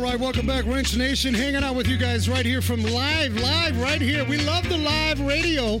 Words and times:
All 0.00 0.06
right, 0.06 0.18
welcome 0.18 0.46
back, 0.46 0.64
Wrench 0.64 0.96
Nation. 0.96 1.34
Hanging 1.34 1.62
out 1.62 1.74
with 1.74 1.86
you 1.86 1.98
guys 1.98 2.26
right 2.26 2.46
here 2.46 2.62
from 2.62 2.82
live, 2.82 3.38
live, 3.38 3.78
right 3.78 4.00
here. 4.00 4.24
We 4.24 4.38
love 4.38 4.66
the 4.66 4.78
live 4.78 5.20
radio 5.20 5.74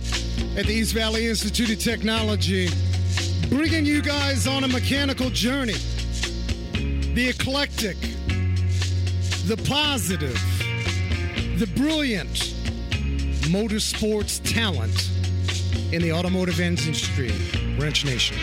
at 0.58 0.66
the 0.66 0.74
East 0.74 0.92
Valley 0.92 1.26
Institute 1.26 1.70
of 1.70 1.78
Technology, 1.78 2.68
bringing 3.48 3.86
you 3.86 4.02
guys 4.02 4.46
on 4.46 4.64
a 4.64 4.68
mechanical 4.68 5.30
journey. 5.30 5.72
The 7.14 7.30
eclectic, 7.30 7.96
the 9.46 9.56
positive, 9.66 10.38
the 11.58 11.66
brilliant 11.74 12.54
motorsports 13.48 14.38
talent 14.44 15.08
in 15.94 16.02
the 16.02 16.12
automotive 16.12 16.60
industry. 16.60 17.32
Wrench 17.78 18.04
Nation. 18.04 18.36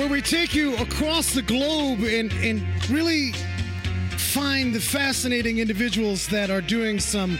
Where 0.00 0.08
we 0.08 0.22
take 0.22 0.54
you 0.54 0.74
across 0.78 1.34
the 1.34 1.42
globe 1.42 2.00
and, 2.04 2.32
and 2.32 2.62
really 2.88 3.32
find 4.16 4.74
the 4.74 4.80
fascinating 4.80 5.58
individuals 5.58 6.26
that 6.28 6.48
are 6.48 6.62
doing 6.62 6.98
some 6.98 7.38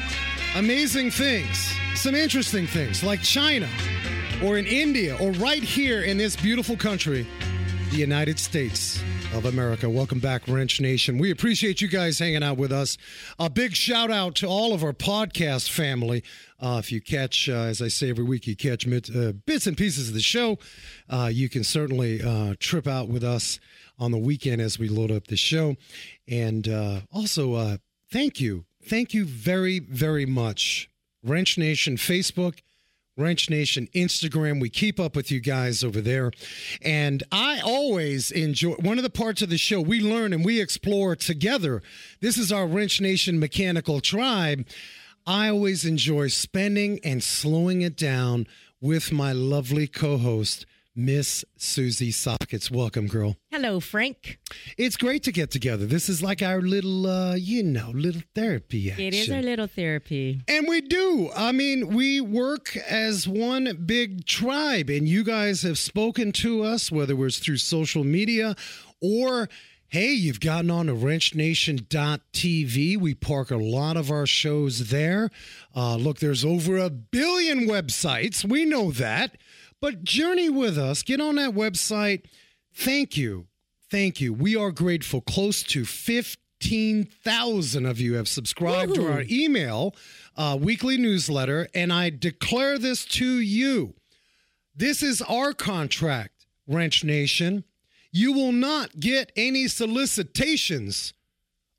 amazing 0.56 1.10
things, 1.10 1.72
some 1.94 2.14
interesting 2.14 2.66
things, 2.66 3.02
like 3.02 3.22
China 3.22 3.66
or 4.44 4.58
in 4.58 4.66
India 4.66 5.16
or 5.22 5.32
right 5.32 5.62
here 5.62 6.02
in 6.02 6.18
this 6.18 6.36
beautiful 6.36 6.76
country, 6.76 7.26
the 7.92 7.96
United 7.96 8.38
States 8.38 9.02
of 9.32 9.44
America. 9.44 9.88
Welcome 9.88 10.18
back, 10.18 10.46
Wrench 10.48 10.80
Nation. 10.80 11.18
We 11.18 11.30
appreciate 11.30 11.80
you 11.80 11.88
guys 11.88 12.18
hanging 12.18 12.42
out 12.42 12.56
with 12.56 12.72
us. 12.72 12.96
A 13.38 13.48
big 13.48 13.74
shout 13.74 14.10
out 14.10 14.34
to 14.36 14.46
all 14.46 14.72
of 14.72 14.82
our 14.82 14.92
podcast 14.92 15.70
family. 15.70 16.24
Uh, 16.58 16.76
if 16.78 16.90
you 16.92 17.00
catch, 17.00 17.48
uh, 17.48 17.52
as 17.52 17.80
I 17.80 17.88
say 17.88 18.10
every 18.10 18.24
week, 18.24 18.46
you 18.46 18.56
catch 18.56 18.86
mit, 18.86 19.08
uh, 19.14 19.32
bits 19.32 19.66
and 19.66 19.76
pieces 19.76 20.08
of 20.08 20.14
the 20.14 20.20
show, 20.20 20.58
uh, 21.10 21.30
you 21.32 21.48
can 21.48 21.64
certainly 21.64 22.22
uh, 22.22 22.54
trip 22.58 22.86
out 22.86 23.08
with 23.08 23.24
us 23.24 23.58
on 23.98 24.10
the 24.12 24.18
weekend 24.18 24.62
as 24.62 24.78
we 24.78 24.88
load 24.88 25.10
up 25.10 25.26
the 25.26 25.36
show. 25.36 25.76
And 26.28 26.66
uh, 26.68 27.00
also, 27.12 27.78
thank 28.10 28.40
you. 28.40 28.64
Thank 28.82 29.12
you 29.12 29.24
very, 29.24 29.78
very 29.78 30.24
much. 30.24 30.88
Wrench 31.22 31.58
Nation 31.58 31.96
Facebook 31.96 32.60
Wrench 33.20 33.50
Nation 33.50 33.88
Instagram. 33.94 34.60
We 34.60 34.70
keep 34.70 34.98
up 34.98 35.14
with 35.14 35.30
you 35.30 35.40
guys 35.40 35.84
over 35.84 36.00
there. 36.00 36.32
And 36.82 37.22
I 37.30 37.60
always 37.60 38.30
enjoy 38.30 38.72
one 38.74 38.98
of 38.98 39.04
the 39.04 39.10
parts 39.10 39.42
of 39.42 39.50
the 39.50 39.58
show 39.58 39.80
we 39.80 40.00
learn 40.00 40.32
and 40.32 40.44
we 40.44 40.60
explore 40.60 41.14
together. 41.14 41.82
This 42.20 42.38
is 42.38 42.50
our 42.50 42.66
Wrench 42.66 43.00
Nation 43.00 43.38
mechanical 43.38 44.00
tribe. 44.00 44.66
I 45.26 45.48
always 45.48 45.84
enjoy 45.84 46.28
spending 46.28 46.98
and 47.04 47.22
slowing 47.22 47.82
it 47.82 47.96
down 47.96 48.46
with 48.80 49.12
my 49.12 49.32
lovely 49.32 49.86
co 49.86 50.16
host, 50.16 50.64
Miss 50.96 51.44
Susie 51.56 52.10
Sockets. 52.10 52.70
Welcome, 52.70 53.06
girl. 53.06 53.36
Hello, 53.50 53.80
Frank. 53.80 54.38
It's 54.76 54.96
great 54.96 55.22
to 55.22 55.32
get 55.32 55.50
together. 55.50 55.86
This 55.86 56.08
is 56.08 56.22
like 56.22 56.42
our 56.42 56.60
little, 56.60 57.06
uh, 57.06 57.36
you 57.36 57.62
know, 57.62 57.90
little 57.94 58.22
therapy 58.34 58.90
action. 58.90 59.06
It 59.06 59.14
is 59.14 59.30
our 59.30 59.42
little 59.42 59.68
therapy. 59.68 60.42
And 60.48 60.66
we 60.68 60.80
do. 60.80 61.30
I 61.36 61.52
mean, 61.52 61.94
we 61.94 62.20
work 62.20 62.76
as 62.76 63.28
one 63.28 63.84
big 63.86 64.26
tribe, 64.26 64.90
and 64.90 65.08
you 65.08 65.22
guys 65.22 65.62
have 65.62 65.78
spoken 65.78 66.32
to 66.32 66.64
us, 66.64 66.90
whether 66.90 67.12
it 67.12 67.18
was 67.18 67.38
through 67.38 67.58
social 67.58 68.04
media 68.04 68.56
or 69.00 69.48
Hey, 69.92 70.12
you've 70.12 70.38
gotten 70.38 70.70
on 70.70 70.86
to 70.86 70.94
wrenchnation.tv. 70.94 72.96
We 72.96 73.12
park 73.12 73.50
a 73.50 73.56
lot 73.56 73.96
of 73.96 74.08
our 74.08 74.24
shows 74.24 74.90
there. 74.90 75.30
Uh, 75.74 75.96
look, 75.96 76.20
there's 76.20 76.44
over 76.44 76.76
a 76.76 76.90
billion 76.90 77.66
websites. 77.66 78.44
We 78.44 78.64
know 78.64 78.92
that. 78.92 79.36
But 79.80 80.04
journey 80.04 80.48
with 80.48 80.76
us. 80.76 81.02
Get 81.02 81.20
on 81.20 81.36
that 81.36 81.52
website. 81.52 82.24
Thank 82.72 83.16
you. 83.16 83.46
Thank 83.90 84.20
you. 84.20 84.32
We 84.32 84.54
are 84.54 84.70
grateful. 84.70 85.20
Close 85.20 85.62
to 85.64 85.84
15,000 85.84 87.86
of 87.86 88.00
you 88.00 88.14
have 88.14 88.28
subscribed 88.28 88.92
Woo-hoo. 88.92 89.08
to 89.08 89.12
our 89.12 89.24
email 89.28 89.96
uh, 90.36 90.56
weekly 90.60 90.96
newsletter. 90.96 91.68
And 91.74 91.92
I 91.92 92.10
declare 92.10 92.78
this 92.78 93.04
to 93.06 93.26
you. 93.26 93.94
This 94.76 95.02
is 95.02 95.20
our 95.22 95.52
contract, 95.52 96.46
Wrench 96.66 97.02
Nation. 97.02 97.64
You 98.12 98.32
will 98.32 98.52
not 98.52 99.00
get 99.00 99.32
any 99.36 99.68
solicitations 99.68 101.12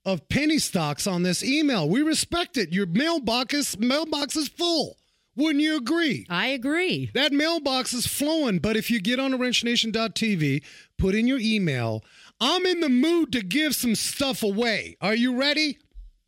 of 0.06 0.28
penny 0.30 0.60
stocks 0.60 1.08
on 1.08 1.24
this 1.24 1.44
email. 1.44 1.88
We 1.88 2.02
respect 2.02 2.58
it. 2.58 2.74
Your 2.74 2.88
mailbox 2.88 3.54
is, 3.54 3.80
mailbox 3.80 4.36
is 4.36 4.50
full. 4.50 4.98
Wouldn't 5.36 5.64
you 5.64 5.78
agree? 5.78 6.26
I 6.30 6.48
agree. 6.48 7.10
That 7.14 7.32
mailbox 7.32 7.94
is 7.94 8.06
flowing, 8.06 8.60
but 8.60 8.76
if 8.76 8.92
you 8.92 9.00
get 9.00 9.20
on 9.20 9.32
wrenchnation.tv, 9.34 10.64
put 10.98 11.16
in 11.16 11.28
your 11.28 11.40
email, 11.40 12.04
I'm 12.40 12.66
in 12.66 12.82
the 12.82 12.90
mood 12.90 13.32
to 13.34 13.42
give 13.42 13.76
some 13.76 13.96
stuff 13.96 14.44
away. 14.44 14.98
Are 15.00 15.16
you 15.16 15.36
ready? 15.38 15.78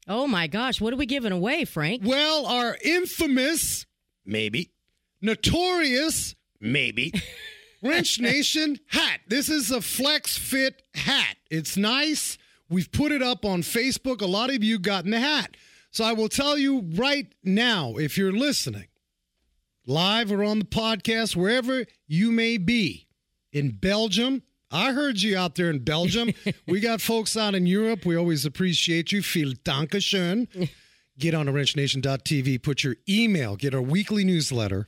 Oh 0.08 0.28
my 0.28 0.48
gosh, 0.48 0.80
what 0.80 0.94
are 0.94 0.98
we 0.98 1.06
giving 1.06 1.32
away, 1.32 1.66
Frank? 1.66 2.02
Well, 2.06 2.46
our 2.46 2.78
infamous, 2.84 3.86
maybe, 4.26 4.72
notorious, 5.22 6.36
maybe, 6.60 7.14
Wrench 7.84 8.20
Nation 8.20 8.80
hat. 8.88 9.20
This 9.28 9.50
is 9.50 9.70
a 9.70 9.82
flex 9.82 10.38
fit 10.38 10.82
hat. 10.94 11.36
It's 11.50 11.76
nice. 11.76 12.38
We've 12.70 12.92
put 12.92 13.12
it 13.12 13.22
up 13.22 13.44
on 13.44 13.62
Facebook. 13.62 14.22
A 14.22 14.26
lot 14.26 14.50
of 14.50 14.64
you 14.64 14.80
got 14.80 15.04
in 15.06 15.12
the 15.12 15.20
hat. 15.20 15.56
So 15.92 16.04
I 16.04 16.14
will 16.14 16.30
tell 16.30 16.58
you 16.58 16.86
right 16.96 17.28
now, 17.44 17.96
if 17.98 18.18
you're 18.18 18.32
listening, 18.32 18.88
live 19.86 20.32
or 20.32 20.44
on 20.44 20.60
the 20.60 20.66
podcast, 20.66 21.36
wherever 21.36 21.86
you 22.08 22.32
may 22.32 22.58
be 22.58 23.08
in 23.52 23.72
Belgium. 23.72 24.44
I 24.72 24.92
heard 24.92 25.22
you 25.22 25.38
out 25.38 25.56
there 25.56 25.70
in 25.70 25.80
Belgium. 25.80 26.34
we 26.68 26.80
got 26.80 27.00
folks 27.02 27.38
out 27.38 27.54
in 27.54 27.66
Europe. 27.68 28.06
We 28.06 28.16
always 28.16 28.46
appreciate 28.46 29.12
you. 29.12 29.22
Feel 29.22 29.54
danke 29.64 30.02
schön. 30.02 30.48
Get 31.20 31.36
on 31.36 31.46
wrenchnation.tv, 31.46 32.64
put 32.64 32.84
your 32.84 32.96
email, 33.08 33.56
get 33.56 33.76
our 33.76 33.82
weekly 33.84 34.24
newsletter. 34.24 34.88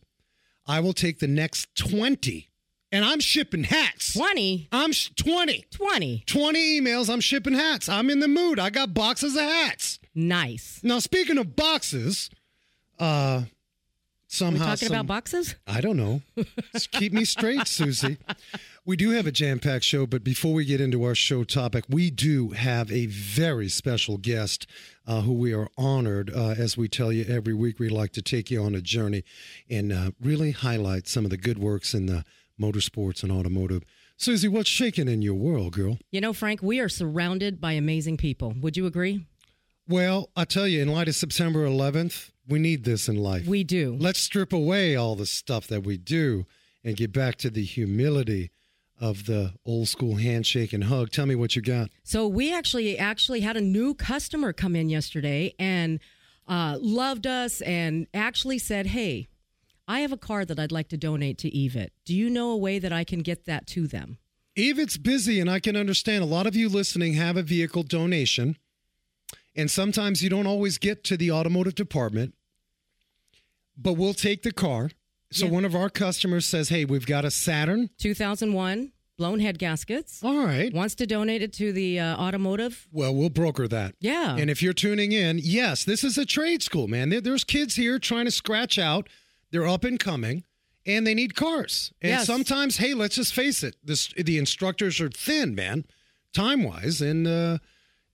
I 0.66 0.80
will 0.80 0.94
take 0.94 1.20
the 1.20 1.28
next 1.28 1.76
20 1.76 2.50
and 2.92 3.06
I'm 3.06 3.20
shipping 3.20 3.66
hats. 3.66 4.14
20? 4.14 4.70
I'm 4.72 4.92
sh- 4.92 5.12
20. 5.16 5.66
20. 5.70 6.24
20 6.26 6.82
emails. 6.82 7.10
I'm 7.12 7.20
shipping 7.20 7.54
hats. 7.54 7.90
I'm 7.90 8.10
in 8.10 8.22
the 8.22 8.28
mood. 8.28 8.58
I 8.58 8.70
got 8.70 8.94
boxes 8.94 9.36
of 9.36 9.42
hats. 9.42 10.00
Nice. 10.16 10.80
Now, 10.82 11.00
speaking 11.00 11.38
of 11.38 11.56
boxes, 11.56 12.30
uh, 12.98 13.44
somehow. 14.36 14.66
we 14.66 14.72
talking 14.72 14.88
some, 14.88 14.96
about 14.98 15.08
boxes? 15.08 15.56
I 15.66 15.82
don't 15.82 15.98
know. 15.98 16.22
Just 16.74 16.92
keep 16.92 17.14
me 17.14 17.26
straight, 17.26 17.68
Susie. 17.68 18.18
We 18.86 18.96
do 18.96 19.12
have 19.12 19.26
a 19.26 19.32
jam 19.32 19.60
packed 19.60 19.84
show, 19.84 20.06
but 20.06 20.24
before 20.24 20.54
we 20.54 20.66
get 20.66 20.80
into 20.80 21.04
our 21.04 21.16
show 21.16 21.44
topic, 21.44 21.86
we 21.90 22.12
do 22.12 22.50
have 22.50 22.92
a 22.92 23.08
very 23.08 23.68
special 23.68 24.18
guest 24.18 24.68
uh, 25.08 25.22
who 25.22 25.34
we 25.34 25.54
are 25.54 25.70
honored. 25.78 26.32
Uh, 26.34 26.50
as 26.58 26.78
we 26.78 26.88
tell 26.88 27.12
you 27.12 27.26
every 27.28 27.54
week, 27.54 27.80
we 27.80 27.90
like 27.90 28.12
to 28.14 28.22
take 28.22 28.52
you 28.52 28.62
on 28.62 28.76
a 28.76 28.82
journey 28.82 29.24
and 29.70 29.92
uh, 29.92 30.12
really 30.22 30.52
highlight 30.52 31.08
some 31.08 31.26
of 31.26 31.32
the 31.32 31.38
good 31.38 31.58
works 31.58 31.94
in 31.94 32.06
the 32.06 32.24
motorsports 32.60 33.24
and 33.24 33.32
automotive. 33.32 33.84
Susie, 34.18 34.48
what's 34.48 34.70
shaking 34.70 35.08
in 35.08 35.22
your 35.22 35.34
world, 35.34 35.74
girl? 35.74 35.98
You 36.12 36.22
know, 36.22 36.32
Frank, 36.32 36.62
we 36.62 36.80
are 36.80 36.88
surrounded 36.88 37.60
by 37.60 37.74
amazing 37.74 38.18
people. 38.18 38.54
Would 38.62 38.78
you 38.78 38.86
agree? 38.86 39.26
Well, 39.88 40.30
I 40.36 40.46
tell 40.46 40.68
you, 40.68 40.82
in 40.82 40.88
light 40.88 41.08
of 41.08 41.16
September 41.16 41.68
11th, 41.68 42.32
we 42.48 42.60
need 42.60 42.84
this 42.84 43.08
in 43.08 43.16
life. 43.16 43.48
We 43.48 43.64
do. 43.64 43.98
Let's 44.00 44.20
strip 44.20 44.54
away 44.54 44.96
all 44.96 45.16
the 45.16 45.26
stuff 45.26 45.68
that 45.68 45.84
we 45.84 45.98
do 45.98 46.46
and 46.84 46.96
get 46.96 47.12
back 47.12 47.36
to 47.38 47.50
the 47.50 47.64
humility 47.64 48.52
of 49.00 49.26
the 49.26 49.54
old 49.66 49.88
school 49.88 50.16
handshake 50.16 50.72
and 50.72 50.86
hug. 50.86 51.12
Tell 51.12 51.26
me 51.26 51.36
what 51.36 51.56
you 51.56 51.62
got. 51.62 51.90
So 52.04 52.28
we 52.28 52.54
actually 52.54 52.98
actually 52.98 53.42
had 53.42 53.58
a 53.58 53.62
new 53.62 53.94
customer 53.94 54.54
come 54.54 54.76
in 54.76 54.90
yesterday 54.90 55.54
and 55.60 56.00
uh, 56.48 56.78
loved 56.80 57.28
us 57.28 57.62
and 57.62 58.08
actually 58.14 58.60
said, 58.60 58.88
"Hey, 58.88 59.28
I 59.88 60.00
have 60.00 60.12
a 60.12 60.18
car 60.18 60.46
that 60.46 60.60
I'd 60.60 60.72
like 60.72 60.88
to 60.90 60.98
donate 60.98 61.38
to 61.40 61.50
EVIT. 61.52 61.90
Do 62.06 62.16
you 62.16 62.30
know 62.30 62.52
a 62.52 62.58
way 62.58 62.80
that 62.80 62.94
I 62.94 63.04
can 63.04 63.20
get 63.20 63.46
that 63.46 63.68
to 63.68 63.88
them?" 63.88 64.18
EVIT's 64.56 64.98
busy, 64.98 65.42
and 65.42 65.50
I 65.50 65.60
can 65.60 65.76
understand. 65.76 66.24
A 66.24 66.28
lot 66.28 66.48
of 66.48 66.56
you 66.56 66.70
listening 66.70 67.14
have 67.16 67.36
a 67.36 67.44
vehicle 67.44 67.84
donation, 67.84 68.58
and 69.56 69.70
sometimes 69.70 70.24
you 70.24 70.30
don't 70.30 70.48
always 70.48 70.78
get 70.78 71.04
to 71.06 71.18
the 71.18 71.32
automotive 71.32 71.76
department. 71.76 72.34
But 73.78 73.94
we'll 73.94 74.14
take 74.14 74.44
the 74.44 74.54
car 74.54 74.90
so 75.32 75.46
yeah. 75.46 75.52
one 75.52 75.66
of 75.66 75.76
our 75.76 75.90
customers 75.90 76.46
says, 76.46 76.70
"Hey, 76.70 76.86
we've 76.86 77.06
got 77.06 77.26
a 77.26 77.32
Saturn 77.32 77.90
2001 77.98 78.92
blown 79.18 79.40
head 79.40 79.60
gaskets. 79.60 80.24
All 80.24 80.46
right. 80.46 80.74
Wants 80.74 80.96
to 80.96 81.06
donate 81.06 81.42
it 81.42 81.54
to 81.54 81.72
the 81.72 82.00
uh, 82.00 82.18
automotive. 82.18 82.88
Well, 82.92 83.16
we'll 83.16 83.30
broker 83.30 83.68
that. 83.68 83.96
Yeah. 84.00 84.36
And 84.36 84.50
if 84.50 84.62
you're 84.62 84.74
tuning 84.74 85.14
in, 85.14 85.40
yes, 85.42 85.84
this 85.86 86.04
is 86.04 86.18
a 86.18 86.26
trade 86.26 86.62
school, 86.62 86.88
man. 86.88 87.10
There, 87.10 87.22
there's 87.22 87.44
kids 87.44 87.76
here 87.76 87.98
trying 87.98 88.26
to 88.26 88.32
scratch 88.32 88.78
out. 88.78 89.08
They're 89.52 89.68
up 89.68 89.84
and 89.84 90.00
coming, 90.00 90.44
and 90.86 91.08
they 91.08 91.14
need 91.14 91.36
cars. 91.36 91.94
And 92.02 92.12
yes. 92.12 92.26
sometimes, 92.26 92.78
hey, 92.78 92.94
let's 92.94 93.16
just 93.16 93.34
face 93.34 93.64
it, 93.64 93.76
this 93.84 94.14
the 94.18 94.38
instructors 94.38 95.00
are 95.00 95.10
thin, 95.10 95.56
man, 95.56 95.86
time 96.34 96.64
wise, 96.64 97.02
and 97.02 97.28
uh, 97.28 97.58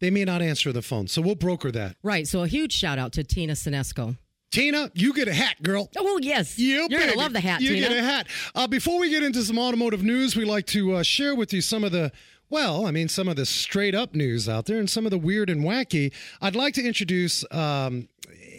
they 0.02 0.10
may 0.10 0.26
not 0.26 0.42
answer 0.42 0.74
the 0.74 0.82
phone. 0.82 1.08
So 1.08 1.22
we'll 1.22 1.36
broker 1.36 1.72
that. 1.72 1.96
Right. 2.04 2.28
So 2.28 2.44
a 2.44 2.48
huge 2.48 2.74
shout 2.74 3.00
out 3.00 3.14
to 3.14 3.24
Tina 3.24 3.54
Sinesco. 3.54 4.18
Tina, 4.52 4.92
you 4.94 5.14
get 5.14 5.30
a 5.30 5.34
hat, 5.34 5.64
girl. 5.64 5.90
Oh 5.98 6.20
yes, 6.22 6.60
Yeah, 6.60 6.86
you're 6.90 7.00
gonna 7.00 7.16
love 7.16 7.32
the 7.32 7.40
hat, 7.40 7.62
You 7.62 7.70
Tina. 7.70 7.88
get 7.88 7.98
a 7.98 8.04
hat. 8.04 8.28
Uh, 8.54 8.68
before 8.68 9.00
we 9.00 9.10
get 9.10 9.24
into 9.24 9.44
some 9.44 9.58
automotive 9.58 10.04
news, 10.04 10.36
we 10.36 10.44
like 10.44 10.66
to 10.68 10.96
uh, 10.96 11.04
share 11.04 11.34
with 11.34 11.54
you 11.54 11.62
some 11.62 11.86
of 11.86 11.94
the, 11.94 12.12
well, 12.50 12.86
I 12.86 12.92
mean, 12.92 13.08
some 13.08 13.30
of 13.30 13.38
the 13.38 13.46
straight 13.46 13.96
up 13.96 14.14
news 14.14 14.50
out 14.50 14.66
there 14.66 14.78
and 14.78 14.90
some 14.90 15.06
of 15.06 15.12
the 15.12 15.18
weird 15.18 15.50
and 15.50 15.62
wacky. 15.64 16.12
I'd 16.42 16.56
like 16.58 16.74
to 16.74 16.84
introduce 16.86 17.46
um, 17.50 18.10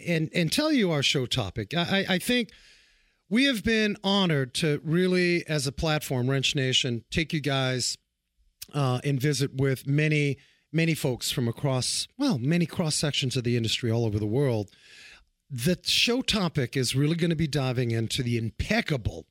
and 0.07 0.31
and 0.33 0.51
tell 0.51 0.71
you 0.71 0.89
our 0.89 1.03
show 1.03 1.27
topic. 1.27 1.75
I, 1.75 2.05
I, 2.09 2.13
I 2.15 2.17
think 2.17 2.49
we 3.29 3.43
have 3.45 3.63
been 3.63 3.95
honored 4.03 4.55
to 4.55 4.81
really, 4.83 5.47
as 5.47 5.67
a 5.67 5.71
platform, 5.71 6.27
Wrench 6.27 6.55
Nation, 6.55 7.03
take 7.11 7.33
you 7.33 7.39
guys 7.39 7.99
uh, 8.73 8.99
and 9.03 9.19
visit 9.21 9.53
with 9.55 9.85
many 9.85 10.37
many 10.73 10.93
folks 10.93 11.31
from 11.31 11.47
across, 11.47 12.07
well, 12.17 12.37
many 12.37 12.65
cross 12.65 12.95
sections 12.95 13.37
of 13.37 13.43
the 13.43 13.55
industry 13.55 13.91
all 13.91 14.05
over 14.05 14.19
the 14.19 14.25
world 14.25 14.71
the 15.55 15.77
show 15.83 16.23
topic 16.23 16.75
is 16.75 16.95
really 16.95 17.15
going 17.15 17.29
to 17.29 17.35
be 17.35 17.45
diving 17.45 17.91
into 17.91 18.23
the 18.23 18.39
impeccable 18.39 19.27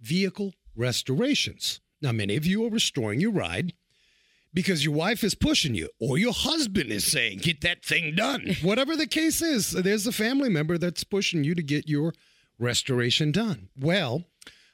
vehicle 0.00 0.54
restorations. 0.76 1.80
Now, 2.00 2.12
many 2.12 2.36
of 2.36 2.46
you 2.46 2.64
are 2.64 2.70
restoring 2.70 3.20
your 3.20 3.32
ride 3.32 3.72
because 4.52 4.84
your 4.84 4.94
wife 4.94 5.24
is 5.24 5.34
pushing 5.34 5.74
you 5.74 5.88
or 5.98 6.16
your 6.16 6.32
husband 6.32 6.92
is 6.92 7.04
saying, 7.04 7.38
get 7.38 7.60
that 7.62 7.84
thing 7.84 8.14
done. 8.14 8.54
Whatever 8.62 8.94
the 8.94 9.08
case 9.08 9.42
is, 9.42 9.72
there's 9.72 10.06
a 10.06 10.12
family 10.12 10.48
member 10.48 10.78
that's 10.78 11.02
pushing 11.02 11.42
you 11.42 11.56
to 11.56 11.62
get 11.62 11.88
your 11.88 12.14
restoration 12.56 13.32
done. 13.32 13.68
Well, 13.76 14.22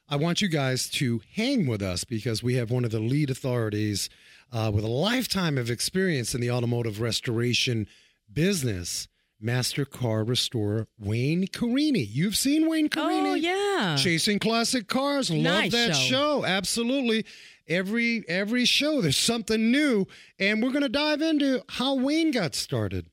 I 0.06 0.16
want 0.16 0.42
you 0.42 0.48
guys 0.48 0.90
to 0.90 1.22
hang 1.34 1.66
with 1.66 1.80
us 1.80 2.04
because 2.04 2.42
we 2.42 2.56
have 2.56 2.70
one 2.70 2.84
of 2.84 2.90
the 2.90 3.00
lead 3.00 3.30
authorities 3.30 4.10
uh, 4.52 4.70
with 4.74 4.84
a 4.84 4.88
lifetime 4.88 5.56
of 5.58 5.70
experience 5.70 6.34
in 6.34 6.40
the 6.40 6.50
automotive 6.50 7.00
restoration 7.00 7.86
business, 8.32 9.08
Master 9.40 9.84
Car 9.84 10.22
Restorer 10.24 10.86
Wayne 10.98 11.46
Carini. 11.46 12.00
You've 12.02 12.36
seen 12.36 12.68
Wayne 12.68 12.88
Carini? 12.88 13.30
Oh 13.30 13.34
yeah. 13.34 13.96
Chasing 13.96 14.38
classic 14.38 14.86
cars. 14.86 15.30
Love 15.30 15.42
Nice 15.42 15.72
that 15.72 15.96
show. 15.96 16.42
show. 16.42 16.44
Absolutely. 16.44 17.24
Every 17.66 18.24
every 18.28 18.64
show 18.64 19.00
there's 19.00 19.16
something 19.16 19.70
new 19.70 20.06
and 20.38 20.62
we're 20.62 20.70
going 20.72 20.82
to 20.82 20.88
dive 20.88 21.22
into 21.22 21.62
how 21.70 21.94
Wayne 21.94 22.32
got 22.32 22.54
started. 22.54 23.06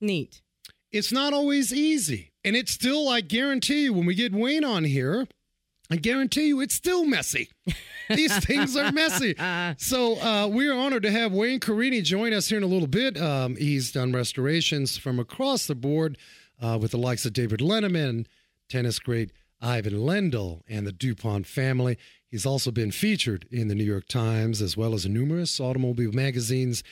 Neat. 0.00 0.42
It's 0.90 1.12
not 1.12 1.32
always 1.32 1.72
easy. 1.72 2.32
And 2.44 2.54
it's 2.56 2.72
still 2.72 3.08
I 3.08 3.20
guarantee 3.22 3.84
you 3.84 3.94
when 3.94 4.04
we 4.04 4.14
get 4.14 4.34
Wayne 4.34 4.64
on 4.64 4.84
here, 4.84 5.26
I 5.92 5.96
guarantee 5.96 6.46
you 6.46 6.62
it's 6.62 6.74
still 6.74 7.04
messy. 7.04 7.50
These 8.08 8.34
things 8.46 8.78
are 8.78 8.90
messy. 8.92 9.34
So 9.76 10.18
uh, 10.22 10.48
we're 10.48 10.72
honored 10.72 11.02
to 11.02 11.10
have 11.10 11.34
Wayne 11.34 11.60
Carini 11.60 12.00
join 12.00 12.32
us 12.32 12.48
here 12.48 12.56
in 12.56 12.64
a 12.64 12.66
little 12.66 12.88
bit. 12.88 13.20
Um, 13.20 13.56
he's 13.56 13.92
done 13.92 14.10
restorations 14.10 14.96
from 14.96 15.18
across 15.18 15.66
the 15.66 15.74
board 15.74 16.16
uh, 16.62 16.78
with 16.80 16.92
the 16.92 16.96
likes 16.96 17.26
of 17.26 17.34
David 17.34 17.60
Letterman, 17.60 18.24
tennis 18.70 18.98
great 18.98 19.32
Ivan 19.60 19.92
Lendl, 19.92 20.62
and 20.66 20.86
the 20.86 20.92
DuPont 20.92 21.46
family. 21.46 21.98
He's 22.26 22.46
also 22.46 22.70
been 22.70 22.90
featured 22.90 23.46
in 23.50 23.68
the 23.68 23.74
New 23.74 23.84
York 23.84 24.08
Times 24.08 24.62
as 24.62 24.78
well 24.78 24.94
as 24.94 25.06
numerous 25.06 25.60
automobile 25.60 26.12
magazines 26.12 26.82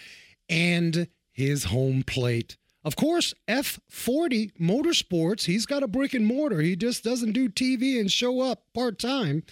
and 0.46 1.08
his 1.32 1.64
home 1.64 2.02
plate. 2.02 2.58
Of 2.82 2.96
course, 2.96 3.34
F40 3.46 4.52
Motorsports, 4.58 5.44
he's 5.44 5.66
got 5.66 5.82
a 5.82 5.88
brick 5.88 6.14
and 6.14 6.26
mortar. 6.26 6.60
He 6.60 6.76
just 6.76 7.04
doesn't 7.04 7.32
do 7.32 7.48
TV 7.48 8.00
and 8.00 8.10
show 8.10 8.40
up 8.40 8.64
part 8.72 8.98
time. 8.98 9.42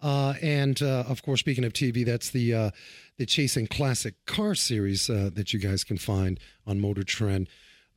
Uh, 0.00 0.34
and 0.40 0.80
uh, 0.80 1.04
of 1.08 1.22
course, 1.22 1.40
speaking 1.40 1.64
of 1.64 1.72
TV, 1.72 2.04
that's 2.06 2.30
the 2.30 2.54
uh, 2.54 2.70
the 3.18 3.26
Chasing 3.26 3.66
Classic 3.66 4.14
Car 4.26 4.54
Series 4.54 5.10
uh, 5.10 5.30
that 5.34 5.52
you 5.52 5.58
guys 5.58 5.82
can 5.84 5.98
find 5.98 6.38
on 6.66 6.80
Motor 6.80 7.02
Trend. 7.02 7.48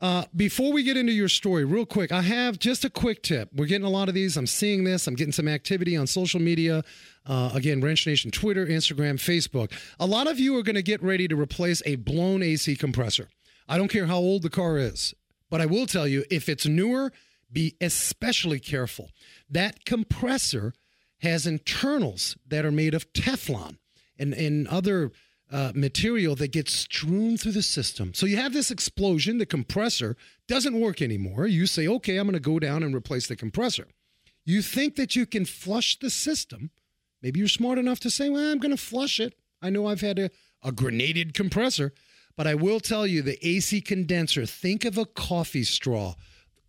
Uh, 0.01 0.23
before 0.35 0.73
we 0.73 0.81
get 0.81 0.97
into 0.97 1.11
your 1.11 1.29
story, 1.29 1.63
real 1.63 1.85
quick, 1.85 2.11
I 2.11 2.23
have 2.23 2.57
just 2.57 2.83
a 2.83 2.89
quick 2.89 3.21
tip. 3.21 3.49
We're 3.53 3.67
getting 3.67 3.85
a 3.85 3.89
lot 3.89 4.09
of 4.09 4.15
these. 4.15 4.35
I'm 4.35 4.47
seeing 4.47 4.83
this. 4.83 5.05
I'm 5.05 5.13
getting 5.13 5.31
some 5.31 5.47
activity 5.47 5.95
on 5.95 6.07
social 6.07 6.41
media. 6.41 6.83
Uh, 7.23 7.51
again, 7.53 7.81
Wrench 7.81 8.07
Nation, 8.07 8.31
Twitter, 8.31 8.65
Instagram, 8.65 9.19
Facebook. 9.19 9.71
A 9.99 10.07
lot 10.07 10.25
of 10.25 10.39
you 10.39 10.57
are 10.57 10.63
going 10.63 10.75
to 10.75 10.81
get 10.81 11.03
ready 11.03 11.27
to 11.27 11.39
replace 11.39 11.83
a 11.85 11.97
blown 11.97 12.41
AC 12.41 12.75
compressor. 12.77 13.29
I 13.71 13.77
don't 13.77 13.87
care 13.87 14.07
how 14.07 14.17
old 14.17 14.41
the 14.41 14.49
car 14.49 14.77
is, 14.77 15.13
but 15.49 15.61
I 15.61 15.65
will 15.65 15.85
tell 15.85 16.05
you 16.05 16.25
if 16.29 16.49
it's 16.49 16.65
newer, 16.65 17.13
be 17.49 17.77
especially 17.79 18.59
careful. 18.59 19.11
That 19.49 19.85
compressor 19.85 20.73
has 21.21 21.47
internals 21.47 22.35
that 22.45 22.65
are 22.65 22.71
made 22.71 22.93
of 22.93 23.13
Teflon 23.13 23.77
and, 24.19 24.33
and 24.33 24.67
other 24.67 25.13
uh, 25.49 25.71
material 25.73 26.35
that 26.35 26.51
gets 26.51 26.73
strewn 26.73 27.37
through 27.37 27.53
the 27.53 27.63
system. 27.63 28.13
So 28.13 28.25
you 28.25 28.35
have 28.35 28.51
this 28.51 28.71
explosion, 28.71 29.37
the 29.37 29.45
compressor 29.45 30.17
doesn't 30.49 30.77
work 30.77 31.01
anymore. 31.01 31.47
You 31.47 31.65
say, 31.65 31.87
okay, 31.87 32.17
I'm 32.17 32.25
going 32.25 32.33
to 32.33 32.41
go 32.41 32.59
down 32.59 32.83
and 32.83 32.93
replace 32.93 33.27
the 33.27 33.37
compressor. 33.37 33.87
You 34.43 34.61
think 34.61 34.97
that 34.97 35.15
you 35.15 35.25
can 35.25 35.45
flush 35.45 35.97
the 35.97 36.09
system. 36.09 36.71
Maybe 37.21 37.39
you're 37.39 37.47
smart 37.47 37.77
enough 37.77 38.01
to 38.01 38.09
say, 38.09 38.29
well, 38.29 38.51
I'm 38.51 38.59
going 38.59 38.75
to 38.75 38.81
flush 38.81 39.17
it. 39.21 39.33
I 39.61 39.69
know 39.69 39.87
I've 39.87 40.01
had 40.01 40.19
a, 40.19 40.29
a 40.61 40.73
grenaded 40.73 41.33
compressor, 41.33 41.93
but 42.35 42.47
I 42.47 42.55
will 42.55 42.79
tell 42.79 43.05
you 43.05 43.21
the 43.21 43.45
AC 43.47 43.81
condenser, 43.81 44.45
think 44.45 44.85
of 44.85 44.97
a 44.97 45.05
coffee 45.05 45.63
straw. 45.63 46.15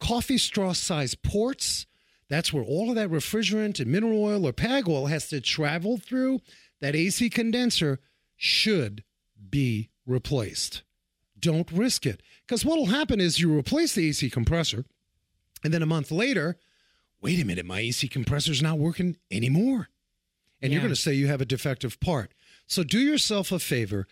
Coffee 0.01 0.39
straw 0.39 0.73
size 0.73 1.15
ports, 1.15 1.87
that's 2.29 2.53
where 2.53 2.65
all 2.65 2.89
of 2.91 2.97
that 2.97 3.11
refrigerant 3.11 3.79
and 3.79 3.91
mineral 3.91 4.25
oil 4.25 4.47
or 4.47 4.53
pag 4.53 4.89
oil 4.89 5.07
has 5.07 5.29
to 5.29 5.41
travel 5.41 5.99
through. 5.99 6.41
That 6.81 6.97
AC 6.97 7.31
condenser 7.31 8.01
should 8.37 9.05
be 9.51 9.91
replaced. 10.07 10.83
Don't 11.39 11.71
risk 11.71 12.07
it. 12.07 12.23
Because 12.47 12.65
what 12.65 12.79
will 12.79 12.87
happen 12.87 13.21
is 13.21 13.41
you 13.41 13.57
replace 13.57 13.95
the 13.95 14.09
AC 14.09 14.31
compressor, 14.31 14.85
and 15.63 15.73
then 15.73 15.83
a 15.83 15.87
month 15.87 16.11
later, 16.11 16.57
wait 17.21 17.41
a 17.41 17.47
minute, 17.47 17.67
my 17.67 17.81
AC 17.81 18.09
compressor's 18.09 18.63
not 18.63 18.79
working 18.79 19.17
anymore. 19.31 19.89
And 20.61 20.73
you're 20.73 20.81
going 20.81 20.95
to 20.95 21.01
say 21.01 21.13
you 21.13 21.27
have 21.27 21.41
a 21.41 21.45
defective 21.47 21.99
part. 22.01 22.33
So 22.67 22.85
do 22.85 23.01
yourself 23.01 23.51
a 23.51 23.59
favor. 23.59 24.07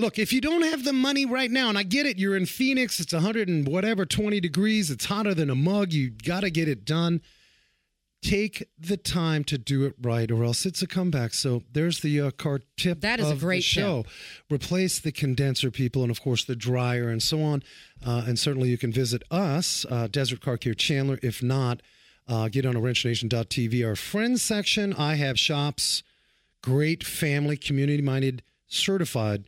Look, 0.00 0.18
if 0.18 0.32
you 0.32 0.40
don't 0.40 0.62
have 0.62 0.84
the 0.84 0.94
money 0.94 1.26
right 1.26 1.50
now, 1.50 1.68
and 1.68 1.76
I 1.76 1.82
get 1.82 2.06
it, 2.06 2.18
you're 2.18 2.34
in 2.34 2.46
Phoenix, 2.46 3.00
it's 3.00 3.12
100 3.12 3.48
and 3.48 3.68
whatever, 3.68 4.06
20 4.06 4.40
degrees, 4.40 4.90
it's 4.90 5.04
hotter 5.04 5.34
than 5.34 5.50
a 5.50 5.54
mug, 5.54 5.92
you 5.92 6.08
got 6.08 6.40
to 6.40 6.50
get 6.50 6.68
it 6.68 6.86
done. 6.86 7.20
Take 8.22 8.66
the 8.78 8.96
time 8.96 9.44
to 9.44 9.58
do 9.58 9.84
it 9.84 9.94
right, 10.00 10.30
or 10.30 10.42
else 10.42 10.64
it's 10.64 10.80
a 10.80 10.86
comeback. 10.86 11.34
So 11.34 11.64
there's 11.72 12.00
the 12.00 12.18
uh, 12.18 12.30
car 12.30 12.60
tip. 12.78 13.02
That 13.02 13.20
is 13.20 13.30
a 13.30 13.36
great 13.36 13.62
show. 13.62 14.06
Replace 14.50 14.98
the 14.98 15.12
condenser, 15.12 15.70
people, 15.70 16.02
and 16.02 16.10
of 16.10 16.22
course 16.22 16.44
the 16.44 16.56
dryer 16.56 17.10
and 17.10 17.22
so 17.22 17.42
on. 17.42 17.62
Uh, 18.04 18.24
and 18.26 18.38
certainly 18.38 18.70
you 18.70 18.78
can 18.78 18.92
visit 18.92 19.22
us, 19.30 19.84
uh, 19.90 20.06
Desert 20.06 20.40
Car 20.40 20.56
Care 20.56 20.74
Chandler. 20.74 21.18
If 21.22 21.42
not, 21.42 21.82
uh, 22.26 22.48
get 22.48 22.64
on 22.64 22.74
a 22.74 22.80
wrenchnation.tv, 22.80 23.86
our 23.86 23.96
friends 23.96 24.42
section. 24.42 24.94
I 24.94 25.16
have 25.16 25.38
shops, 25.38 26.02
great 26.62 27.04
family, 27.04 27.58
community 27.58 28.02
minded, 28.02 28.42
certified 28.66 29.44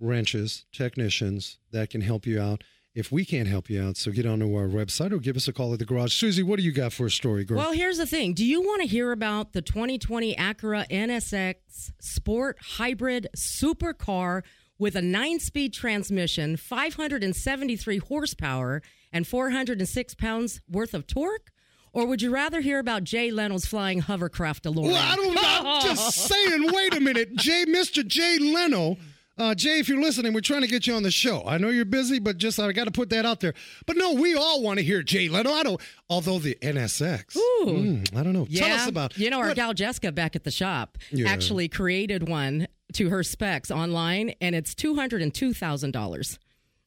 wrenches, 0.00 0.64
technicians 0.72 1.58
that 1.72 1.90
can 1.90 2.00
help 2.00 2.26
you 2.26 2.40
out. 2.40 2.62
If 2.94 3.10
we 3.10 3.24
can't 3.24 3.48
help 3.48 3.68
you 3.68 3.82
out, 3.82 3.96
so 3.96 4.12
get 4.12 4.24
onto 4.24 4.54
our 4.54 4.68
website 4.68 5.10
or 5.10 5.18
give 5.18 5.34
us 5.36 5.48
a 5.48 5.52
call 5.52 5.72
at 5.72 5.80
the 5.80 5.84
garage. 5.84 6.12
Susie, 6.14 6.44
what 6.44 6.60
do 6.60 6.62
you 6.64 6.70
got 6.70 6.92
for 6.92 7.06
a 7.06 7.10
story, 7.10 7.44
girl? 7.44 7.58
Well, 7.58 7.72
here's 7.72 7.98
the 7.98 8.06
thing. 8.06 8.34
Do 8.34 8.44
you 8.44 8.62
want 8.62 8.82
to 8.82 8.86
hear 8.86 9.10
about 9.10 9.52
the 9.52 9.62
2020 9.62 10.36
Acura 10.36 10.88
NSX 10.88 11.56
Sport 12.00 12.56
Hybrid 12.76 13.26
Supercar 13.36 14.42
with 14.78 14.94
a 14.94 15.02
nine 15.02 15.40
speed 15.40 15.72
transmission, 15.72 16.56
573 16.56 17.98
horsepower, 17.98 18.80
and 19.12 19.26
406 19.26 20.14
pounds 20.14 20.60
worth 20.70 20.94
of 20.94 21.08
torque? 21.08 21.50
Or 21.92 22.06
would 22.06 22.22
you 22.22 22.30
rather 22.30 22.60
hear 22.60 22.78
about 22.80 23.02
Jay 23.04 23.30
Leno's 23.32 23.66
flying 23.66 24.00
hovercraft 24.00 24.64
DeLorean? 24.64 24.92
Well, 24.92 24.96
I 25.12 25.16
don't 25.16 25.34
know. 25.34 25.42
I'm 25.64 25.82
just 25.82 26.14
saying, 26.28 26.70
wait 26.72 26.94
a 26.94 27.00
minute. 27.00 27.34
Jay, 27.36 27.64
Mr. 27.68 28.06
Jay 28.06 28.38
Leno. 28.38 28.96
Uh, 29.36 29.52
Jay, 29.54 29.80
if 29.80 29.88
you're 29.88 30.00
listening, 30.00 30.32
we're 30.32 30.40
trying 30.40 30.60
to 30.60 30.68
get 30.68 30.86
you 30.86 30.94
on 30.94 31.02
the 31.02 31.10
show. 31.10 31.42
I 31.44 31.58
know 31.58 31.68
you're 31.70 31.84
busy, 31.84 32.20
but 32.20 32.38
just 32.38 32.60
I 32.60 32.70
got 32.70 32.84
to 32.84 32.92
put 32.92 33.10
that 33.10 33.26
out 33.26 33.40
there. 33.40 33.52
But 33.84 33.96
no, 33.96 34.12
we 34.14 34.34
all 34.36 34.62
want 34.62 34.78
to 34.78 34.84
hear 34.84 35.02
Jay 35.02 35.28
Leno. 35.28 35.50
I 35.50 35.64
don't. 35.64 35.80
Although 36.08 36.38
the 36.38 36.56
NSX, 36.62 37.36
Ooh. 37.36 37.64
mm, 37.66 38.16
I 38.16 38.22
don't 38.22 38.32
know. 38.32 38.46
Yeah. 38.48 38.66
Tell 38.68 38.76
us 38.76 38.86
about. 38.88 39.18
You 39.18 39.30
know, 39.30 39.40
our 39.40 39.48
what- 39.48 39.56
gal 39.56 39.74
Jessica 39.74 40.12
back 40.12 40.36
at 40.36 40.44
the 40.44 40.52
shop 40.52 40.98
Yeah. 41.10 41.28
actually 41.28 41.68
created 41.68 42.28
one 42.28 42.68
to 42.92 43.08
her 43.10 43.24
specs 43.24 43.72
online, 43.72 44.34
and 44.40 44.54
it's 44.54 44.72
$202,000. 44.74 46.38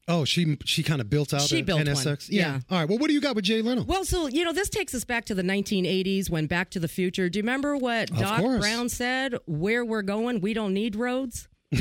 Oh, 0.10 0.24
she 0.24 0.58
she 0.64 0.84
kind 0.84 1.02
of 1.02 1.10
built 1.10 1.34
out 1.34 1.42
She 1.42 1.62
built. 1.62 1.82
NSX. 1.82 2.28
Yeah. 2.30 2.62
All 2.70 2.80
right. 2.80 2.88
Well, 2.88 2.98
what 2.98 3.10
do 3.10 3.14
you 3.14 3.20
got 3.20 3.36
with 3.36 3.44
Jay 3.44 3.62
Leno? 3.62 3.84
Well, 3.84 4.06
so, 4.06 4.28
you 4.28 4.46
know, 4.46 4.54
this 4.54 4.70
takes 4.70 4.96
us 4.96 5.04
back 5.04 5.26
to 5.26 5.36
the 5.36 5.42
1980s 5.44 6.30
when 6.30 6.46
Back 6.48 6.70
to 6.70 6.80
the 6.80 6.88
Future. 6.88 7.28
Do 7.28 7.40
you 7.40 7.44
remember 7.44 7.76
what 7.76 8.10
Of 8.12 8.18
Doc 8.20 8.40
course. 8.40 8.62
Brown 8.62 8.88
said? 8.88 9.36
Where 9.48 9.84
we're 9.84 10.02
going, 10.04 10.40
we 10.40 10.54
don't 10.54 10.74
need 10.74 10.96
roads. 10.96 11.50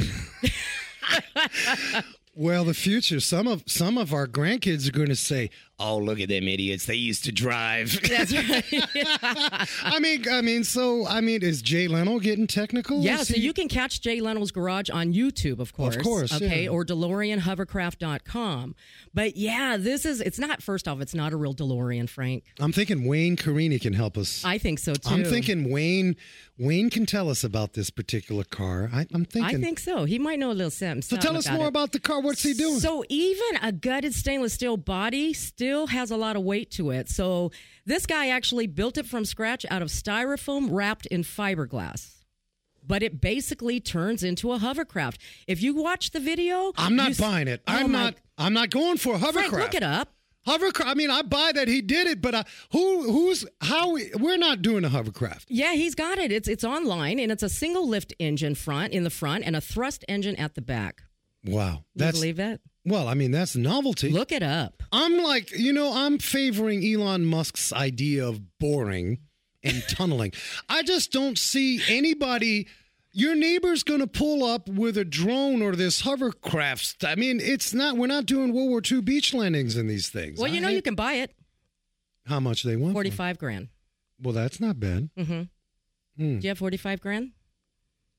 Well, 2.38 2.64
the 2.64 2.74
future. 2.74 3.18
Some 3.18 3.46
of 3.46 3.64
some 3.66 3.96
of 3.96 4.12
our 4.12 4.26
grandkids 4.26 4.86
are 4.86 4.92
going 4.92 5.08
to 5.08 5.16
say, 5.16 5.48
oh, 5.78 5.98
look 5.98 6.20
at 6.20 6.28
them 6.28 6.48
idiots. 6.48 6.86
They 6.86 6.94
used 6.94 7.24
to 7.24 7.32
drive. 7.32 7.98
That's 8.08 8.32
right. 8.32 8.64
I 9.82 9.98
mean, 10.00 10.24
I 10.30 10.40
mean, 10.40 10.64
so 10.64 11.06
I 11.06 11.20
mean, 11.20 11.42
is 11.42 11.62
Jay 11.62 11.86
Leno 11.88 12.18
getting 12.18 12.46
technical? 12.46 13.00
Yeah, 13.02 13.20
Is 13.20 13.28
so 13.28 13.34
he- 13.34 13.40
you 13.40 13.52
can 13.52 13.68
catch 13.68 14.00
Jay 14.00 14.20
Leno's 14.20 14.50
Garage 14.50 14.90
on 14.90 15.12
YouTube, 15.12 15.58
of 15.60 15.72
course. 15.72 15.96
of 15.96 16.02
course, 16.02 16.32
Okay, 16.34 16.64
yeah. 16.64 16.70
or 16.70 16.84
DeLoreanHovercraft.com. 16.84 18.74
But 19.14 19.36
yeah, 19.36 19.76
this 19.78 20.04
is, 20.04 20.20
it's 20.20 20.38
not, 20.38 20.62
first 20.62 20.86
off, 20.88 21.00
it's 21.00 21.14
not 21.14 21.32
a 21.32 21.36
real 21.36 21.54
DeLorean, 21.54 22.08
Frank. 22.08 22.44
I'm 22.60 22.72
thinking 22.72 23.04
Wayne 23.06 23.36
Carini 23.36 23.78
can 23.78 23.92
help 23.92 24.16
us. 24.16 24.44
I 24.44 24.58
think 24.58 24.78
so 24.78 24.94
too. 24.94 25.12
I'm 25.14 25.24
thinking 25.24 25.70
Wayne. 25.70 26.16
Wayne 26.58 26.88
can 26.88 27.04
tell 27.04 27.28
us 27.28 27.44
about 27.44 27.74
this 27.74 27.90
particular 27.90 28.42
car. 28.44 28.88
I, 28.92 29.06
I'm 29.12 29.26
thinking. 29.26 29.56
I 29.56 29.60
think 29.60 29.78
so. 29.78 30.04
He 30.04 30.18
might 30.18 30.38
know 30.38 30.50
a 30.50 30.54
little 30.54 30.70
something. 30.70 31.02
so. 31.02 31.16
Tell 31.18 31.36
us 31.36 31.50
more 31.50 31.66
it. 31.66 31.68
about 31.68 31.92
the 31.92 32.00
car. 32.00 32.20
What's 32.22 32.42
he 32.42 32.54
doing? 32.54 32.80
So 32.80 33.04
even 33.10 33.56
a 33.62 33.72
gutted 33.72 34.14
stainless 34.14 34.54
steel 34.54 34.78
body 34.78 35.34
still 35.34 35.65
has 35.86 36.10
a 36.10 36.16
lot 36.16 36.36
of 36.36 36.42
weight 36.42 36.70
to 36.72 36.90
it. 36.90 37.08
So 37.08 37.50
this 37.84 38.06
guy 38.06 38.28
actually 38.28 38.66
built 38.66 38.96
it 38.98 39.06
from 39.06 39.24
scratch 39.24 39.66
out 39.70 39.82
of 39.82 39.88
styrofoam 39.88 40.68
wrapped 40.70 41.06
in 41.06 41.22
fiberglass. 41.22 42.12
But 42.86 43.02
it 43.02 43.20
basically 43.20 43.80
turns 43.80 44.22
into 44.22 44.52
a 44.52 44.58
hovercraft. 44.58 45.20
If 45.48 45.60
you 45.60 45.74
watch 45.74 46.12
the 46.12 46.20
video, 46.20 46.72
I'm 46.76 46.94
not 46.94 47.16
buying 47.18 47.48
it. 47.48 47.60
Oh 47.66 47.72
I'm 47.72 47.90
my- 47.92 48.04
not. 48.04 48.14
I'm 48.38 48.52
not 48.52 48.70
going 48.70 48.96
for 48.98 49.14
a 49.14 49.18
hovercraft. 49.18 49.50
Frank, 49.50 49.64
look 49.64 49.74
it 49.74 49.82
up. 49.82 50.10
Hovercraft. 50.46 50.88
I 50.88 50.94
mean, 50.94 51.10
I 51.10 51.22
buy 51.22 51.50
that 51.54 51.66
he 51.66 51.80
did 51.80 52.06
it, 52.06 52.22
but 52.22 52.34
uh, 52.34 52.44
who? 52.70 53.10
Who's? 53.10 53.44
How? 53.60 53.94
We're 54.20 54.36
not 54.36 54.62
doing 54.62 54.84
a 54.84 54.88
hovercraft. 54.88 55.46
Yeah, 55.48 55.72
he's 55.72 55.96
got 55.96 56.18
it. 56.18 56.30
It's 56.30 56.46
it's 56.46 56.62
online 56.62 57.18
and 57.18 57.32
it's 57.32 57.42
a 57.42 57.48
single 57.48 57.88
lift 57.88 58.14
engine 58.20 58.54
front 58.54 58.92
in 58.92 59.02
the 59.02 59.10
front 59.10 59.42
and 59.44 59.56
a 59.56 59.60
thrust 59.60 60.04
engine 60.08 60.36
at 60.36 60.54
the 60.54 60.62
back. 60.62 61.02
Wow, 61.44 61.72
You 61.72 61.80
that's 61.96 62.18
believe 62.18 62.36
that? 62.36 62.60
Well. 62.86 63.08
I 63.08 63.14
mean, 63.14 63.30
that's 63.32 63.54
novelty. 63.56 64.10
Look 64.10 64.32
it 64.32 64.42
up. 64.42 64.82
I'm 64.92 65.18
like, 65.22 65.50
you 65.52 65.72
know, 65.72 65.92
I'm 65.94 66.18
favoring 66.18 66.84
Elon 66.84 67.24
Musk's 67.26 67.72
idea 67.72 68.26
of 68.26 68.58
boring 68.58 69.18
and 69.62 69.82
tunneling. 69.88 70.32
I 70.68 70.82
just 70.82 71.12
don't 71.12 71.36
see 71.38 71.80
anybody. 71.88 72.66
Your 73.12 73.34
neighbor's 73.34 73.82
going 73.82 74.00
to 74.00 74.06
pull 74.06 74.44
up 74.44 74.68
with 74.68 74.98
a 74.98 75.04
drone 75.04 75.62
or 75.62 75.74
this 75.74 76.02
hovercraft. 76.02 77.02
I 77.04 77.14
mean, 77.14 77.40
it's 77.42 77.72
not. 77.72 77.96
We're 77.96 78.06
not 78.08 78.26
doing 78.26 78.52
World 78.52 78.68
War 78.68 78.82
II 78.90 79.00
beach 79.00 79.32
landings 79.32 79.76
in 79.76 79.86
these 79.86 80.08
things. 80.10 80.38
Well, 80.38 80.50
you 80.52 80.60
know 80.60 80.68
I- 80.68 80.72
you 80.72 80.82
can 80.82 80.94
buy 80.94 81.14
it. 81.14 81.34
how 82.26 82.40
much 82.40 82.62
they 82.62 82.76
want. 82.76 82.92
for. 82.92 82.96
Forty 82.96 83.10
five 83.10 83.38
grand. 83.38 83.68
Well, 84.20 84.34
that's 84.34 84.60
not 84.60 84.78
bad. 84.80 85.08
Mm-hmm. 85.18 85.42
Hmm. 86.18 86.38
Do 86.38 86.44
you 86.44 86.48
have 86.48 86.58
forty 86.58 86.76
five 86.76 87.00
grand? 87.00 87.32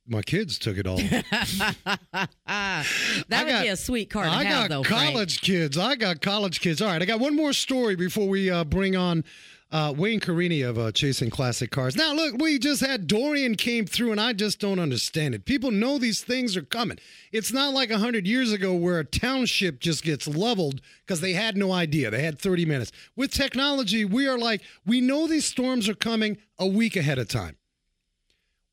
My 0.07 0.21
kids 0.21 0.57
took 0.57 0.77
it 0.77 0.87
all. 0.87 0.99
That 1.27 2.27
I 2.47 3.43
would 3.43 3.49
got- 3.51 3.63
be 3.63 3.67
a 3.69 3.75
sweet 3.75 4.09
car 4.09 4.23
to 4.23 4.29
I 4.29 4.43
have, 4.43 4.69
got 4.69 4.69
though. 4.69 4.83
Frank. 4.83 5.11
college 5.13 5.41
kids. 5.41 5.77
I 5.77 5.95
got 5.95 6.21
college 6.21 6.61
kids. 6.61 6.81
All 6.81 6.87
right, 6.89 7.01
I 7.01 7.05
got 7.05 7.19
one 7.19 7.35
more 7.35 7.53
story 7.53 7.95
before 7.95 8.27
we 8.27 8.49
uh, 8.49 8.63
bring 8.63 8.95
on 8.95 9.23
uh, 9.69 9.93
Wayne 9.97 10.21
Carini 10.21 10.61
of 10.61 10.77
uh, 10.79 10.91
Chasing 10.93 11.29
Classic 11.29 11.69
Cars. 11.69 11.95
Now, 11.97 12.13
look, 12.13 12.35
we 12.41 12.57
just 12.57 12.79
had 12.79 13.05
Dorian 13.05 13.55
came 13.55 13.85
through, 13.85 14.11
and 14.13 14.21
I 14.21 14.31
just 14.31 14.59
don't 14.59 14.79
understand 14.79 15.35
it. 15.35 15.43
People 15.43 15.71
know 15.71 15.97
these 15.97 16.21
things 16.21 16.55
are 16.55 16.61
coming. 16.61 16.97
It's 17.33 17.51
not 17.51 17.73
like 17.73 17.89
100 17.89 18.25
years 18.25 18.53
ago 18.53 18.73
where 18.73 18.99
a 18.99 19.03
township 19.05 19.79
just 19.81 20.03
gets 20.05 20.25
leveled 20.25 20.79
because 21.05 21.19
they 21.19 21.33
had 21.33 21.57
no 21.57 21.73
idea. 21.73 22.09
They 22.09 22.23
had 22.23 22.39
30 22.39 22.65
minutes. 22.65 22.91
With 23.17 23.31
technology, 23.31 24.05
we 24.05 24.25
are 24.27 24.37
like, 24.37 24.61
we 24.85 25.01
know 25.01 25.27
these 25.27 25.45
storms 25.45 25.89
are 25.89 25.95
coming 25.95 26.37
a 26.57 26.65
week 26.65 26.95
ahead 26.95 27.19
of 27.19 27.27
time. 27.27 27.57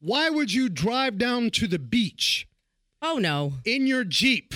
Why 0.04 0.28
would 0.28 0.52
you 0.52 0.68
drive 0.68 1.16
down 1.16 1.48
to 1.52 1.66
the 1.66 1.78
beach? 1.78 2.46
Oh 3.00 3.16
no. 3.16 3.54
in 3.64 3.86
your 3.86 4.04
Jeep 4.04 4.52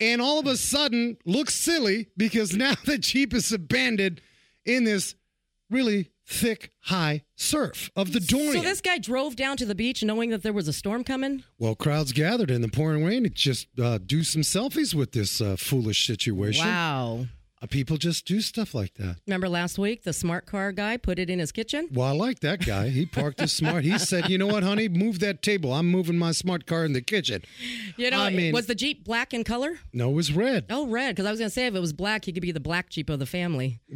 and 0.00 0.20
all 0.20 0.38
of 0.38 0.46
a 0.46 0.58
sudden 0.58 1.16
look 1.24 1.50
silly 1.50 2.08
because 2.14 2.54
now 2.54 2.74
the 2.84 2.98
Jeep 2.98 3.32
is 3.32 3.52
abandoned 3.52 4.20
in 4.66 4.84
this 4.84 5.14
really 5.70 6.10
thick, 6.26 6.72
high 6.80 7.24
surf 7.36 7.90
of 7.96 8.12
the 8.12 8.20
Dorian. 8.20 8.52
So 8.52 8.60
this 8.60 8.82
guy 8.82 8.98
drove 8.98 9.34
down 9.34 9.56
to 9.58 9.64
the 9.66 9.74
beach 9.74 10.02
knowing 10.02 10.28
that 10.28 10.42
there 10.42 10.52
was 10.52 10.68
a 10.68 10.74
storm 10.74 11.04
coming. 11.04 11.42
well, 11.58 11.74
crowds 11.74 12.12
gathered 12.12 12.50
in 12.50 12.60
the 12.60 12.68
pouring 12.68 13.04
rain 13.06 13.22
to 13.24 13.30
just 13.30 13.66
uh, 13.78 13.96
do 13.96 14.22
some 14.24 14.42
selfies 14.42 14.94
with 14.94 15.12
this 15.12 15.40
uh, 15.40 15.56
foolish 15.58 16.06
situation. 16.06 16.66
Wow. 16.66 17.26
Uh, 17.60 17.66
people 17.66 17.96
just 17.96 18.24
do 18.24 18.40
stuff 18.40 18.72
like 18.72 18.94
that. 18.94 19.16
Remember 19.26 19.48
last 19.48 19.78
week 19.78 20.04
the 20.04 20.12
smart 20.12 20.46
car 20.46 20.70
guy 20.70 20.96
put 20.96 21.18
it 21.18 21.28
in 21.28 21.40
his 21.40 21.50
kitchen? 21.50 21.88
Well, 21.92 22.06
I 22.06 22.12
like 22.12 22.40
that 22.40 22.64
guy. 22.64 22.88
He 22.88 23.04
parked 23.04 23.40
his 23.40 23.52
smart. 23.52 23.82
He 23.84 23.98
said, 23.98 24.28
"You 24.28 24.38
know 24.38 24.46
what, 24.46 24.62
honey? 24.62 24.88
Move 24.88 25.18
that 25.20 25.42
table. 25.42 25.72
I'm 25.72 25.90
moving 25.90 26.16
my 26.16 26.30
smart 26.32 26.66
car 26.66 26.84
in 26.84 26.92
the 26.92 27.00
kitchen." 27.02 27.42
You 27.96 28.10
know, 28.10 28.20
I 28.20 28.30
mean- 28.30 28.52
was 28.52 28.66
the 28.66 28.74
Jeep 28.76 29.04
black 29.04 29.34
in 29.34 29.42
color? 29.42 29.80
No, 29.92 30.10
it 30.10 30.14
was 30.14 30.32
red. 30.32 30.66
Oh, 30.70 30.86
red. 30.86 31.16
Because 31.16 31.26
I 31.26 31.30
was 31.30 31.40
going 31.40 31.48
to 31.50 31.54
say 31.54 31.66
if 31.66 31.74
it 31.74 31.80
was 31.80 31.92
black, 31.92 32.24
he 32.26 32.32
could 32.32 32.42
be 32.42 32.52
the 32.52 32.60
black 32.60 32.90
Jeep 32.90 33.10
of 33.10 33.18
the 33.18 33.26
family. 33.26 33.80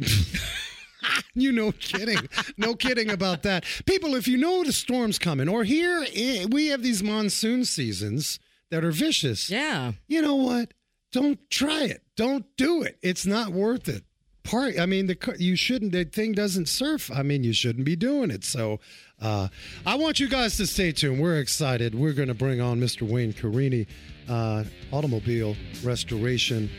You 1.35 1.51
no 1.51 1.71
kidding. 1.71 2.29
no 2.57 2.75
kidding 2.75 3.09
about 3.09 3.43
that. 3.43 3.65
People, 3.85 4.15
if 4.15 4.27
you 4.27 4.37
know 4.37 4.63
the 4.63 4.71
storm's 4.71 5.19
coming, 5.19 5.49
or 5.49 5.63
here 5.63 6.05
eh, 6.15 6.45
we 6.49 6.67
have 6.67 6.81
these 6.83 7.03
monsoon 7.03 7.65
seasons 7.65 8.39
that 8.69 8.85
are 8.85 8.91
vicious. 8.91 9.49
Yeah. 9.49 9.93
You 10.07 10.21
know 10.21 10.35
what? 10.35 10.73
Don't 11.13 11.39
try 11.49 11.83
it. 11.83 12.01
Don't 12.17 12.45
do 12.57 12.81
it. 12.81 12.97
It's 13.01 13.25
not 13.25 13.51
worth 13.51 13.87
it. 13.87 14.03
Part. 14.43 14.77
I 14.77 14.85
mean, 14.87 15.05
the 15.07 15.35
you 15.39 15.55
shouldn't. 15.55 15.93
The 15.93 16.03
thing 16.03 16.33
doesn't 16.33 16.67
surf. 16.67 17.09
I 17.09 17.23
mean, 17.23 17.45
you 17.45 17.53
shouldn't 17.53 17.85
be 17.85 17.95
doing 17.95 18.29
it. 18.29 18.43
So, 18.43 18.81
uh, 19.21 19.47
I 19.85 19.95
want 19.95 20.19
you 20.19 20.27
guys 20.27 20.57
to 20.57 20.67
stay 20.67 20.91
tuned. 20.91 21.21
We're 21.21 21.39
excited. 21.39 21.95
We're 21.95 22.11
going 22.11 22.27
to 22.27 22.33
bring 22.33 22.59
on 22.59 22.81
Mr. 22.81 23.09
Wayne 23.09 23.31
Carini, 23.31 23.87
uh, 24.27 24.65
automobile 24.91 25.55
restoration. 25.81 26.69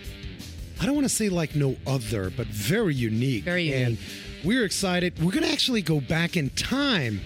I 0.80 0.84
don't 0.84 0.94
want 0.94 1.06
to 1.06 1.14
say 1.14 1.30
like 1.30 1.54
no 1.54 1.76
other, 1.86 2.30
but 2.36 2.48
very 2.48 2.94
unique. 2.94 3.44
Very 3.44 3.70
unique. 3.70 3.86
And 3.86 3.98
we're 4.44 4.64
excited. 4.64 5.18
We're 5.22 5.32
going 5.32 5.44
to 5.44 5.52
actually 5.52 5.80
go 5.80 6.00
back 6.00 6.36
in 6.36 6.50
time. 6.50 7.20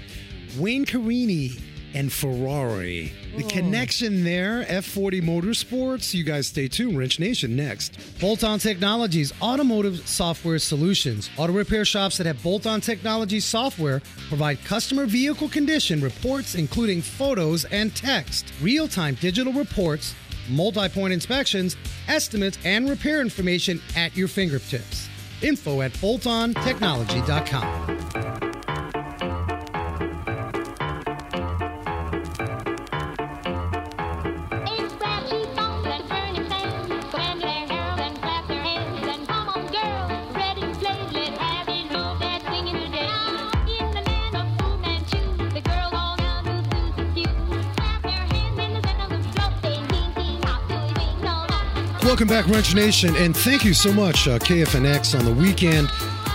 Wayne 0.56 0.84
Carini 0.84 1.52
and 1.95 2.12
Ferrari. 2.12 3.12
The 3.37 3.45
Oh. 3.45 3.49
connection 3.49 4.25
there, 4.25 4.64
F40 4.68 5.21
Motorsports. 5.21 6.12
You 6.14 6.25
guys 6.25 6.47
stay 6.49 6.66
tuned. 6.68 6.99
Wrench 6.99 7.18
Nation 7.21 7.54
next. 7.57 7.97
Bolt 8.21 8.42
On 8.45 8.59
Technologies, 8.59 9.33
automotive 9.40 10.07
software 10.09 10.59
solutions. 10.59 11.30
Auto 11.37 11.52
repair 11.52 11.85
shops 11.85 12.16
that 12.18 12.26
have 12.26 12.42
Bolt 12.42 12.66
On 12.66 12.80
Technologies 12.80 13.45
software 13.45 14.02
provide 14.28 14.62
customer 14.64 15.07
vehicle 15.07 15.49
condition 15.49 16.00
reports, 16.00 16.54
including 16.54 17.02
photos 17.02 17.64
and 17.66 17.95
text, 17.95 18.47
real 18.61 18.88
time 18.88 19.16
digital 19.21 19.52
reports, 19.52 20.14
multi 20.50 20.88
point 20.88 21.12
inspections, 21.12 21.76
estimates, 22.09 22.59
and 22.64 22.88
repair 22.88 23.21
information 23.21 23.80
at 23.97 24.16
your 24.16 24.28
fingertips. 24.28 25.09
Info 25.42 25.83
at 25.83 25.92
boltontechnology.com. 25.95 28.27
Welcome 52.18 52.37
back, 52.37 52.48
Wrench 52.48 52.75
Nation, 52.75 53.14
and 53.14 53.37
thank 53.37 53.64
you 53.64 53.72
so 53.72 53.92
much, 53.92 54.26
uh, 54.26 54.40
KFNX 54.40 55.16
on 55.16 55.25
the 55.25 55.32
weekend, 55.32 55.87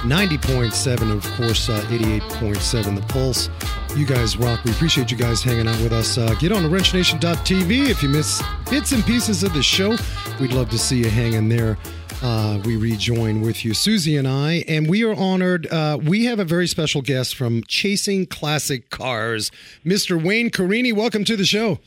90.7, 0.03 1.11
of 1.11 1.29
course, 1.33 1.67
uh, 1.67 1.85
88.7, 1.89 2.95
The 2.95 3.01
Pulse. 3.01 3.49
You 3.93 4.05
guys 4.05 4.37
rock. 4.37 4.63
We 4.63 4.71
appreciate 4.71 5.11
you 5.11 5.17
guys 5.17 5.43
hanging 5.43 5.67
out 5.67 5.77
with 5.81 5.91
us. 5.91 6.17
Uh, 6.17 6.35
get 6.35 6.53
on 6.53 6.63
to 6.63 6.69
wrenchnation.tv 6.69 7.89
if 7.89 8.01
you 8.01 8.07
miss 8.07 8.41
bits 8.69 8.93
and 8.93 9.05
pieces 9.05 9.43
of 9.43 9.53
the 9.53 9.61
show. 9.61 9.97
We'd 10.39 10.53
love 10.53 10.69
to 10.69 10.79
see 10.79 10.99
you 10.99 11.09
hanging 11.09 11.49
there. 11.49 11.77
Uh, 12.21 12.61
we 12.63 12.77
rejoin 12.77 13.41
with 13.41 13.65
you, 13.65 13.73
Susie 13.73 14.15
and 14.15 14.25
I, 14.25 14.63
and 14.69 14.89
we 14.89 15.03
are 15.03 15.13
honored. 15.13 15.67
Uh, 15.67 15.99
we 16.01 16.23
have 16.23 16.39
a 16.39 16.45
very 16.45 16.67
special 16.67 17.01
guest 17.01 17.35
from 17.35 17.61
Chasing 17.67 18.25
Classic 18.25 18.89
Cars, 18.89 19.51
Mr. 19.85 20.23
Wayne 20.23 20.49
Carini. 20.49 20.93
Welcome 20.93 21.25
to 21.25 21.35
the 21.35 21.43
show. 21.43 21.79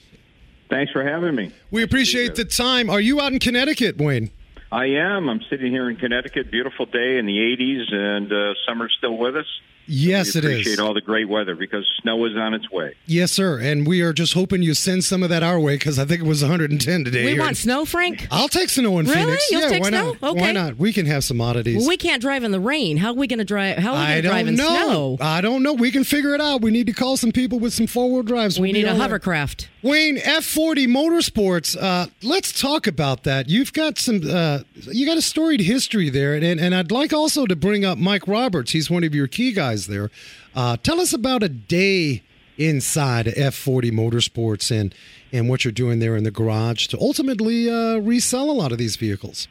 Thanks 0.68 0.92
for 0.92 1.04
having 1.04 1.34
me. 1.34 1.52
We 1.70 1.82
appreciate 1.82 2.34
the 2.34 2.44
time. 2.44 2.90
Are 2.90 3.00
you 3.00 3.20
out 3.20 3.32
in 3.32 3.38
Connecticut, 3.38 3.98
Wayne? 3.98 4.30
I 4.72 4.86
am. 4.86 5.28
I'm 5.28 5.40
sitting 5.48 5.70
here 5.70 5.88
in 5.88 5.96
Connecticut. 5.96 6.50
Beautiful 6.50 6.86
day 6.86 7.18
in 7.18 7.26
the 7.26 7.38
80s, 7.38 7.94
and 7.94 8.32
uh, 8.32 8.54
summer's 8.66 8.94
still 8.98 9.16
with 9.16 9.36
us. 9.36 9.46
Yes, 9.86 10.34
we 10.34 10.38
it 10.40 10.44
is. 10.44 10.50
appreciate 10.50 10.78
all 10.78 10.94
the 10.94 11.00
great 11.00 11.28
weather 11.28 11.54
because 11.54 11.84
snow 12.02 12.24
is 12.26 12.36
on 12.36 12.54
its 12.54 12.70
way. 12.70 12.94
Yes, 13.06 13.32
sir. 13.32 13.58
And 13.60 13.86
we 13.86 14.00
are 14.02 14.12
just 14.12 14.34
hoping 14.34 14.62
you 14.62 14.74
send 14.74 15.04
some 15.04 15.22
of 15.22 15.28
that 15.30 15.42
our 15.42 15.58
way 15.60 15.76
because 15.76 15.98
I 15.98 16.04
think 16.04 16.20
it 16.20 16.26
was 16.26 16.42
110 16.42 17.04
today. 17.04 17.24
We 17.24 17.30
here. 17.32 17.40
want 17.40 17.56
snow, 17.56 17.84
Frank. 17.84 18.26
I'll 18.30 18.48
take 18.48 18.68
snow 18.68 18.98
in 18.98 19.06
Really? 19.06 19.22
Phoenix. 19.24 19.50
You'll 19.50 19.60
yeah, 19.62 19.68
take 19.68 19.82
why 19.82 19.88
snow? 19.90 20.16
not? 20.20 20.36
Why 20.36 20.52
not? 20.52 20.76
We 20.76 20.92
can 20.92 21.06
have 21.06 21.24
some 21.24 21.40
oddities. 21.40 21.78
Well, 21.78 21.88
we 21.88 21.96
can't 21.96 22.20
drive 22.20 22.44
in 22.44 22.50
the 22.52 22.60
rain. 22.60 22.96
How 22.96 23.08
are 23.10 23.14
we 23.14 23.26
going 23.26 23.38
to 23.38 23.44
drive? 23.44 23.78
How 23.78 23.92
are 23.94 23.98
we 23.98 24.00
I 24.00 24.06
going 24.20 24.22
to 24.22 24.28
drive 24.28 24.46
don't 24.46 24.48
in 24.48 24.56
know. 24.56 25.16
snow? 25.16 25.26
I 25.26 25.40
don't 25.40 25.62
know. 25.62 25.72
We 25.74 25.90
can 25.90 26.04
figure 26.04 26.34
it 26.34 26.40
out. 26.40 26.62
We 26.62 26.70
need 26.70 26.86
to 26.88 26.92
call 26.92 27.16
some 27.16 27.32
people 27.32 27.58
with 27.58 27.72
some 27.72 27.86
four 27.86 28.10
wheel 28.12 28.22
drives. 28.22 28.58
we 28.58 28.68
We'll 28.68 28.72
be 28.74 28.78
need 28.82 28.84
a 28.86 28.92
all 28.92 28.94
right. 28.98 29.02
hovercraft. 29.02 29.68
Wayne 29.82 30.16
F40 30.16 30.88
Motorsports. 30.88 31.76
Uh, 31.80 32.06
let's 32.22 32.58
talk 32.60 32.86
about 32.86 33.22
that. 33.24 33.48
You've 33.48 33.72
got 33.72 33.98
some. 33.98 34.20
Uh, 34.28 34.60
you 34.90 35.06
got 35.06 35.16
a 35.16 35.22
storied 35.22 35.60
history 35.60 36.08
there, 36.10 36.34
and 36.34 36.44
and 36.44 36.74
I'd 36.74 36.90
like 36.90 37.12
also 37.12 37.46
to 37.46 37.54
bring 37.54 37.84
up 37.84 37.96
Mike 37.98 38.26
Roberts. 38.26 38.72
He's 38.72 38.90
one 38.90 39.04
of 39.04 39.14
your 39.14 39.26
key 39.28 39.52
guys 39.52 39.75
there. 39.84 40.10
Uh, 40.54 40.78
tell 40.78 40.98
us 41.02 41.12
about 41.12 41.42
a 41.42 41.50
day 41.50 42.22
inside 42.56 43.26
F40 43.26 43.90
Motorsports 43.92 44.70
and 44.70 44.94
and 45.32 45.50
what 45.50 45.64
you're 45.64 45.72
doing 45.72 45.98
there 45.98 46.16
in 46.16 46.24
the 46.24 46.30
garage 46.30 46.86
to 46.86 46.98
ultimately 46.98 47.68
uh, 47.68 47.98
resell 47.98 48.50
a 48.50 48.52
lot 48.52 48.72
of 48.72 48.78
these 48.78 48.96
vehicles. 48.96 49.48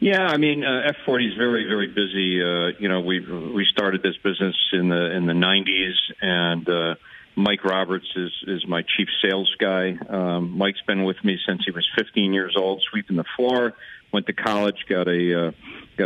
Yeah, 0.00 0.26
I 0.26 0.36
mean, 0.36 0.64
uh, 0.64 0.90
F40 1.06 1.28
is 1.28 1.34
very, 1.38 1.64
very 1.68 1.86
busy. 1.86 2.42
Uh, 2.42 2.76
you 2.80 2.88
know, 2.88 3.02
we 3.02 3.20
we 3.20 3.64
started 3.72 4.02
this 4.02 4.16
business 4.16 4.56
in 4.72 4.88
the 4.88 5.16
in 5.16 5.26
the 5.26 5.32
90s, 5.32 5.94
and 6.20 6.68
uh, 6.68 6.94
Mike 7.36 7.64
Roberts 7.64 8.08
is 8.16 8.32
is 8.48 8.66
my 8.66 8.82
chief 8.96 9.06
sales 9.24 9.54
guy. 9.60 9.96
Um, 10.08 10.58
Mike's 10.58 10.82
been 10.88 11.04
with 11.04 11.22
me 11.22 11.38
since 11.46 11.62
he 11.64 11.70
was 11.70 11.88
15 11.96 12.32
years 12.32 12.56
old, 12.58 12.82
sweeping 12.90 13.16
the 13.16 13.24
floor. 13.36 13.74
Went 14.12 14.26
to 14.26 14.32
college, 14.32 14.84
got 14.88 15.06
a 15.06 15.48
uh, 15.48 15.52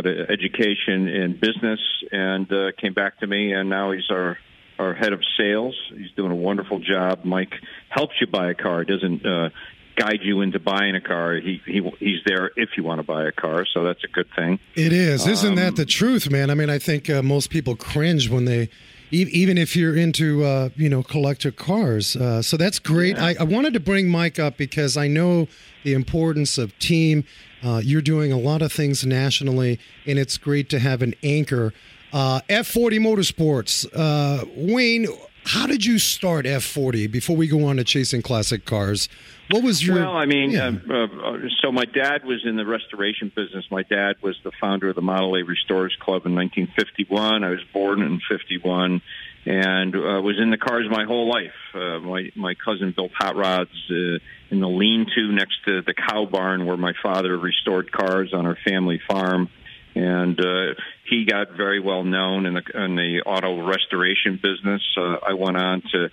got 0.01 0.05
an 0.05 0.27
education 0.29 1.07
in 1.07 1.39
business, 1.39 1.79
and 2.11 2.51
uh, 2.51 2.71
came 2.81 2.93
back 2.93 3.19
to 3.21 3.27
me, 3.27 3.53
and 3.53 3.69
now 3.69 3.91
he's 3.91 4.09
our 4.11 4.37
our 4.79 4.93
head 4.93 5.11
of 5.11 5.21
sales. 5.39 5.75
He's 5.89 6.11
doing 6.15 6.31
a 6.31 6.35
wonderful 6.35 6.79
job. 6.79 7.25
Mike 7.25 7.53
helps 7.89 8.13
you 8.21 8.27
buy 8.27 8.51
a 8.51 8.53
car. 8.53 8.83
Doesn't 8.83 9.25
uh, 9.25 9.49
guide 9.95 10.19
you 10.21 10.41
into 10.41 10.59
buying 10.59 10.95
a 10.95 11.01
car. 11.01 11.33
He, 11.35 11.59
he 11.65 11.81
he's 11.99 12.19
there 12.27 12.51
if 12.55 12.69
you 12.77 12.83
want 12.83 12.99
to 12.99 13.03
buy 13.15 13.23
a 13.27 13.31
car, 13.31 13.65
so 13.73 13.83
that's 13.83 14.03
a 14.03 14.07
good 14.07 14.27
thing. 14.35 14.59
It 14.75 14.93
is, 14.93 15.25
isn't 15.25 15.49
Um, 15.49 15.55
that 15.55 15.75
the 15.75 15.85
truth, 15.85 16.29
man? 16.29 16.51
I 16.51 16.53
mean, 16.53 16.69
I 16.69 16.77
think 16.77 17.09
uh, 17.09 17.23
most 17.23 17.49
people 17.49 17.75
cringe 17.75 18.29
when 18.29 18.45
they, 18.45 18.69
even 19.11 19.57
if 19.57 19.75
you're 19.75 19.95
into, 19.95 20.43
uh, 20.43 20.69
you 20.75 20.89
know, 20.89 21.03
collector 21.03 21.51
cars. 21.51 22.15
Uh, 22.15 22.41
so 22.41 22.57
that's 22.57 22.79
great. 22.79 23.17
I, 23.17 23.35
I 23.39 23.43
wanted 23.43 23.73
to 23.73 23.79
bring 23.79 24.09
Mike 24.09 24.39
up 24.39 24.57
because 24.57 24.97
I 24.97 25.07
know 25.07 25.47
the 25.83 25.93
importance 25.93 26.57
of 26.57 26.77
team. 26.79 27.23
Uh, 27.63 27.81
you're 27.83 28.01
doing 28.01 28.31
a 28.31 28.37
lot 28.37 28.61
of 28.61 28.71
things 28.71 29.05
nationally, 29.05 29.79
and 30.05 30.19
it's 30.19 30.37
great 30.37 30.69
to 30.69 30.79
have 30.79 31.01
an 31.01 31.13
anchor. 31.23 31.73
Uh, 32.13 32.41
F40 32.49 32.99
Motorsports, 32.99 33.87
uh, 33.95 34.45
Wayne. 34.55 35.07
How 35.45 35.65
did 35.65 35.85
you 35.85 35.97
start 35.97 36.45
F40 36.45 37.09
before 37.09 37.37
we 37.37 37.47
go 37.47 37.65
on 37.65 37.77
to 37.77 37.83
chasing 37.85 38.21
classic 38.21 38.65
cars? 38.65 39.07
What 39.49 39.63
was 39.63 39.85
your? 39.85 39.95
Well, 39.95 40.15
I 40.15 40.25
mean, 40.25 40.51
Yeah. 40.51 40.71
uh, 40.89 40.93
uh, 40.93 41.37
so 41.61 41.71
my 41.71 41.85
dad 41.85 42.25
was 42.25 42.45
in 42.45 42.57
the 42.57 42.65
restoration 42.65 43.31
business. 43.33 43.65
My 43.71 43.83
dad 43.83 44.15
was 44.21 44.35
the 44.43 44.51
founder 44.59 44.89
of 44.89 44.95
the 44.95 45.01
Model 45.01 45.35
A 45.35 45.43
Restorers 45.43 45.95
Club 45.99 46.25
in 46.25 46.35
1951. 46.35 47.43
I 47.43 47.49
was 47.51 47.63
born 47.73 48.01
in 48.01 48.19
51 48.29 49.01
and 49.45 49.95
uh, 49.95 50.21
was 50.21 50.37
in 50.39 50.49
the 50.51 50.57
cars 50.57 50.87
my 50.91 51.05
whole 51.05 51.29
life. 51.29 51.53
Uh, 51.73 51.99
my 51.99 52.29
my 52.35 52.55
cousin 52.55 52.91
built 52.95 53.11
hot 53.17 53.37
rods 53.37 53.71
uh, 53.89 54.19
in 54.49 54.59
the 54.59 54.67
lean-to 54.67 55.31
next 55.31 55.63
to 55.65 55.81
the 55.81 55.93
cow 55.93 56.25
barn 56.25 56.65
where 56.65 56.77
my 56.77 56.93
father 57.01 57.37
restored 57.37 57.91
cars 57.91 58.33
on 58.33 58.45
our 58.45 58.57
family 58.67 58.99
farm. 59.09 59.49
And 59.95 60.39
uh, 60.39 60.75
he 61.09 61.25
got 61.25 61.51
very 61.55 61.79
well 61.79 62.03
known 62.03 62.45
in 62.45 62.53
the 62.53 62.63
in 62.83 62.95
the 62.95 63.21
auto 63.25 63.65
restoration 63.65 64.39
business. 64.43 64.81
Uh, 64.97 65.15
I 65.25 65.33
went 65.33 65.55
on 65.57 65.81
to 65.93 66.09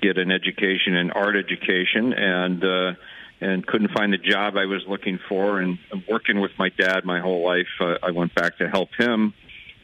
get 0.00 0.18
an 0.18 0.30
education 0.30 0.94
in 0.94 1.10
art 1.10 1.36
education 1.36 2.12
and 2.12 2.64
uh 2.64 2.92
and 3.40 3.64
couldn't 3.66 3.92
find 3.92 4.12
the 4.12 4.18
job 4.18 4.56
I 4.56 4.66
was 4.66 4.82
looking 4.88 5.20
for. 5.28 5.60
And 5.60 5.78
working 6.08 6.40
with 6.40 6.50
my 6.58 6.70
dad 6.76 7.04
my 7.04 7.20
whole 7.20 7.44
life 7.44 7.68
uh, 7.80 7.94
I 8.02 8.10
went 8.10 8.34
back 8.34 8.58
to 8.58 8.68
help 8.68 8.90
him. 8.98 9.34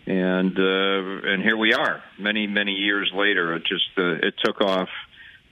And 0.06 0.58
uh 0.58 1.30
and 1.30 1.42
here 1.42 1.56
we 1.56 1.72
are 1.72 2.02
many 2.18 2.46
many 2.46 2.72
years 2.72 3.10
later. 3.14 3.54
It 3.54 3.62
just 3.64 3.90
uh, 3.96 4.26
it 4.26 4.34
took 4.44 4.60
off 4.60 4.88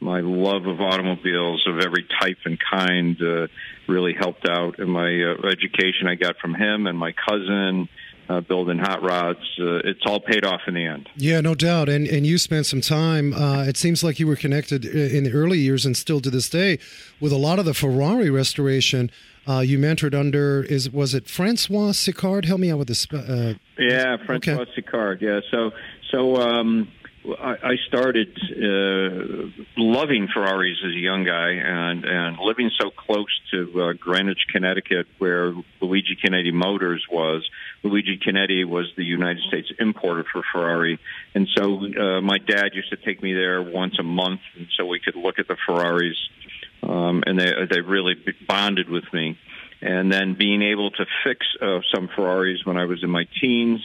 my 0.01 0.21
love 0.21 0.67
of 0.67 0.81
automobiles 0.81 1.65
of 1.69 1.79
every 1.79 2.05
type 2.21 2.39
and 2.45 2.59
kind 2.59 3.17
uh, 3.23 3.47
really 3.87 4.15
helped 4.19 4.49
out 4.49 4.81
in 4.81 4.91
my 4.91 5.09
uh, 5.09 5.47
education 5.47 6.09
I 6.09 6.17
got 6.17 6.39
from 6.39 6.55
him 6.55 6.89
and 6.89 6.99
my 6.99 7.13
cousin 7.13 7.89
uh, 8.33 8.41
building 8.41 8.79
hot 8.79 9.03
rods 9.03 9.41
uh, 9.61 9.91
it's 9.91 10.01
all 10.07 10.21
paid 10.21 10.45
off 10.45 10.63
in 10.67 10.75
the 10.75 10.87
end 10.87 11.09
Yeah, 11.17 11.41
no 11.41 11.55
doubt. 11.55 11.89
And 11.89 12.07
and 12.07 12.27
you 12.27 12.39
spent 12.39 12.67
some 12.67 12.81
time. 12.81 13.33
Uh, 13.35 13.65
it 13.71 13.77
seems 13.77 14.03
like 14.03 14.19
you 14.21 14.27
were 14.27 14.37
connected 14.37 14.85
in 14.85 15.25
the 15.25 15.33
early 15.33 15.59
years 15.59 15.85
and 15.87 15.97
still 15.97 16.21
to 16.21 16.31
this 16.31 16.49
day 16.49 16.79
with 17.21 17.33
a 17.33 17.37
lot 17.49 17.59
of 17.59 17.65
the 17.65 17.75
Ferrari 17.75 18.31
restoration. 18.31 19.11
Uh, 19.49 19.59
you 19.61 19.77
mentored 19.79 20.15
under 20.15 20.63
is 20.77 20.89
was 20.91 21.15
it 21.15 21.25
Francois 21.29 21.93
Sicard? 21.93 22.45
Help 22.45 22.61
me 22.61 22.71
out 22.73 22.79
with 22.79 22.89
this. 22.89 23.07
Uh, 23.13 23.55
Yeah, 23.79 24.17
Francois 24.27 24.63
Okay. 24.63 24.73
Sicard. 24.81 25.21
Yeah, 25.21 25.41
so 25.51 25.73
so 26.13 26.37
um, 26.37 26.89
I, 27.41 27.77
started 27.89 28.31
uh, 28.51 29.63
loving 29.77 30.29
Ferraris 30.33 30.79
as 30.85 30.93
a 30.93 30.99
young 30.99 31.25
guy, 31.25 31.51
and 31.53 32.05
and 32.05 32.39
living 32.39 32.71
so 32.81 32.91
close 32.91 33.33
to 33.53 33.59
uh, 33.83 33.93
Greenwich, 33.93 34.43
Connecticut, 34.53 35.07
where 35.19 35.53
Luigi 35.81 36.17
Chinetti 36.23 36.53
Motors 36.53 37.05
was. 37.11 37.49
Luigi 37.83 38.19
Chinetti 38.19 38.65
was 38.65 38.87
the 38.97 39.05
United 39.05 39.43
States 39.49 39.69
importer 39.79 40.25
for 40.33 40.43
Ferrari, 40.53 40.99
and 41.35 41.49
so 41.57 41.81
uh, 41.85 42.21
my 42.21 42.39
dad 42.39 42.71
used 42.75 42.91
to 42.91 42.97
take 42.97 43.23
me 43.23 43.33
there 43.33 43.63
once 43.63 43.95
a 43.99 44.05
month, 44.05 44.41
and 44.57 44.69
so 44.77 44.87
we 44.87 45.01
could 45.01 45.17
look 45.17 45.39
at 45.39 45.49
the 45.49 45.57
Ferraris 45.67 46.17
um, 46.83 47.23
and 47.27 47.39
they 47.39 47.53
they 47.71 47.81
really 47.81 48.15
bonded 48.47 48.89
with 48.89 49.05
me. 49.13 49.39
And 49.81 50.13
then 50.13 50.35
being 50.35 50.63
able 50.63 50.91
to 50.93 51.07
fix 51.25 51.45
uh, 51.61 51.81
some 51.93 52.09
Ferraris 52.15 52.65
when 52.65 52.77
I 52.77 52.85
was 52.85 53.03
in 53.03 53.11
my 53.11 53.27
teens, 53.41 53.81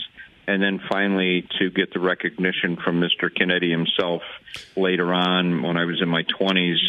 and 0.47 0.61
then 0.61 0.79
finally 0.89 1.47
to 1.59 1.69
get 1.71 1.91
the 1.91 1.99
recognition 1.99 2.77
from 2.83 3.01
Mr. 3.01 3.29
Chinetti 3.35 3.71
himself 3.71 4.21
later 4.75 5.11
on 5.11 5.63
when 5.63 5.77
I 5.77 5.85
was 5.85 6.01
in 6.01 6.09
my 6.09 6.23
twenties. 6.23 6.79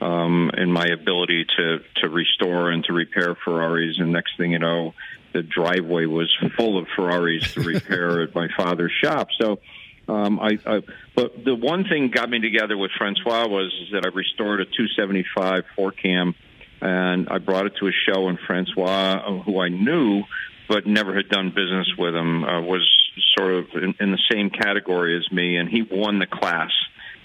Um, 0.00 0.50
and 0.54 0.72
my 0.72 0.86
ability 0.86 1.46
to 1.56 1.78
to 1.96 2.08
restore 2.08 2.70
and 2.70 2.84
to 2.84 2.92
repair 2.92 3.34
Ferraris, 3.34 3.98
and 3.98 4.12
next 4.12 4.36
thing 4.36 4.52
you 4.52 4.60
know, 4.60 4.94
the 5.32 5.42
driveway 5.42 6.06
was 6.06 6.32
full 6.56 6.78
of 6.78 6.86
Ferraris 6.94 7.54
to 7.54 7.62
repair 7.62 8.22
at 8.22 8.34
my 8.34 8.48
father's 8.56 8.92
shop. 9.02 9.28
So, 9.40 9.58
um, 10.08 10.38
I, 10.38 10.58
I, 10.64 10.82
but 11.16 11.44
the 11.44 11.54
one 11.54 11.84
thing 11.84 12.10
got 12.10 12.30
me 12.30 12.38
together 12.38 12.76
with 12.76 12.92
Francois 12.96 13.48
was 13.48 13.72
that 13.92 14.04
I 14.04 14.08
restored 14.08 14.60
a 14.60 14.64
275 14.64 15.64
four 15.74 15.90
cam, 15.90 16.34
and 16.80 17.28
I 17.28 17.38
brought 17.38 17.66
it 17.66 17.72
to 17.80 17.88
a 17.88 17.92
show. 17.92 18.28
And 18.28 18.38
Francois, 18.46 19.20
uh, 19.26 19.42
who 19.42 19.60
I 19.60 19.68
knew 19.68 20.22
but 20.68 20.86
never 20.86 21.16
had 21.16 21.30
done 21.30 21.48
business 21.48 21.88
with 21.96 22.14
him, 22.14 22.44
uh, 22.44 22.60
was 22.60 22.86
sort 23.36 23.54
of 23.54 23.64
in, 23.74 23.94
in 24.00 24.12
the 24.12 24.18
same 24.30 24.50
category 24.50 25.16
as 25.16 25.30
me, 25.32 25.56
and 25.56 25.68
he 25.68 25.82
won 25.82 26.18
the 26.18 26.26
class. 26.26 26.70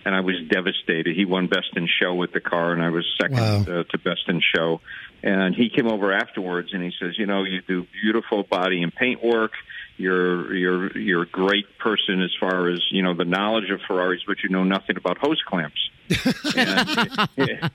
And 0.05 0.13
I 0.13 0.19
was 0.19 0.35
devastated. 0.49 1.15
He 1.15 1.23
won 1.25 1.47
best 1.47 1.69
in 1.77 1.87
show 1.87 2.13
with 2.13 2.33
the 2.33 2.41
car, 2.41 2.73
and 2.73 2.81
I 2.81 2.89
was 2.89 3.05
second 3.21 3.37
Wow. 3.37 3.61
uh, 3.61 3.83
to 3.83 3.97
best 3.97 4.27
in 4.27 4.41
show. 4.53 4.81
And 5.23 5.55
he 5.55 5.69
came 5.69 5.87
over 5.87 6.11
afterwards, 6.11 6.73
and 6.73 6.83
he 6.83 6.91
says, 6.99 7.17
"You 7.17 7.25
know, 7.25 7.43
you 7.43 7.61
do 7.61 7.87
beautiful 8.01 8.43
body 8.43 8.83
and 8.83 8.93
paint 8.93 9.23
work. 9.23 9.53
You're 9.95 10.53
you're 10.53 10.97
you're 10.97 11.21
a 11.23 11.27
great 11.27 11.77
person 11.77 12.21
as 12.21 12.31
far 12.37 12.67
as 12.69 12.81
you 12.91 13.01
know 13.01 13.13
the 13.13 13.23
knowledge 13.23 13.69
of 13.69 13.79
Ferraris, 13.87 14.21
but 14.27 14.43
you 14.43 14.49
know 14.49 14.65
nothing 14.65 14.97
about 14.97 15.17
hose 15.19 15.41
clamps." 15.47 15.89
and, 16.57 17.71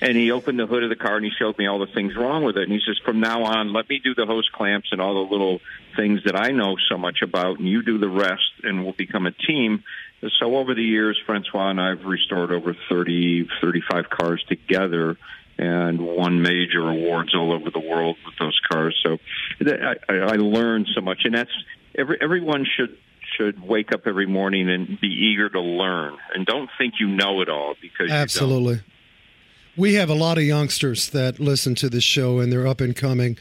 and 0.00 0.16
he 0.16 0.30
opened 0.30 0.58
the 0.60 0.66
hood 0.66 0.84
of 0.84 0.88
the 0.90 0.96
car 0.96 1.16
and 1.16 1.24
he 1.24 1.32
showed 1.36 1.58
me 1.58 1.66
all 1.66 1.80
the 1.80 1.86
things 1.92 2.14
wrong 2.14 2.44
with 2.44 2.56
it. 2.56 2.62
And 2.62 2.72
he 2.72 2.80
says, 2.86 2.98
"From 3.04 3.18
now 3.18 3.42
on, 3.42 3.72
let 3.72 3.88
me 3.88 3.98
do 3.98 4.14
the 4.14 4.26
hose 4.26 4.48
clamps 4.52 4.88
and 4.92 5.00
all 5.00 5.14
the 5.26 5.30
little 5.32 5.60
things 5.96 6.20
that 6.26 6.36
I 6.36 6.50
know 6.52 6.76
so 6.88 6.96
much 6.96 7.22
about, 7.22 7.58
and 7.58 7.68
you 7.68 7.82
do 7.82 7.98
the 7.98 8.08
rest, 8.08 8.52
and 8.62 8.84
we'll 8.84 8.92
become 8.92 9.26
a 9.26 9.32
team." 9.32 9.82
So 10.38 10.56
over 10.56 10.74
the 10.74 10.82
years, 10.82 11.20
Francois 11.26 11.70
and 11.70 11.80
I 11.80 11.90
have 11.90 12.04
restored 12.04 12.52
over 12.52 12.76
30, 12.88 13.48
35 13.60 14.08
cars 14.08 14.44
together 14.48 15.16
and 15.58 16.00
won 16.00 16.42
major 16.42 16.88
awards 16.88 17.34
all 17.34 17.52
over 17.52 17.70
the 17.70 17.80
world 17.80 18.16
with 18.24 18.34
those 18.38 18.58
cars. 18.70 18.98
So 19.04 19.18
I, 19.60 19.96
I 20.08 20.36
learned 20.36 20.88
so 20.94 21.00
much, 21.00 21.22
and 21.24 21.34
that's 21.34 21.50
every 21.96 22.18
everyone 22.20 22.64
should 22.76 22.96
should 23.36 23.62
wake 23.62 23.92
up 23.92 24.06
every 24.06 24.26
morning 24.26 24.68
and 24.68 25.00
be 25.00 25.08
eager 25.08 25.48
to 25.48 25.60
learn, 25.60 26.16
and 26.34 26.46
don't 26.46 26.70
think 26.78 26.94
you 27.00 27.08
know 27.08 27.40
it 27.40 27.48
all 27.48 27.74
because. 27.80 28.10
Absolutely. 28.10 28.80
We 29.76 29.94
have 29.94 30.10
a 30.10 30.14
lot 30.14 30.36
of 30.36 30.44
youngsters 30.44 31.08
that 31.10 31.40
listen 31.40 31.74
to 31.76 31.88
this 31.88 32.04
show 32.04 32.40
and 32.40 32.52
they're 32.52 32.66
up 32.66 32.82
and 32.82 32.94
coming. 32.94 33.38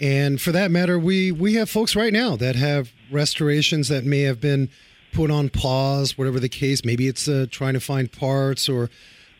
And 0.00 0.40
for 0.40 0.52
that 0.52 0.70
matter, 0.70 0.98
we 0.98 1.32
we 1.32 1.54
have 1.54 1.68
folks 1.68 1.96
right 1.96 2.12
now 2.12 2.36
that 2.36 2.54
have 2.56 2.92
restorations 3.10 3.88
that 3.88 4.04
may 4.04 4.22
have 4.22 4.40
been 4.40 4.70
put 5.12 5.30
on 5.30 5.48
pause, 5.48 6.16
whatever 6.18 6.40
the 6.40 6.48
case. 6.48 6.84
Maybe 6.84 7.06
it's 7.08 7.28
uh, 7.28 7.46
trying 7.50 7.74
to 7.74 7.80
find 7.80 8.10
parts 8.10 8.68
or 8.68 8.90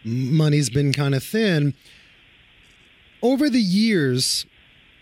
money's 0.05 0.71
been 0.71 0.93
kind 0.93 1.15
of 1.15 1.23
thin. 1.23 1.75
Over 3.23 3.49
the 3.49 3.61
years, 3.61 4.47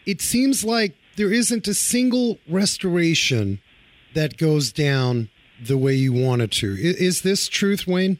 it 0.06 0.20
seems 0.20 0.64
like 0.64 0.94
there 1.16 1.32
isn't 1.32 1.66
a 1.68 1.74
single 1.74 2.38
restoration 2.48 3.60
that 4.14 4.36
goes 4.36 4.72
down 4.72 5.28
the 5.62 5.76
way 5.78 5.94
you 5.94 6.12
wanted 6.12 6.52
to. 6.52 6.72
I- 6.74 7.02
Is 7.02 7.22
this 7.22 7.48
truth, 7.48 7.86
Wayne? 7.86 8.18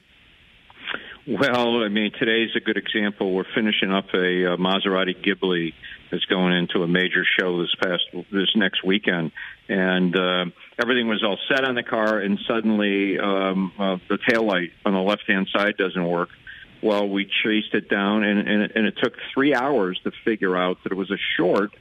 Well, 1.26 1.82
I 1.84 1.88
mean, 1.88 2.10
today's 2.18 2.50
a 2.56 2.60
good 2.60 2.76
example. 2.76 3.32
We're 3.34 3.44
finishing 3.54 3.92
up 3.92 4.06
a 4.14 4.54
uh, 4.54 4.56
Maserati 4.56 5.14
Ghibli 5.24 5.74
that's 6.10 6.24
going 6.26 6.52
into 6.54 6.82
a 6.82 6.88
major 6.88 7.24
show 7.38 7.60
this 7.60 7.74
past 7.82 8.02
this 8.32 8.48
next 8.56 8.84
weekend, 8.84 9.32
and 9.68 10.16
uh, 10.16 10.44
everything 10.80 11.08
was 11.08 11.22
all 11.24 11.38
set 11.48 11.64
on 11.64 11.74
the 11.74 11.82
car, 11.82 12.18
and 12.18 12.38
suddenly 12.48 13.18
um, 13.18 13.72
uh, 13.78 13.96
the 14.08 14.18
tail 14.28 14.44
light 14.46 14.70
on 14.84 14.92
the 14.92 15.00
left 15.00 15.24
hand 15.28 15.48
side 15.54 15.76
doesn't 15.76 16.06
work. 16.08 16.28
Well, 16.82 17.08
we 17.08 17.26
chased 17.44 17.74
it 17.74 17.88
down, 17.90 18.24
and, 18.24 18.38
and, 18.48 18.62
it- 18.62 18.72
and 18.74 18.86
it 18.86 18.94
took 19.02 19.12
three 19.34 19.54
hours 19.54 20.00
to 20.04 20.12
figure 20.24 20.56
out 20.56 20.78
that 20.82 20.92
it 20.92 20.96
was 20.96 21.10
a 21.10 21.18
short 21.36 21.72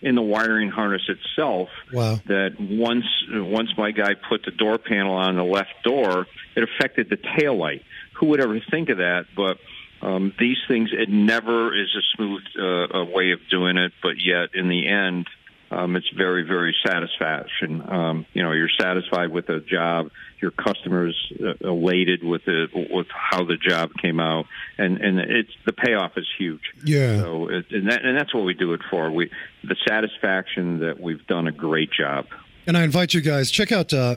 in 0.00 0.14
the 0.14 0.22
wiring 0.22 0.70
harness 0.70 1.02
itself 1.08 1.68
Wow. 1.92 2.20
that 2.26 2.50
once 2.60 3.04
once 3.32 3.70
my 3.76 3.90
guy 3.90 4.14
put 4.28 4.44
the 4.44 4.52
door 4.52 4.78
panel 4.78 5.14
on 5.16 5.34
the 5.34 5.42
left 5.42 5.72
door, 5.82 6.26
it 6.54 6.62
affected 6.62 7.08
the 7.10 7.18
tail 7.38 7.56
light. 7.58 7.82
Who 8.20 8.26
would 8.26 8.40
ever 8.40 8.60
think 8.70 8.90
of 8.90 8.98
that? 8.98 9.24
But 9.36 9.58
um, 10.00 10.32
these 10.38 10.58
things, 10.68 10.90
it 10.92 11.08
never 11.08 11.74
is 11.74 11.88
a 11.96 12.16
smooth 12.16 12.42
uh, 12.58 12.98
a 12.98 13.04
way 13.04 13.32
of 13.32 13.40
doing 13.50 13.76
it. 13.76 13.92
But 14.02 14.14
yet, 14.24 14.50
in 14.54 14.68
the 14.68 14.86
end, 14.88 15.26
um, 15.70 15.96
it's 15.96 16.08
very 16.16 16.44
very 16.44 16.74
satisfaction. 16.86 17.82
Um, 17.86 18.26
you 18.32 18.42
know, 18.42 18.52
you're 18.52 18.70
satisfied 18.80 19.30
with 19.30 19.46
the 19.46 19.60
job. 19.60 20.10
Your 20.40 20.52
customers 20.52 21.16
uh, 21.40 21.54
elated 21.68 22.22
with 22.22 22.44
the 22.44 22.68
with 22.90 23.08
how 23.10 23.44
the 23.44 23.56
job 23.56 23.90
came 24.00 24.20
out, 24.20 24.46
and 24.78 24.98
and 24.98 25.18
it's 25.18 25.52
the 25.66 25.72
payoff 25.72 26.12
is 26.16 26.28
huge. 26.38 26.62
Yeah. 26.84 27.20
So, 27.20 27.48
it, 27.48 27.66
and, 27.70 27.90
that, 27.90 28.04
and 28.04 28.16
that's 28.16 28.32
what 28.32 28.44
we 28.44 28.54
do 28.54 28.72
it 28.74 28.80
for. 28.90 29.10
We 29.10 29.30
the 29.64 29.76
satisfaction 29.86 30.80
that 30.80 31.00
we've 31.00 31.26
done 31.26 31.48
a 31.48 31.52
great 31.52 31.90
job. 31.92 32.26
And 32.66 32.76
I 32.76 32.84
invite 32.84 33.14
you 33.14 33.22
guys 33.22 33.50
check 33.50 33.72
out 33.72 33.94
uh, 33.94 34.16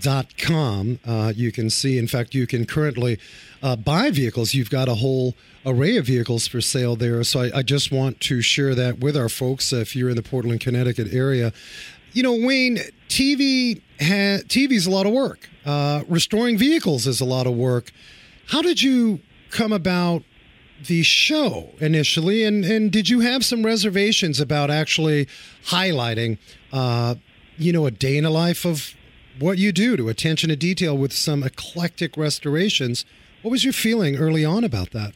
f40.com. 0.00 0.98
Uh, 1.04 1.32
you 1.34 1.52
can 1.52 1.70
see, 1.70 1.98
in 1.98 2.06
fact, 2.06 2.34
you 2.34 2.46
can 2.46 2.64
currently 2.66 3.18
uh, 3.62 3.76
buy 3.76 4.10
vehicles. 4.10 4.54
You've 4.54 4.70
got 4.70 4.88
a 4.88 4.96
whole 4.96 5.34
array 5.64 5.96
of 5.96 6.06
vehicles 6.06 6.46
for 6.46 6.60
sale 6.60 6.96
there. 6.96 7.22
So 7.24 7.42
I, 7.42 7.58
I 7.58 7.62
just 7.62 7.92
want 7.92 8.20
to 8.20 8.42
share 8.42 8.74
that 8.74 8.98
with 8.98 9.16
our 9.16 9.28
folks. 9.28 9.72
Uh, 9.72 9.76
if 9.76 9.94
you're 9.94 10.10
in 10.10 10.16
the 10.16 10.22
Portland, 10.22 10.60
Connecticut 10.60 11.12
area, 11.12 11.52
you 12.12 12.22
know, 12.22 12.34
Wayne, 12.34 12.78
TV 13.08 13.80
ha- 14.00 14.42
TV's 14.46 14.86
a 14.86 14.90
lot 14.90 15.06
of 15.06 15.12
work. 15.12 15.48
Uh, 15.64 16.02
restoring 16.08 16.58
vehicles 16.58 17.06
is 17.06 17.20
a 17.20 17.24
lot 17.24 17.46
of 17.46 17.54
work. 17.54 17.92
How 18.48 18.62
did 18.62 18.82
you 18.82 19.20
come 19.50 19.72
about 19.72 20.22
the 20.86 21.02
show 21.04 21.70
initially, 21.78 22.42
and 22.42 22.64
and 22.64 22.90
did 22.90 23.08
you 23.08 23.20
have 23.20 23.44
some 23.44 23.64
reservations 23.64 24.40
about 24.40 24.68
actually 24.68 25.28
highlighting, 25.66 26.38
uh, 26.72 27.14
you 27.56 27.72
know, 27.72 27.86
a 27.86 27.90
day 27.92 28.16
in 28.16 28.24
the 28.24 28.30
life 28.30 28.66
of 28.66 28.94
what 29.38 29.58
you 29.58 29.72
do 29.72 29.96
to 29.96 30.08
attention 30.08 30.48
to 30.50 30.56
detail 30.56 30.96
with 30.96 31.12
some 31.12 31.42
eclectic 31.42 32.16
restorations? 32.16 33.04
What 33.42 33.50
was 33.50 33.64
your 33.64 33.72
feeling 33.72 34.16
early 34.16 34.44
on 34.44 34.64
about 34.64 34.90
that? 34.92 35.12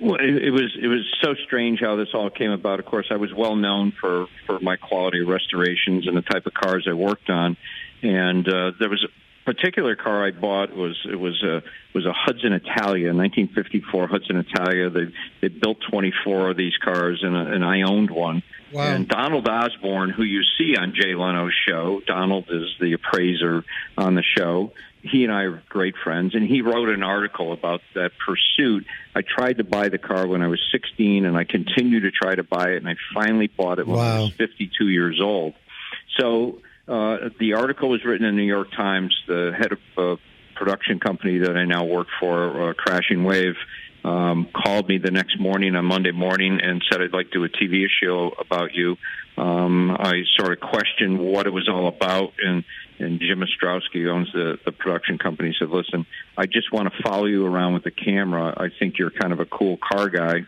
Well, 0.00 0.16
it, 0.16 0.44
it 0.44 0.50
was 0.50 0.76
it 0.80 0.88
was 0.88 1.00
so 1.22 1.34
strange 1.46 1.80
how 1.80 1.96
this 1.96 2.08
all 2.12 2.28
came 2.28 2.50
about. 2.50 2.78
Of 2.78 2.86
course, 2.86 3.06
I 3.10 3.16
was 3.16 3.32
well 3.32 3.56
known 3.56 3.92
for 3.98 4.26
for 4.46 4.58
my 4.60 4.76
quality 4.76 5.22
restorations 5.22 6.06
and 6.06 6.16
the 6.16 6.22
type 6.22 6.46
of 6.46 6.52
cars 6.52 6.86
I 6.90 6.92
worked 6.92 7.30
on, 7.30 7.56
and 8.02 8.46
uh, 8.46 8.72
there 8.78 8.90
was 8.90 9.04
a 9.04 9.08
particular 9.44 9.94
car 9.94 10.26
I 10.26 10.30
bought 10.30 10.74
was 10.74 10.98
it 11.10 11.16
was 11.16 11.42
a 11.42 11.62
was 11.94 12.06
a 12.06 12.12
Hudson 12.12 12.52
Italia, 12.52 13.14
1954 13.14 14.08
Hudson 14.08 14.36
Italia. 14.36 14.90
They 14.90 15.12
they 15.40 15.48
built 15.48 15.78
24 15.90 16.50
of 16.50 16.56
these 16.56 16.76
cars, 16.82 17.20
and 17.22 17.36
uh, 17.36 17.52
and 17.52 17.64
I 17.64 17.82
owned 17.82 18.10
one. 18.10 18.42
Wow. 18.72 18.82
And 18.82 19.08
Donald 19.08 19.48
Osborne, 19.48 20.10
who 20.10 20.22
you 20.22 20.42
see 20.58 20.76
on 20.76 20.94
Jay 20.94 21.14
Leno's 21.14 21.54
show, 21.66 22.00
Donald 22.06 22.46
is 22.50 22.74
the 22.80 22.92
appraiser 22.94 23.64
on 23.96 24.14
the 24.14 24.22
show. 24.22 24.72
He 25.02 25.24
and 25.24 25.32
I 25.32 25.42
are 25.42 25.62
great 25.68 25.94
friends, 26.02 26.34
and 26.34 26.46
he 26.46 26.62
wrote 26.62 26.88
an 26.88 27.02
article 27.02 27.52
about 27.52 27.82
that 27.94 28.12
pursuit. 28.26 28.86
I 29.14 29.20
tried 29.20 29.58
to 29.58 29.64
buy 29.64 29.90
the 29.90 29.98
car 29.98 30.26
when 30.26 30.40
I 30.40 30.48
was 30.48 30.60
16, 30.72 31.26
and 31.26 31.36
I 31.36 31.44
continued 31.44 32.04
to 32.04 32.10
try 32.10 32.34
to 32.34 32.42
buy 32.42 32.70
it, 32.70 32.78
and 32.78 32.88
I 32.88 32.94
finally 33.12 33.48
bought 33.48 33.78
it 33.78 33.86
when 33.86 33.98
I 33.98 34.20
was 34.20 34.32
52 34.32 34.88
years 34.88 35.20
old. 35.20 35.54
So 36.18 36.60
uh, 36.88 37.28
the 37.38 37.54
article 37.54 37.90
was 37.90 38.04
written 38.04 38.26
in 38.26 38.34
the 38.34 38.42
New 38.42 38.48
York 38.48 38.70
Times. 38.72 39.14
The 39.26 39.52
head 39.56 39.72
of 39.72 39.78
uh, 39.96 40.16
production 40.54 41.00
company 41.00 41.38
that 41.38 41.56
I 41.56 41.64
now 41.64 41.84
work 41.84 42.06
for, 42.18 42.70
uh, 42.70 42.74
Crashing 42.74 43.24
Wave, 43.24 43.56
um, 44.04 44.48
called 44.52 44.88
me 44.88 44.98
the 44.98 45.10
next 45.10 45.40
morning 45.40 45.74
on 45.74 45.86
Monday 45.86 46.12
morning 46.12 46.60
and 46.62 46.84
said, 46.90 47.00
I'd 47.00 47.12
like 47.12 47.30
to 47.30 47.38
do 47.38 47.44
a 47.44 47.48
TV 47.48 47.86
show 48.02 48.32
about 48.38 48.74
you. 48.74 48.96
Um, 49.36 49.90
I 49.90 50.22
sort 50.38 50.52
of 50.52 50.60
questioned 50.60 51.18
what 51.18 51.46
it 51.46 51.52
was 51.52 51.68
all 51.68 51.88
about, 51.88 52.34
and, 52.38 52.64
and 52.98 53.18
Jim 53.18 53.40
Ostrowski, 53.40 54.02
who 54.02 54.10
owns 54.10 54.30
the, 54.32 54.58
the 54.64 54.72
production 54.72 55.18
company, 55.18 55.56
said, 55.58 55.70
Listen, 55.70 56.06
I 56.36 56.46
just 56.46 56.70
want 56.72 56.92
to 56.92 57.02
follow 57.02 57.24
you 57.24 57.44
around 57.44 57.74
with 57.74 57.82
the 57.82 57.90
camera. 57.90 58.54
I 58.56 58.68
think 58.78 58.98
you're 58.98 59.10
kind 59.10 59.32
of 59.32 59.40
a 59.40 59.46
cool 59.46 59.78
car 59.78 60.08
guy. 60.08 60.46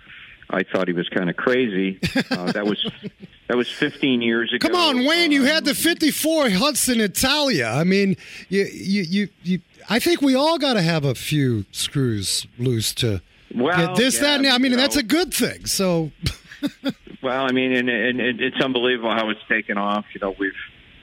I 0.49 0.63
thought 0.63 0.87
he 0.87 0.93
was 0.93 1.09
kind 1.09 1.29
of 1.29 1.37
crazy. 1.37 1.99
Uh, 2.31 2.53
that 2.53 2.65
was 2.65 2.89
that 3.49 3.57
was 3.57 3.69
15 3.69 4.23
years 4.23 4.53
ago. 4.53 4.69
Come 4.69 4.77
on, 4.77 5.05
Wayne! 5.05 5.33
You 5.33 5.43
had 5.43 5.65
the 5.65 5.75
'54 5.75 6.51
Hudson 6.51 7.01
Italia. 7.01 7.67
I 7.67 7.83
mean, 7.83 8.17
you, 8.49 8.65
you, 8.73 9.03
you, 9.03 9.29
you 9.43 9.61
I 9.91 9.99
think 9.99 10.23
we 10.23 10.37
all 10.37 10.59
got 10.59 10.75
to 10.75 10.83
have 10.83 11.05
a 11.05 11.17
few 11.17 11.65
screws 11.73 12.47
loose 12.59 12.95
to 12.95 13.23
Well, 13.55 13.89
get 13.89 13.97
this, 13.97 14.15
yeah, 14.17 14.21
that, 14.23 14.39
and 14.41 14.49
I 14.49 14.59
mean, 14.59 14.73
you 14.73 14.77
that's 14.77 14.97
a 14.97 15.03
good 15.03 15.33
thing. 15.33 15.67
So, 15.67 16.11
Well, 17.23 17.45
I 17.45 17.53
mean, 17.53 17.73
and, 17.73 17.89
and 17.89 18.21
it- 18.21 18.41
it's 18.41 18.61
unbelievable 18.63 19.11
how 19.11 19.31
it's 19.31 19.41
taken 19.49 19.79
off. 19.79 20.05
You 20.15 20.21
know, 20.21 20.35
we've 20.39 20.53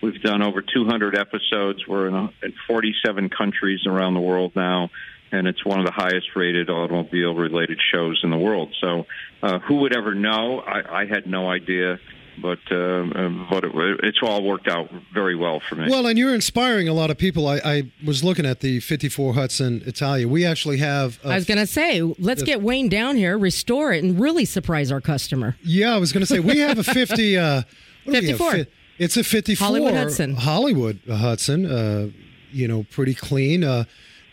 we've 0.02 0.22
done 0.22 0.42
over 0.42 0.62
200 0.62 1.18
episodes. 1.18 1.88
We're 1.88 2.08
in, 2.08 2.14
a, 2.14 2.24
in 2.44 2.54
47 2.68 3.30
countries 3.30 3.82
around 3.88 4.14
the 4.14 4.20
world 4.22 4.54
now, 4.56 4.90
and 5.32 5.48
it's 5.48 5.66
one 5.66 5.80
of 5.80 5.86
the 5.86 5.92
highest 5.94 6.28
rated 6.36 6.70
automobile 6.70 7.34
related 7.36 7.80
shows 7.94 8.20
in 8.24 8.30
the 8.30 8.38
world. 8.38 8.74
So, 8.82 9.06
uh, 9.42 9.60
who 9.60 9.78
would 9.82 9.96
ever 9.96 10.14
know? 10.14 10.60
I, 10.60 11.02
I 11.02 11.06
had 11.06 11.26
no 11.28 11.50
idea, 11.50 12.00
but 12.41 12.60
uh, 12.72 12.76
uh, 12.76 13.30
but 13.50 13.63
it, 13.63 13.72
it's 14.04 14.19
all 14.22 14.43
worked 14.43 14.67
out 14.67 14.89
very 15.13 15.36
well 15.36 15.60
for 15.60 15.76
me. 15.76 15.88
well, 15.89 16.06
and 16.08 16.17
you're 16.17 16.34
inspiring 16.34 16.88
a 16.88 16.93
lot 16.93 17.10
of 17.10 17.17
people. 17.17 17.48
I, 17.48 17.58
I 17.63 17.91
was 18.06 18.24
looking 18.24 18.46
at 18.46 18.60
the 18.60 18.80
'54 18.80 19.34
Hudson 19.34 19.84
Italia. 19.86 20.28
We 20.28 20.46
actually 20.46 20.78
have. 20.78 21.19
a 21.24 21.30
I 21.30 21.36
was 21.36 21.46
going 21.46 21.58
to 21.60 21.67
say, 21.67 22.02
let's 22.02 22.43
get 22.43 22.62
Wayne 22.62 22.89
down 22.89 23.15
here, 23.15 23.38
restore 23.38 23.93
it, 23.93 24.04
and 24.04 24.19
really 24.19 24.46
surprise 24.46 24.91
our 24.91 25.02
customer. 25.02 25.56
Yeah, 25.63 25.96
I 25.96 25.98
was 25.98 26.12
going 26.12 26.22
to 26.22 26.28
say 26.28 26.39
we 26.39 26.60
have 26.60 26.78
a 26.80 26.84
50. 26.93 27.38
Uh, 27.38 27.62
what 28.06 28.13
do 28.15 28.22
we 28.22 28.28
have? 28.30 28.38
54. 28.38 28.65
It's 29.00 29.17
a 29.17 29.24
54 29.24 29.65
Hollywood 29.65 29.93
Hudson. 29.93 30.36
Hollywood 30.36 31.00
Hudson. 31.08 31.65
Uh, 31.65 32.10
you 32.52 32.67
know, 32.67 32.84
pretty 32.91 33.15
clean. 33.15 33.63
Uh, 33.63 33.86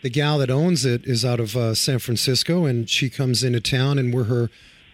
the 0.03 0.09
gal 0.09 0.37
that 0.39 0.49
owns 0.49 0.85
it 0.85 1.05
is 1.05 1.23
out 1.25 1.39
of 1.39 1.55
uh, 1.55 1.73
San 1.75 1.99
Francisco, 1.99 2.65
and 2.65 2.89
she 2.89 3.09
comes 3.09 3.43
into 3.43 3.59
town, 3.59 3.97
and 3.99 4.13
we're 4.13 4.25
her 4.25 4.49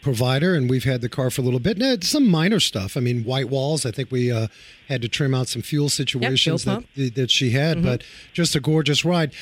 provider. 0.07 0.55
And 0.55 0.69
we've 0.69 0.83
had 0.83 1.01
the 1.01 1.09
car 1.09 1.29
for 1.29 1.41
a 1.41 1.43
little 1.43 1.59
bit. 1.59 1.77
Now, 1.77 1.95
some 2.01 2.29
minor 2.29 2.59
stuff. 2.59 2.95
I 2.97 2.99
mean, 2.99 3.23
white 3.23 3.49
walls. 3.49 3.85
I 3.85 3.91
think 3.91 4.11
we 4.11 4.31
uh, 4.31 4.47
had 4.87 5.01
to 5.01 5.07
trim 5.07 5.33
out 5.33 5.47
some 5.47 5.61
fuel 5.61 5.89
situations 5.89 6.63
fuel 6.63 6.83
that 6.95 7.15
that 7.15 7.31
she 7.31 7.51
had, 7.51 7.83
but 7.83 8.03
just 8.33 8.55
a 8.55 8.59
gorgeous 8.59 9.03
ride. 9.03 9.33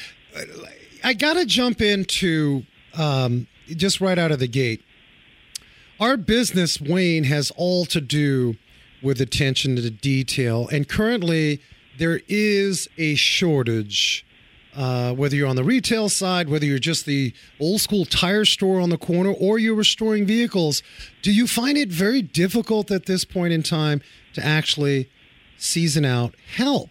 I 1.04 1.14
got 1.14 1.34
to 1.34 1.46
jump 1.46 1.82
into 1.82 2.64
um, 2.98 3.48
just 3.68 4.02
right 4.02 4.18
out 4.18 4.32
of 4.32 4.40
the 4.40 4.48
gate 4.48 4.82
our 6.00 6.18
business, 6.18 6.82
Wayne, 6.82 7.24
has 7.26 7.52
all 7.56 7.86
to 7.86 8.02
do 8.02 8.56
with 9.02 9.22
attention 9.22 9.76
to 9.78 9.90
detail. 9.90 10.68
And 10.68 10.88
currently, 10.88 11.62
there 11.98 12.22
is 12.28 12.90
a 12.98 13.16
shortage. 13.16 14.26
Uh, 14.76 15.14
whether 15.14 15.36
you're 15.36 15.48
on 15.48 15.56
the 15.56 15.64
retail 15.64 16.10
side, 16.10 16.50
whether 16.50 16.66
you're 16.66 16.78
just 16.80 17.06
the 17.06 17.34
old 17.62 17.80
school 17.80 18.04
tire 18.04 18.44
store 18.44 18.80
on 18.80 18.90
the 18.90 18.98
corner, 18.98 19.32
or 19.32 19.58
you're 19.58 19.76
restoring 19.76 20.26
vehicles, 20.26 20.84
do 21.22 21.32
you 21.32 21.48
find 21.48 21.78
it 21.78 21.90
very 21.90 22.22
difficult 22.22 22.92
at 22.92 23.06
this 23.06 23.24
point 23.24 23.54
in 23.54 23.64
time 23.64 24.02
to 24.34 24.46
actually 24.46 25.10
season 25.58 26.04
out 26.04 26.36
help? 26.56 26.90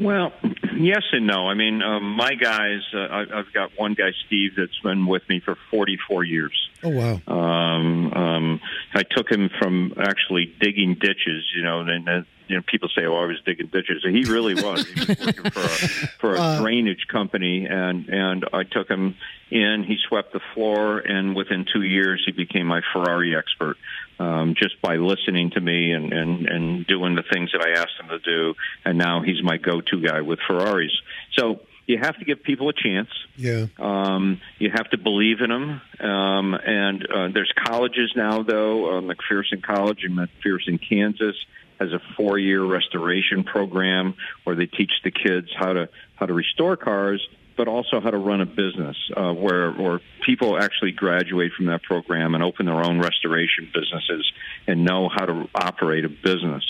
Well, 0.00 0.32
yes 0.78 1.02
and 1.12 1.26
no. 1.26 1.48
I 1.48 1.54
mean, 1.54 1.82
um, 1.82 2.12
my 2.12 2.34
guys, 2.34 2.80
uh, 2.94 2.98
I, 2.98 3.20
I've 3.38 3.52
got 3.52 3.70
one 3.76 3.94
guy, 3.94 4.10
Steve, 4.26 4.52
that's 4.56 4.78
been 4.80 5.06
with 5.06 5.28
me 5.28 5.40
for 5.40 5.56
44 5.70 6.24
years. 6.24 6.68
Oh 6.82 6.90
wow! 6.90 7.20
Um, 7.26 8.12
um, 8.12 8.60
I 8.94 9.02
took 9.02 9.30
him 9.30 9.50
from 9.58 9.94
actually 9.98 10.54
digging 10.60 10.94
ditches, 11.00 11.44
you 11.54 11.62
know, 11.62 11.80
and, 11.80 12.08
and 12.08 12.26
you 12.48 12.56
know, 12.56 12.62
people 12.66 12.88
say, 12.94 13.04
"Oh, 13.06 13.16
I 13.16 13.26
was 13.26 13.40
digging 13.44 13.66
ditches." 13.68 14.04
And 14.04 14.14
He 14.14 14.24
really 14.30 14.54
was. 14.54 14.86
He 14.86 15.00
was 15.00 15.08
working 15.08 15.50
for 15.50 15.60
a, 15.60 15.68
for 16.20 16.34
a 16.36 16.40
Uh. 16.40 16.60
drainage 16.60 17.06
company, 17.08 17.66
and 17.66 18.08
and 18.08 18.44
I 18.52 18.62
took 18.64 18.88
him 18.88 19.16
in. 19.50 19.84
He 19.86 19.96
swept 20.08 20.32
the 20.32 20.40
floor, 20.54 20.98
and 20.98 21.34
within 21.34 21.64
two 21.72 21.82
years, 21.82 22.22
he 22.24 22.32
became 22.32 22.66
my 22.66 22.82
Ferrari 22.92 23.34
expert. 23.36 23.76
Um, 24.18 24.54
just 24.56 24.80
by 24.80 24.96
listening 24.96 25.50
to 25.50 25.60
me 25.60 25.92
and, 25.92 26.10
and, 26.10 26.46
and 26.46 26.86
doing 26.86 27.16
the 27.16 27.22
things 27.30 27.52
that 27.52 27.60
I 27.60 27.78
asked 27.78 28.00
him 28.00 28.08
to 28.08 28.18
do, 28.18 28.54
and 28.82 28.96
now 28.96 29.20
he's 29.20 29.42
my 29.42 29.58
go-to 29.58 30.00
guy 30.00 30.22
with 30.22 30.38
Ferraris. 30.48 30.90
So 31.36 31.60
you 31.86 31.98
have 31.98 32.18
to 32.18 32.24
give 32.24 32.42
people 32.42 32.68
a 32.68 32.72
chance. 32.72 33.10
Yeah. 33.36 33.66
Um, 33.78 34.40
you 34.58 34.70
have 34.70 34.90
to 34.90 34.98
believe 34.98 35.40
in 35.40 35.50
them. 35.50 35.80
Um, 36.00 36.54
and 36.54 37.06
uh, 37.06 37.28
there's 37.32 37.52
colleges 37.64 38.12
now, 38.16 38.42
though. 38.42 38.98
Uh, 38.98 39.00
McPherson 39.02 39.62
College 39.62 40.00
in 40.04 40.16
McPherson, 40.16 40.80
Kansas, 40.88 41.36
has 41.78 41.92
a 41.92 42.00
four-year 42.16 42.64
restoration 42.64 43.44
program 43.44 44.14
where 44.44 44.56
they 44.56 44.66
teach 44.66 44.92
the 45.04 45.10
kids 45.10 45.48
how 45.54 45.74
to 45.74 45.88
how 46.14 46.26
to 46.26 46.32
restore 46.32 46.76
cars, 46.76 47.26
but 47.56 47.68
also 47.68 48.00
how 48.00 48.10
to 48.10 48.18
run 48.18 48.40
a 48.40 48.46
business. 48.46 48.96
Uh, 49.16 49.32
where 49.32 49.72
where 49.72 50.00
people 50.24 50.58
actually 50.58 50.92
graduate 50.92 51.52
from 51.56 51.66
that 51.66 51.82
program 51.82 52.34
and 52.34 52.42
open 52.42 52.66
their 52.66 52.84
own 52.84 52.98
restoration 53.00 53.70
businesses 53.74 54.30
and 54.66 54.84
know 54.84 55.08
how 55.08 55.24
to 55.26 55.48
operate 55.54 56.04
a 56.04 56.08
business. 56.08 56.64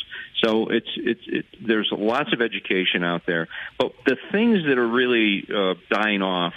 So 0.45 0.69
it's 0.69 0.89
it's 0.97 1.21
it, 1.27 1.47
there's 1.67 1.89
lots 1.93 2.33
of 2.33 2.41
education 2.41 3.03
out 3.03 3.23
there, 3.27 3.49
but 3.79 3.93
the 4.07 4.17
things 4.33 4.59
that 4.69 4.79
are 4.79 4.89
really 4.89 5.45
uh, 5.55 5.75
dying 5.91 6.23
off 6.23 6.55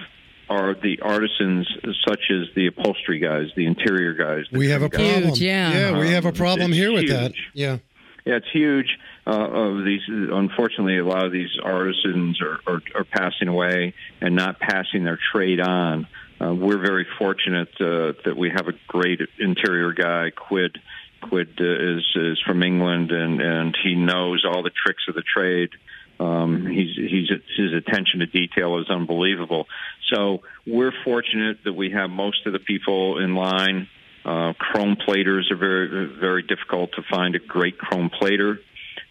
are 0.49 0.73
the 0.73 0.99
artisans, 1.01 1.67
such 2.07 2.21
as 2.31 2.47
the 2.55 2.67
upholstery 2.67 3.19
guys, 3.19 3.45
the 3.55 3.67
interior 3.67 4.13
guys. 4.15 4.45
the 4.51 4.57
We 4.57 4.69
have 4.69 4.81
a 4.81 4.89
trim 4.89 5.01
guys. 5.03 5.11
problem. 5.13 5.29
Huge, 5.35 5.41
yeah. 5.41 5.71
Yeah, 5.91 5.99
we 5.99 6.09
have 6.09 6.25
a 6.25 6.31
problem 6.31 6.71
It's 6.71 6.79
here 6.79 6.91
with 6.91 7.07
that. 7.09 7.33
Yeah. 7.53 7.77
Yeah, 8.25 8.35
it's 8.37 8.51
huge. 8.51 8.97
Uh, 9.29 9.47
of 9.47 9.85
these, 9.85 10.01
unfortunately, 10.07 10.97
a 10.97 11.05
lot 11.05 11.23
of 11.23 11.31
these 11.31 11.51
artisans 11.63 12.41
are, 12.41 12.59
are, 12.65 12.81
are 12.95 13.03
passing 13.03 13.47
away 13.47 13.93
and 14.21 14.35
not 14.35 14.59
passing 14.59 15.03
their 15.03 15.19
trade 15.31 15.59
on. 15.59 16.07
Uh, 16.41 16.51
we're 16.51 16.79
very 16.79 17.05
fortunate 17.19 17.69
uh, 17.79 18.13
that 18.25 18.35
we 18.35 18.49
have 18.49 18.67
a 18.67 18.73
great 18.87 19.19
interior 19.37 19.93
guy, 19.93 20.31
Quid. 20.31 20.79
Quid 21.21 21.49
uh, 21.61 21.63
is 21.63 22.03
is 22.15 22.41
from 22.43 22.63
England, 22.63 23.11
and 23.11 23.39
and 23.39 23.77
he 23.83 23.93
knows 23.93 24.45
all 24.49 24.63
the 24.63 24.71
tricks 24.71 25.03
of 25.07 25.13
the 25.13 25.21
trade. 25.21 25.69
Um, 26.19 26.65
he's 26.65 26.95
he's 26.95 27.29
his 27.55 27.73
attention 27.73 28.21
to 28.21 28.25
detail 28.25 28.79
is 28.79 28.89
unbelievable. 28.89 29.67
So 30.11 30.41
we're 30.65 30.93
fortunate 31.03 31.59
that 31.65 31.73
we 31.73 31.91
have 31.91 32.09
most 32.09 32.47
of 32.47 32.53
the 32.53 32.59
people 32.59 33.19
in 33.19 33.35
line. 33.35 33.89
Uh, 34.25 34.53
chrome 34.53 34.95
platers 34.95 35.49
are 35.51 35.57
very 35.57 36.17
very 36.19 36.41
difficult 36.41 36.93
to 36.93 37.03
find 37.03 37.35
a 37.35 37.39
great 37.39 37.77
chrome 37.77 38.09
plater, 38.09 38.59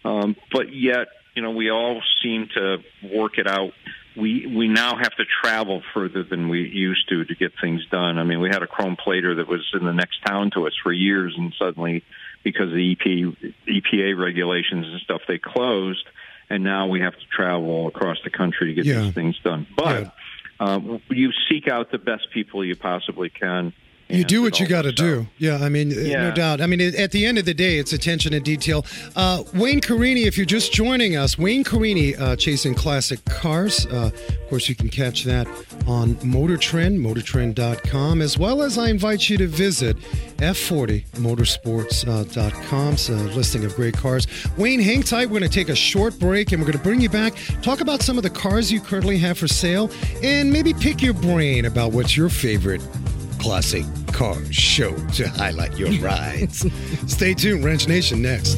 um, 0.05 0.35
but 0.51 0.73
yet 0.73 1.07
you 1.35 1.41
know 1.41 1.51
we 1.51 1.69
all 1.71 2.01
seem 2.23 2.47
to 2.55 2.77
work 3.13 3.37
it 3.37 3.47
out. 3.47 3.71
We 4.15 4.47
we 4.47 4.67
now 4.67 4.95
have 4.97 5.15
to 5.15 5.23
travel 5.43 5.81
further 5.93 6.23
than 6.23 6.49
we 6.49 6.67
used 6.67 7.07
to 7.09 7.23
to 7.25 7.35
get 7.35 7.53
things 7.61 7.85
done. 7.91 8.17
I 8.17 8.23
mean, 8.23 8.39
we 8.41 8.49
had 8.49 8.63
a 8.63 8.67
chrome 8.67 8.97
plater 8.97 9.35
that 9.35 9.47
was 9.47 9.65
in 9.73 9.85
the 9.85 9.93
next 9.93 10.21
town 10.25 10.51
to 10.55 10.67
us 10.67 10.73
for 10.83 10.91
years, 10.91 11.33
and 11.37 11.53
suddenly, 11.57 12.03
because 12.43 12.67
of 12.69 12.73
the 12.75 12.91
EP, 12.91 13.53
EPA 13.67 14.17
regulations 14.19 14.87
and 14.87 14.99
stuff, 15.01 15.21
they 15.27 15.37
closed, 15.37 16.05
and 16.49 16.63
now 16.63 16.87
we 16.87 17.01
have 17.01 17.13
to 17.13 17.25
travel 17.31 17.87
across 17.87 18.17
the 18.23 18.29
country 18.29 18.67
to 18.69 18.73
get 18.73 18.85
Yeah. 18.85 19.01
these 19.01 19.13
things 19.13 19.37
done. 19.43 19.67
But 19.77 20.13
uh, 20.59 20.79
you 21.09 21.31
seek 21.47 21.67
out 21.69 21.91
the 21.91 21.99
best 21.99 22.27
people 22.33 22.65
you 22.65 22.75
possibly 22.75 23.29
can. 23.29 23.73
You 24.11 24.23
do 24.23 24.41
what 24.41 24.59
you 24.59 24.65
got 24.67 24.81
to 24.83 24.91
do. 24.91 25.27
Yeah, 25.37 25.59
I 25.61 25.69
mean, 25.69 25.91
uh, 25.91 26.23
no 26.23 26.31
doubt. 26.31 26.61
I 26.61 26.67
mean, 26.67 26.81
at 26.81 27.11
the 27.11 27.27
end 27.27 27.37
of 27.37 27.45
the 27.45 27.53
day, 27.53 27.77
it's 27.77 27.93
attention 27.93 28.31
to 28.31 28.39
detail. 28.39 28.83
Uh, 29.15 29.43
Wayne 29.53 29.81
Carini, 29.81 30.23
if 30.23 30.35
you're 30.35 30.47
just 30.47 30.73
joining 30.73 31.15
us, 31.15 31.37
Wayne 31.37 31.63
Carini, 31.63 32.15
uh, 32.15 32.35
chasing 32.35 32.73
classic 32.73 33.23
cars. 33.25 33.85
Uh, 33.85 34.09
of 34.27 34.49
course, 34.49 34.67
you 34.67 34.73
can 34.73 34.89
catch 34.89 35.25
that 35.25 35.47
on 35.85 36.17
Motor 36.23 36.57
Trend, 36.57 36.97
motortrend.com, 36.99 38.23
as 38.23 38.35
well 38.35 38.63
as 38.63 38.79
I 38.79 38.89
invite 38.89 39.29
you 39.29 39.37
to 39.37 39.45
visit 39.45 39.95
F40motorsports.com. 40.37 42.93
It's 42.93 43.09
a 43.09 43.13
listing 43.13 43.63
of 43.63 43.75
great 43.75 43.95
cars. 43.95 44.25
Wayne, 44.57 44.79
hang 44.79 45.03
tight. 45.03 45.27
We're 45.27 45.37
going 45.39 45.51
to 45.51 45.55
take 45.55 45.69
a 45.69 45.75
short 45.75 46.17
break 46.17 46.51
and 46.51 46.59
we're 46.59 46.65
going 46.65 46.79
to 46.79 46.83
bring 46.83 46.99
you 46.99 47.09
back, 47.09 47.35
talk 47.61 47.81
about 47.81 48.01
some 48.01 48.17
of 48.17 48.23
the 48.23 48.31
cars 48.31 48.71
you 48.71 48.81
currently 48.81 49.19
have 49.19 49.37
for 49.37 49.47
sale, 49.47 49.91
and 50.23 50.51
maybe 50.51 50.73
pick 50.73 51.03
your 51.03 51.13
brain 51.13 51.65
about 51.65 51.91
what's 51.91 52.17
your 52.17 52.29
favorite 52.29 52.81
classic 53.39 53.85
car 54.13 54.35
show 54.51 54.95
to 55.13 55.27
highlight 55.27 55.77
your 55.77 55.91
rides. 56.01 56.65
Stay 57.11 57.33
tuned, 57.33 57.63
Wrench 57.63 57.87
Nation 57.87 58.21
next. 58.21 58.57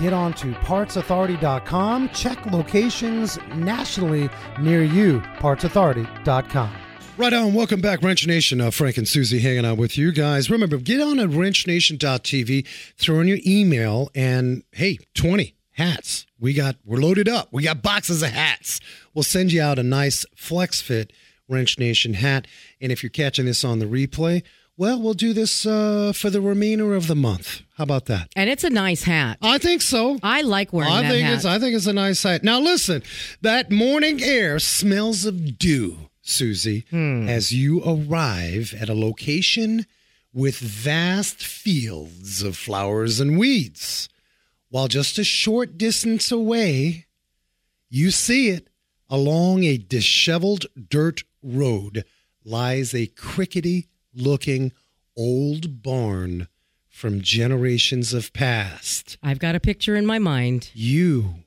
Get 0.00 0.12
on 0.12 0.32
to 0.34 0.52
partsauthority.com. 0.52 2.10
Check 2.10 2.46
locations 2.46 3.38
nationally 3.54 4.30
near 4.60 4.82
you. 4.82 5.20
Partsauthority.com. 5.38 6.72
Right 7.16 7.32
on. 7.32 7.52
Welcome 7.52 7.80
back, 7.80 8.00
Wrench 8.02 8.28
Nation. 8.28 8.60
Uh, 8.60 8.70
Frank 8.70 8.96
and 8.96 9.08
Susie 9.08 9.40
hanging 9.40 9.66
out 9.66 9.76
with 9.76 9.98
you 9.98 10.12
guys. 10.12 10.50
Remember, 10.50 10.76
get 10.76 11.00
on 11.00 11.18
at 11.18 11.30
wrenchnation.tv, 11.30 12.64
throw 12.96 13.20
in 13.20 13.26
your 13.26 13.38
email, 13.44 14.08
and 14.14 14.62
hey, 14.70 14.98
20 15.14 15.56
hats. 15.72 16.26
We 16.38 16.54
got, 16.54 16.76
we're 16.84 16.98
loaded 17.00 17.28
up. 17.28 17.48
We 17.50 17.64
got 17.64 17.82
boxes 17.82 18.22
of 18.22 18.30
hats. 18.30 18.78
We'll 19.14 19.24
send 19.24 19.52
you 19.52 19.60
out 19.60 19.80
a 19.80 19.82
nice 19.82 20.24
flex 20.36 20.80
fit 20.80 21.12
Wrench 21.48 21.76
Nation 21.76 22.14
hat. 22.14 22.46
And 22.80 22.92
if 22.92 23.02
you're 23.02 23.10
catching 23.10 23.46
this 23.46 23.64
on 23.64 23.80
the 23.80 23.86
replay, 23.86 24.44
well, 24.78 25.02
we'll 25.02 25.12
do 25.14 25.32
this 25.34 25.66
uh, 25.66 26.12
for 26.14 26.30
the 26.30 26.40
remainder 26.40 26.94
of 26.94 27.06
the 27.08 27.14
month. 27.16 27.62
How 27.76 27.84
about 27.84 28.06
that? 28.06 28.28
And 28.36 28.48
it's 28.48 28.64
a 28.64 28.70
nice 28.70 29.02
hat. 29.02 29.36
I 29.42 29.58
think 29.58 29.82
so. 29.82 30.18
I 30.22 30.40
like 30.42 30.72
wearing 30.72 30.90
I 30.92 31.02
that 31.02 31.10
think 31.10 31.26
hat. 31.26 31.34
it's 31.34 31.44
I 31.44 31.58
think 31.58 31.74
it's 31.76 31.86
a 31.86 31.92
nice 31.92 32.22
hat. 32.22 32.42
Now 32.44 32.60
listen, 32.60 33.02
that 33.42 33.70
morning 33.70 34.22
air 34.22 34.58
smells 34.58 35.24
of 35.26 35.58
dew, 35.58 36.08
Susie, 36.22 36.84
Hmm. 36.90 37.28
as 37.28 37.52
you 37.52 37.82
arrive 37.84 38.72
at 38.80 38.88
a 38.88 38.94
location 38.94 39.84
with 40.32 40.58
vast 40.58 41.44
fields 41.44 42.42
of 42.42 42.56
flowers 42.56 43.18
and 43.20 43.38
weeds. 43.38 44.08
While 44.70 44.88
just 44.88 45.18
a 45.18 45.24
short 45.24 45.76
distance 45.78 46.30
away, 46.30 47.06
you 47.90 48.10
see 48.10 48.50
it 48.50 48.68
along 49.08 49.64
a 49.64 49.78
disheveled 49.78 50.66
dirt 50.90 51.22
road 51.42 52.04
lies 52.44 52.94
a 52.94 53.06
crickety 53.06 53.88
looking 54.14 54.72
old 55.16 55.82
barn 55.82 56.48
from 56.88 57.20
generations 57.20 58.12
of 58.12 58.32
past 58.32 59.16
I've 59.22 59.38
got 59.38 59.54
a 59.54 59.60
picture 59.60 59.94
in 59.96 60.06
my 60.06 60.18
mind. 60.18 60.70
you 60.74 61.44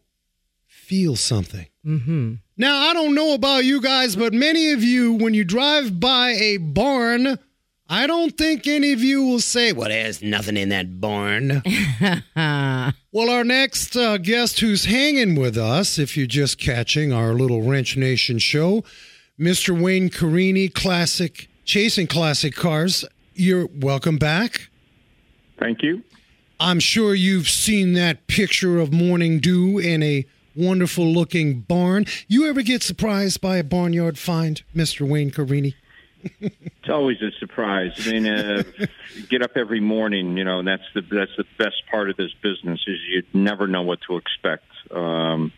feel 0.91 1.15
something. 1.15 1.67
Mm-hmm. 1.85 2.33
Now, 2.57 2.89
I 2.89 2.93
don't 2.93 3.15
know 3.15 3.33
about 3.33 3.63
you 3.63 3.79
guys, 3.79 4.17
but 4.17 4.33
many 4.33 4.73
of 4.73 4.83
you, 4.83 5.13
when 5.13 5.33
you 5.33 5.45
drive 5.45 6.01
by 6.01 6.31
a 6.31 6.57
barn, 6.57 7.39
I 7.87 8.07
don't 8.07 8.37
think 8.37 8.67
any 8.67 8.91
of 8.91 9.01
you 9.01 9.23
will 9.23 9.39
say, 9.39 9.71
Well, 9.71 9.87
there's 9.87 10.21
nothing 10.21 10.57
in 10.57 10.67
that 10.67 10.99
barn. 10.99 11.61
well, 12.35 13.29
our 13.29 13.45
next 13.45 13.95
uh, 13.95 14.17
guest 14.17 14.59
who's 14.59 14.83
hanging 14.83 15.35
with 15.35 15.57
us, 15.57 15.97
if 15.97 16.17
you're 16.17 16.27
just 16.27 16.57
catching 16.57 17.13
our 17.13 17.33
little 17.33 17.61
Wrench 17.61 17.95
Nation 17.95 18.37
show, 18.37 18.83
Mr. 19.39 19.79
Wayne 19.79 20.09
Carini, 20.09 20.67
classic, 20.67 21.47
chasing 21.65 22.07
classic 22.07 22.55
cars. 22.55 23.05
You're 23.33 23.67
welcome 23.73 24.17
back. 24.17 24.69
Thank 25.59 25.83
you. 25.83 26.03
I'm 26.59 26.79
sure 26.79 27.15
you've 27.15 27.49
seen 27.49 27.93
that 27.93 28.27
picture 28.27 28.79
of 28.79 28.93
morning 28.93 29.39
dew 29.39 29.79
in 29.79 30.03
a 30.03 30.25
wonderful 30.55 31.05
looking 31.05 31.61
barn. 31.61 32.05
You 32.27 32.47
ever 32.47 32.61
get 32.61 32.83
surprised 32.83 33.41
by 33.41 33.57
a 33.57 33.63
barnyard 33.63 34.17
find, 34.17 34.61
Mr. 34.75 35.07
Wayne 35.07 35.31
Carini? 35.31 35.75
It's 36.83 36.89
always 36.89 37.21
a 37.21 37.29
surprise. 37.39 37.91
I 38.07 38.11
mean, 38.11 38.27
uh, 38.27 38.63
get 39.29 39.43
up 39.43 39.51
every 39.55 39.79
morning, 39.79 40.35
you 40.35 40.43
know, 40.43 40.57
and 40.57 40.67
that's 40.67 40.83
the 40.95 41.01
that's 41.01 41.31
the 41.37 41.45
best 41.59 41.75
part 41.91 42.09
of 42.09 42.17
this 42.17 42.33
business 42.41 42.79
is 42.87 42.97
you 43.07 43.23
never 43.35 43.67
know 43.67 43.83
what 43.83 43.99
to 44.07 44.17
expect. 44.17 44.65
Um, 44.89 45.51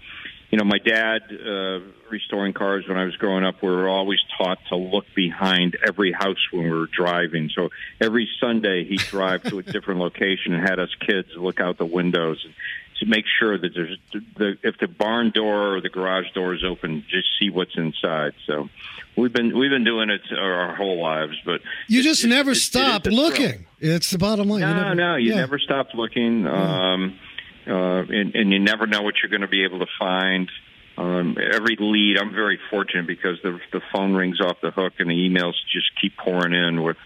you 0.53 0.57
know, 0.57 0.65
my 0.65 0.77
dad 0.77 1.23
uh, 1.31 1.79
restoring 2.11 2.53
cars 2.53 2.87
when 2.87 2.95
I 2.95 3.05
was 3.05 3.15
growing 3.15 3.43
up, 3.43 3.63
we 3.63 3.69
were 3.69 3.89
always 3.89 4.19
taught 4.37 4.59
to 4.69 4.75
look 4.75 5.05
behind 5.15 5.75
every 5.83 6.11
house 6.11 6.37
when 6.51 6.65
we 6.65 6.69
were 6.69 6.85
driving. 6.85 7.49
So 7.55 7.69
every 7.99 8.29
Sunday 8.39 8.83
he'd 8.83 8.99
drive 8.99 9.41
to 9.45 9.57
a 9.57 9.63
different 9.63 9.99
location 9.99 10.53
and 10.53 10.61
had 10.61 10.77
us 10.77 10.89
kids 10.99 11.29
look 11.35 11.59
out 11.59 11.79
the 11.79 11.87
windows 11.87 12.39
and 12.45 12.53
to 12.99 13.07
make 13.07 13.25
sure 13.39 13.57
that 13.57 13.71
there's 13.73 13.97
the 14.37 14.55
if 14.61 14.77
the 14.77 14.87
barn 14.87 15.31
door 15.31 15.75
or 15.77 15.81
the 15.81 15.89
garage 15.89 16.27
door 16.35 16.53
is 16.53 16.63
open, 16.63 17.03
just 17.09 17.29
see 17.39 17.49
what's 17.49 17.75
inside. 17.75 18.33
So 18.45 18.69
we've 19.17 19.33
been 19.33 19.57
we've 19.57 19.71
been 19.71 19.83
doing 19.83 20.11
it 20.11 20.21
our, 20.37 20.75
whole 20.75 21.01
lives, 21.01 21.33
but 21.43 21.61
You 21.87 22.01
it- 22.01 22.03
just 22.03 22.23
it- 22.25 22.27
never 22.27 22.51
it- 22.51 22.55
stop 22.57 23.01
a 23.01 23.03
thrill. 23.05 23.15
looking. 23.15 23.65
It's 23.79 24.11
the 24.11 24.19
bottom 24.19 24.47
line. 24.49 24.61
No, 24.61 24.67
you 24.69 24.75
never, 24.75 24.95
no, 24.95 25.15
you 25.15 25.29
yeah. 25.31 25.37
never 25.37 25.57
stop 25.57 25.95
looking, 25.95 26.45
um, 26.45 27.17
uh, 27.67 28.03
and, 28.09 28.35
and 28.35 28.51
you 28.51 28.59
never 28.59 28.87
know 28.87 29.01
what 29.01 29.15
you're 29.21 29.29
going 29.29 29.41
to 29.41 29.47
be 29.47 29.63
able 29.63 29.79
to 29.79 29.91
find. 29.99 30.49
Um, 30.95 31.37
every 31.39 31.75
lead, 31.79 32.17
I'm 32.19 32.33
very 32.33 32.59
fortunate 32.69 33.07
because 33.07 33.39
the 33.41 33.59
the 33.71 33.81
phone 33.91 34.13
rings 34.13 34.39
off 34.39 34.57
the 34.61 34.69
hook 34.71 34.93
and 34.99 35.09
the 35.09 35.15
emails 35.15 35.53
just 35.71 35.89
keep 35.99 36.15
pouring 36.17 36.53
in 36.53 36.83
with 36.83 36.97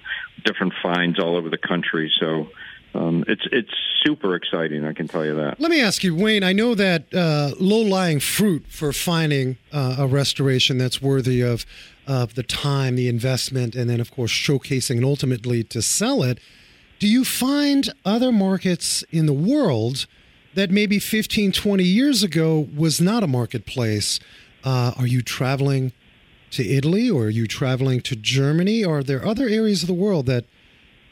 different 0.44 0.74
finds 0.84 1.20
all 1.20 1.38
over 1.38 1.50
the 1.50 1.58
country. 1.58 2.12
So 2.20 2.50
um, 2.94 3.24
it's 3.28 3.48
it's 3.52 3.72
super 4.04 4.36
exciting. 4.36 4.84
I 4.84 4.94
can 4.94 5.08
tell 5.08 5.26
you 5.26 5.36
that. 5.36 5.60
Let 5.60 5.72
me 5.72 5.82
ask 5.82 6.04
you, 6.04 6.16
Wayne. 6.16 6.44
I 6.44 6.54
know 6.54 6.76
that 6.76 7.14
uh, 7.14 7.52
low-lying 7.60 8.20
fruit 8.20 8.66
for 8.68 8.92
finding 8.92 9.58
uh, 9.72 9.98
a 10.00 10.08
restoration 10.08 10.78
that's 10.78 11.02
worthy 11.02 11.42
of 11.42 11.66
of 12.06 12.36
the 12.36 12.44
time, 12.44 12.96
the 12.96 13.08
investment, 13.08 13.76
and 13.76 13.90
then 13.90 14.00
of 14.00 14.12
course 14.12 14.32
showcasing 14.32 14.98
and 14.98 15.06
ultimately 15.06 15.64
to 15.64 15.82
sell 15.82 16.24
it. 16.24 16.40
Do 17.00 17.08
you 17.08 17.24
find 17.24 17.90
other 18.04 18.32
markets 18.32 19.04
in 19.12 19.28
the 19.28 19.34
world 19.34 20.08
that 20.58 20.72
maybe 20.72 20.98
15, 20.98 21.52
20 21.52 21.84
years 21.84 22.24
ago 22.24 22.68
was 22.76 23.00
not 23.00 23.22
a 23.22 23.28
marketplace? 23.28 24.20
Uh, 24.64 24.92
are 24.98 25.06
you 25.06 25.22
traveling 25.22 25.94
to 26.50 26.68
Italy 26.68 27.12
or 27.12 27.26
are 27.26 27.30
you 27.30 27.46
traveling 27.46 28.02
to 28.02 28.16
Germany? 28.16 28.84
Or 28.84 29.00
are 29.00 29.04
there 29.04 29.24
other 29.24 29.48
areas 29.48 29.84
of 29.84 29.88
the 29.88 29.94
world 29.94 30.26
that 30.26 30.46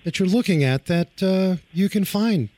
that 0.04 0.20
you're 0.20 0.28
looking 0.28 0.64
at 0.64 0.88
that 0.88 1.22
uh, 1.22 1.58
you 1.72 1.90
can 1.90 2.06
find 2.06 2.50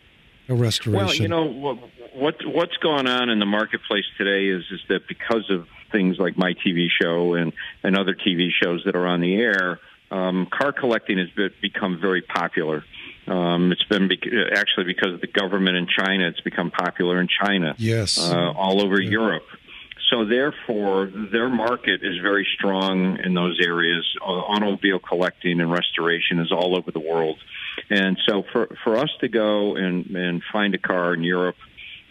a 0.48 0.56
restoration? 0.56 1.06
Well, 1.06 1.14
you 1.14 1.28
know 1.28 1.44
what, 1.44 1.78
what 2.16 2.36
what's 2.46 2.78
going 2.78 3.06
on 3.06 3.30
in 3.30 3.40
the 3.40 3.46
marketplace 3.46 4.06
today 4.18 4.48
is 4.48 4.64
is 4.72 4.80
that 4.88 5.10
because 5.10 5.50
of 5.50 5.68
things 5.92 6.18
like 6.20 6.38
my 6.38 6.54
TV 6.66 6.88
show 6.90 7.34
and 7.34 7.52
and 7.84 7.98
other 7.98 8.16
TV 8.16 8.48
shows 8.64 8.84
that 8.86 8.96
are 8.96 9.08
on 9.08 9.20
the 9.20 9.36
air, 9.36 9.82
um, 10.10 10.48
car 10.50 10.72
collecting 10.72 11.18
has 11.18 11.28
become 11.62 12.00
very 12.00 12.22
popular. 12.22 12.86
Um, 13.28 13.72
it's 13.72 13.84
been 13.84 14.08
bec- 14.08 14.28
actually 14.56 14.86
because 14.86 15.14
of 15.14 15.22
the 15.22 15.28
government 15.28 15.76
in 15.78 15.88
China. 15.88 16.28
It's 16.28 16.42
become 16.42 16.72
popular 16.72 17.20
in 17.20 17.28
China. 17.28 17.76
Yes. 17.78 18.18
uh, 18.18 18.52
all 18.56 18.82
over 18.82 19.02
Europe. 19.02 19.44
So 20.10 20.24
therefore, 20.24 21.12
their 21.32 21.50
market 21.50 22.02
is 22.02 22.18
very 22.22 22.48
strong 22.58 23.20
in 23.22 23.34
those 23.34 23.60
areas. 23.62 24.06
Uh, 24.22 24.26
Automobile 24.26 25.00
collecting 25.00 25.60
and 25.60 25.70
restoration 25.70 26.40
is 26.40 26.52
all 26.52 26.78
over 26.78 26.92
the 26.92 27.00
world, 27.00 27.38
and 27.90 28.18
so 28.28 28.44
for 28.54 28.70
for 28.84 28.98
us 28.98 29.10
to 29.20 29.28
go 29.28 29.76
and 29.76 30.06
and 30.16 30.42
find 30.54 30.74
a 30.76 30.78
car 30.78 31.14
in 31.14 31.24
Europe, 31.24 31.58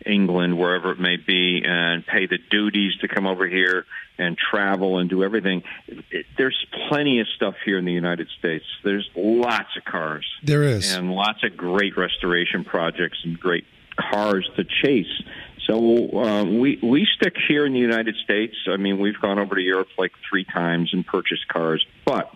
England, 0.04 0.58
wherever 0.58 0.92
it 0.92 1.00
may 1.00 1.16
be, 1.16 1.62
and 1.64 2.04
pay 2.06 2.26
the 2.26 2.38
duties 2.50 2.92
to 3.00 3.08
come 3.08 3.26
over 3.26 3.46
here 3.46 3.86
and 4.18 4.36
travel 4.38 4.98
and 4.98 5.10
do 5.10 5.22
everything, 5.22 5.62
it, 5.88 6.26
there's 6.36 6.66
plenty 6.88 7.20
of 7.20 7.26
stuff 7.36 7.54
here 7.64 7.78
in 7.78 7.84
the 7.84 7.92
United 7.92 8.28
States. 8.38 8.64
There's 8.82 9.08
lots 9.14 9.76
of 9.76 9.84
cars 9.84 10.26
there 10.42 10.62
is. 10.62 10.94
and 10.94 11.10
lots 11.10 11.44
of 11.44 11.56
great 11.56 11.96
restoration 11.96 12.64
projects 12.64 13.18
and 13.24 13.38
great 13.38 13.64
cars 13.96 14.48
to 14.56 14.64
chase. 14.64 15.22
So 15.66 15.74
uh, 16.16 16.44
we 16.44 16.78
we 16.82 17.08
stick 17.16 17.34
here 17.48 17.66
in 17.66 17.72
the 17.72 17.80
United 17.80 18.14
States. 18.22 18.54
I 18.68 18.76
mean, 18.76 19.00
we've 19.00 19.20
gone 19.20 19.38
over 19.38 19.56
to 19.56 19.60
Europe 19.60 19.88
like 19.98 20.12
three 20.30 20.44
times 20.44 20.90
and 20.92 21.04
purchased 21.04 21.48
cars, 21.48 21.84
but 22.04 22.30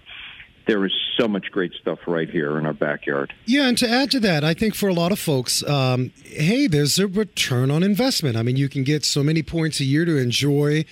there 0.70 0.85
is 0.87 0.92
so 1.18 1.26
much 1.26 1.50
great 1.50 1.72
stuff 1.74 1.98
right 2.06 2.30
here 2.30 2.56
in 2.56 2.64
our 2.64 2.72
backyard. 2.72 3.35
Yeah, 3.44 3.66
and 3.66 3.76
to 3.78 3.90
add 3.90 4.12
to 4.12 4.20
that, 4.20 4.44
I 4.44 4.54
think 4.54 4.76
for 4.76 4.88
a 4.88 4.94
lot 4.94 5.11
of 5.11 5.18
folks, 5.18 5.64
um, 5.64 6.12
hey, 6.22 6.68
there's 6.68 6.96
a 6.96 7.09
return 7.09 7.72
on 7.72 7.83
investment. 7.83 8.37
I 8.37 8.42
mean, 8.42 8.54
you 8.54 8.68
can 8.68 8.85
get 8.85 9.04
so 9.04 9.24
many 9.24 9.42
points 9.42 9.80
a 9.80 9.85
year 9.85 10.04
to 10.04 10.16
enjoy 10.16 10.85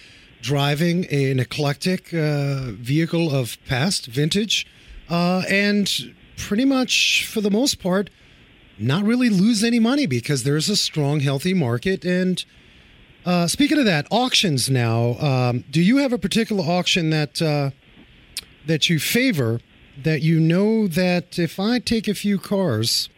driving 0.42 1.06
an 1.06 1.38
eclectic 1.38 2.12
uh, 2.12 2.72
vehicle 2.72 3.32
of 3.32 3.56
past 3.68 4.06
vintage, 4.06 4.66
uh, 5.08 5.44
and 5.48 6.12
pretty 6.36 6.64
much 6.64 7.24
for 7.24 7.40
the 7.40 7.50
most 7.50 7.80
part, 7.80 8.10
not 8.80 9.04
really 9.04 9.28
lose 9.30 9.62
any 9.62 9.78
money 9.78 10.06
because 10.06 10.42
there's 10.42 10.68
a 10.68 10.76
strong, 10.76 11.20
healthy 11.20 11.54
market. 11.54 12.04
And 12.04 12.44
uh, 13.24 13.46
speaking 13.46 13.78
of 13.78 13.84
that, 13.84 14.08
auctions 14.10 14.68
now. 14.68 15.16
Um, 15.20 15.64
do 15.70 15.80
you 15.80 15.98
have 15.98 16.12
a 16.12 16.18
particular 16.18 16.64
auction 16.64 17.10
that 17.10 17.40
uh, 17.40 17.70
that 18.66 18.90
you 18.90 18.98
favor? 18.98 19.60
That 20.02 20.22
you 20.22 20.38
know 20.38 20.86
that 20.86 21.38
if 21.38 21.58
I 21.58 21.80
take 21.80 22.06
a 22.06 22.14
few 22.14 22.38
cars 22.38 23.08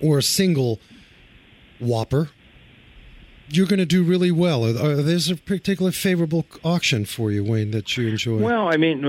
or 0.00 0.18
a 0.18 0.22
single 0.22 0.80
Whopper, 1.80 2.30
you're 3.48 3.66
going 3.66 3.78
to 3.78 3.86
do 3.86 4.02
really 4.02 4.30
well. 4.30 4.64
Are, 4.64 5.02
there's 5.02 5.30
a 5.30 5.36
particular 5.36 5.90
favorable 5.92 6.46
auction 6.64 7.04
for 7.04 7.30
you, 7.30 7.44
Wayne, 7.44 7.72
that 7.72 7.96
you 7.96 8.08
enjoy? 8.08 8.38
Well, 8.38 8.68
I 8.72 8.76
mean, 8.76 9.02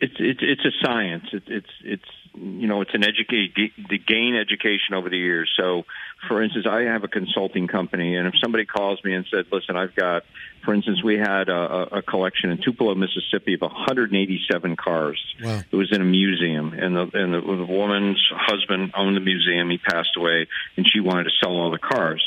it's 0.00 0.16
it's 0.18 0.40
it's 0.42 0.64
a 0.64 0.84
science. 0.84 1.24
It, 1.32 1.44
it's 1.46 1.70
it's 1.84 2.10
you 2.36 2.66
know 2.66 2.80
it's 2.80 2.94
an 2.94 3.04
educate 3.04 3.54
to 3.54 3.98
gain 3.98 4.36
education 4.36 4.94
over 4.94 5.08
the 5.08 5.16
years. 5.16 5.50
So, 5.58 5.84
for 6.28 6.42
instance, 6.42 6.66
I 6.68 6.82
have 6.82 7.04
a 7.04 7.08
consulting 7.08 7.66
company, 7.66 8.16
and 8.16 8.26
if 8.26 8.34
somebody 8.42 8.64
calls 8.64 9.02
me 9.04 9.14
and 9.14 9.26
said, 9.30 9.46
"Listen, 9.50 9.76
I've 9.76 9.94
got," 9.94 10.24
for 10.64 10.74
instance, 10.74 11.02
we 11.02 11.16
had 11.16 11.48
a, 11.48 11.96
a 11.96 12.02
collection 12.02 12.50
in 12.50 12.58
Tupelo, 12.62 12.94
Mississippi, 12.94 13.54
of 13.54 13.62
187 13.62 14.76
cars. 14.76 15.22
Wow. 15.42 15.62
It 15.70 15.76
was 15.76 15.90
in 15.92 16.00
a 16.00 16.04
museum, 16.04 16.72
and 16.72 16.94
the 16.94 17.10
and 17.12 17.34
the, 17.34 17.40
the 17.40 17.72
woman's 17.72 18.22
husband 18.32 18.92
owned 18.96 19.16
the 19.16 19.20
museum. 19.20 19.70
He 19.70 19.78
passed 19.78 20.16
away, 20.16 20.46
and 20.76 20.86
she 20.92 21.00
wanted 21.00 21.24
to 21.24 21.30
sell 21.40 21.52
all 21.52 21.70
the 21.70 21.78
cars. 21.78 22.22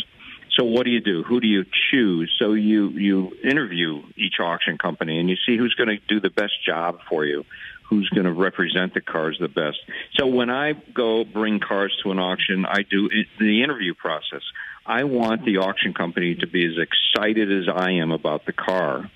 So 0.60 0.66
what 0.66 0.84
do 0.84 0.90
you 0.90 1.00
do? 1.00 1.24
Who 1.24 1.40
do 1.40 1.48
you 1.48 1.64
choose? 1.92 2.36
So 2.38 2.54
you 2.54 2.90
you 2.90 3.32
interview 3.44 4.02
each 4.18 4.40
auction 4.42 4.78
company 4.78 5.20
and 5.20 5.30
you 5.30 5.38
see 5.46 5.58
who's 5.58 5.74
going 5.76 5.90
to 5.90 5.98
do 6.08 6.20
the 6.20 6.30
best 6.30 6.54
job 6.66 7.00
for 7.08 7.26
you, 7.26 7.46
who's 7.90 8.08
going 8.10 8.26
to 8.26 8.34
represent 8.34 8.94
the 8.94 9.02
cars 9.02 9.38
the 9.40 9.48
best. 9.48 9.78
So 10.18 10.28
when 10.28 10.50
I 10.50 10.74
go 10.94 11.24
bring 11.24 11.60
cars 11.60 11.96
to 12.04 12.12
an 12.12 12.20
auction, 12.20 12.66
I 12.66 12.84
do 12.90 13.10
the 13.40 13.64
interview 13.64 13.94
process. 13.96 14.42
I 14.86 15.04
want 15.04 15.44
the 15.46 15.58
auction 15.58 15.94
company 15.94 16.36
to 16.36 16.48
be 16.48 16.66
as 16.66 16.74
excited 16.78 17.52
as 17.52 17.68
I 17.74 17.92
am 17.94 18.12
about 18.12 18.46
the 18.46 18.54
car 18.54 19.10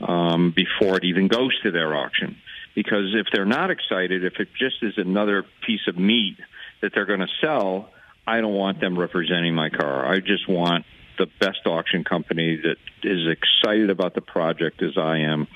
um, 0.00 0.52
before 0.54 0.96
it 0.96 1.04
even 1.04 1.28
goes 1.28 1.58
to 1.62 1.70
their 1.70 1.94
auction. 1.96 2.36
Because 2.74 3.14
if 3.14 3.26
they're 3.32 3.46
not 3.46 3.70
excited, 3.70 4.24
if 4.24 4.34
it 4.38 4.48
just 4.58 4.82
is 4.82 4.94
another 4.98 5.44
piece 5.64 5.86
of 5.88 5.96
meat 5.96 6.36
that 6.82 6.92
they're 6.94 7.06
going 7.06 7.20
to 7.20 7.28
sell, 7.40 7.90
I 8.26 8.40
don't 8.40 8.52
want 8.52 8.80
them 8.80 8.98
representing 8.98 9.54
my 9.54 9.70
car. 9.70 10.04
I 10.04 10.18
just 10.18 10.48
want 10.48 10.84
the 11.18 11.26
best 11.40 11.66
auction 11.66 12.04
company 12.04 12.60
that 12.62 12.76
is 13.02 13.26
excited 13.28 13.88
about 13.88 14.14
the 14.14 14.20
project 14.20 14.82
as 14.82 14.98
I 14.98 15.18
am, 15.18 15.46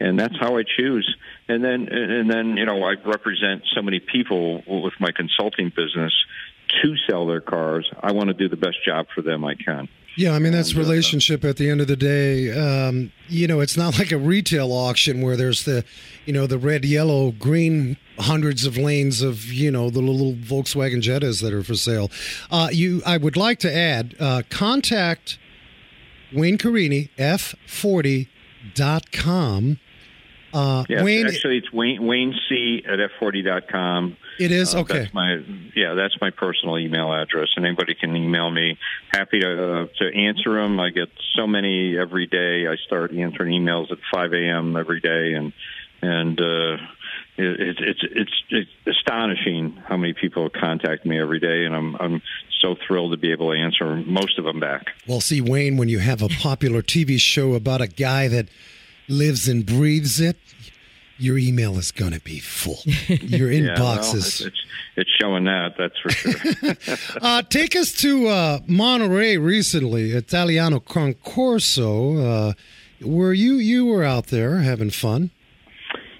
and 0.00 0.18
that's 0.18 0.36
how 0.40 0.56
I 0.56 0.62
choose. 0.62 1.14
And 1.48 1.62
then, 1.62 1.88
and 1.88 2.30
then, 2.30 2.56
you 2.56 2.64
know, 2.64 2.82
I 2.82 2.94
represent 3.04 3.62
so 3.74 3.82
many 3.82 4.00
people 4.00 4.62
with 4.66 4.94
my 4.98 5.10
consulting 5.14 5.70
business 5.74 6.12
to 6.82 6.96
sell 7.08 7.26
their 7.26 7.40
cars. 7.40 7.90
I 8.02 8.12
want 8.12 8.28
to 8.28 8.34
do 8.34 8.48
the 8.48 8.56
best 8.56 8.84
job 8.84 9.06
for 9.14 9.22
them 9.22 9.44
I 9.44 9.54
can. 9.54 9.88
Yeah, 10.16 10.32
I 10.32 10.40
mean 10.40 10.52
that's 10.52 10.74
relationship 10.74 11.44
at 11.44 11.56
the 11.56 11.70
end 11.70 11.80
of 11.80 11.86
the 11.86 11.94
day. 11.96 12.50
Um, 12.50 13.12
you 13.28 13.46
know, 13.46 13.60
it's 13.60 13.76
not 13.76 13.96
like 13.98 14.10
a 14.10 14.18
retail 14.18 14.72
auction 14.72 15.22
where 15.22 15.36
there's 15.36 15.64
the, 15.64 15.84
you 16.26 16.32
know, 16.32 16.48
the 16.48 16.58
red, 16.58 16.84
yellow, 16.84 17.30
green 17.30 17.96
hundreds 18.18 18.66
of 18.66 18.76
lanes 18.76 19.22
of 19.22 19.44
you 19.44 19.70
know 19.70 19.88
the 19.88 20.00
little 20.00 20.34
Volkswagen 20.34 21.00
Jettas 21.00 21.40
that 21.42 21.52
are 21.52 21.62
for 21.62 21.76
sale. 21.76 22.10
Uh, 22.50 22.70
you, 22.72 23.02
I 23.06 23.18
would 23.18 23.36
like 23.36 23.60
to 23.60 23.72
add, 23.72 24.16
uh, 24.18 24.42
contact 24.50 25.38
Wayne 26.32 26.58
Carini 26.58 27.10
f40.com. 27.16 28.26
Uh, 30.52 30.84
Yes, 30.88 31.02
Wayne, 31.04 31.26
actually, 31.26 31.58
it's 31.58 31.72
Wayne, 31.72 32.04
Wayne 32.04 32.34
C 32.48 32.82
at 32.86 32.98
f40.com. 33.20 34.16
it 34.38 34.50
is 34.52 34.74
Uh, 34.74 34.80
okay. 34.80 35.00
That's 35.00 35.14
my 35.14 35.42
yeah, 35.74 35.94
that's 35.94 36.14
my 36.20 36.30
personal 36.30 36.78
email 36.78 37.12
address, 37.12 37.48
and 37.56 37.64
anybody 37.66 37.94
can 37.94 38.16
email 38.16 38.50
me. 38.50 38.78
Happy 39.12 39.40
to 39.40 39.82
uh, 39.82 39.86
to 39.98 40.14
answer 40.14 40.54
them. 40.60 40.80
I 40.80 40.90
get 40.90 41.08
so 41.36 41.46
many 41.46 41.96
every 41.98 42.26
day. 42.26 42.66
I 42.66 42.76
start 42.86 43.12
answering 43.12 43.52
emails 43.52 43.90
at 43.92 43.98
5 44.12 44.32
a.m. 44.32 44.76
every 44.76 45.00
day, 45.00 45.34
and 45.34 45.52
and 46.02 46.40
uh, 46.40 46.74
it, 47.36 47.60
it's 47.60 47.80
it's 47.82 48.00
it's 48.02 48.42
it's 48.50 48.98
astonishing 48.98 49.76
how 49.86 49.96
many 49.96 50.14
people 50.14 50.48
contact 50.50 51.04
me 51.06 51.20
every 51.20 51.40
day, 51.40 51.64
and 51.64 51.74
I'm 51.74 51.94
I'm 51.96 52.22
so 52.60 52.76
thrilled 52.86 53.12
to 53.12 53.16
be 53.16 53.32
able 53.32 53.52
to 53.52 53.58
answer 53.58 53.96
most 53.96 54.38
of 54.38 54.44
them 54.44 54.60
back. 54.60 54.88
Well, 55.06 55.20
see, 55.20 55.40
Wayne, 55.40 55.76
when 55.78 55.88
you 55.88 55.98
have 56.00 56.22
a 56.22 56.28
popular 56.28 56.82
TV 56.82 57.18
show 57.18 57.54
about 57.54 57.80
a 57.80 57.86
guy 57.86 58.28
that 58.28 58.48
lives 59.10 59.48
and 59.48 59.66
breathes 59.66 60.20
it, 60.20 60.36
your 61.18 61.36
email 61.36 61.76
is 61.78 61.90
going 61.92 62.12
to 62.12 62.20
be 62.20 62.38
full. 62.38 62.78
Your 63.08 63.50
Yeah, 63.52 63.74
inbox 63.74 63.78
well, 63.78 64.16
is. 64.16 64.26
it's, 64.26 64.40
it's 64.40 64.56
it's 64.96 65.10
showing 65.20 65.44
that 65.44 65.74
that's 65.76 65.98
for 65.98 66.10
sure. 66.10 67.18
Uh, 67.22 67.42
take 67.42 67.76
us 67.76 67.92
to 67.92 68.26
uh, 68.28 68.58
Monterey 68.66 69.36
recently, 69.36 70.12
Italiano 70.12 70.80
Concorso. 70.80 72.50
Uh, 72.50 72.52
where 73.02 73.32
you 73.34 73.54
you 73.56 73.84
were 73.86 74.02
out 74.04 74.28
there 74.28 74.58
having 74.58 74.90
fun? 74.90 75.30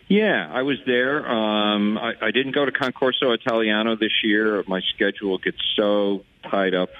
Yeah, 0.09 0.50
I 0.53 0.62
was 0.62 0.79
there. 0.87 1.26
Um, 1.31 1.96
I, 1.96 2.14
I 2.20 2.31
didn't 2.33 2.53
go 2.53 2.64
to 2.64 2.72
Concorso 2.72 3.33
Italiano 3.35 3.96
this 3.96 4.12
year. 4.24 4.64
My 4.66 4.81
schedule 4.94 5.38
gets 5.38 5.59
so 5.76 6.24
tied 6.50 6.74
up. 6.74 6.90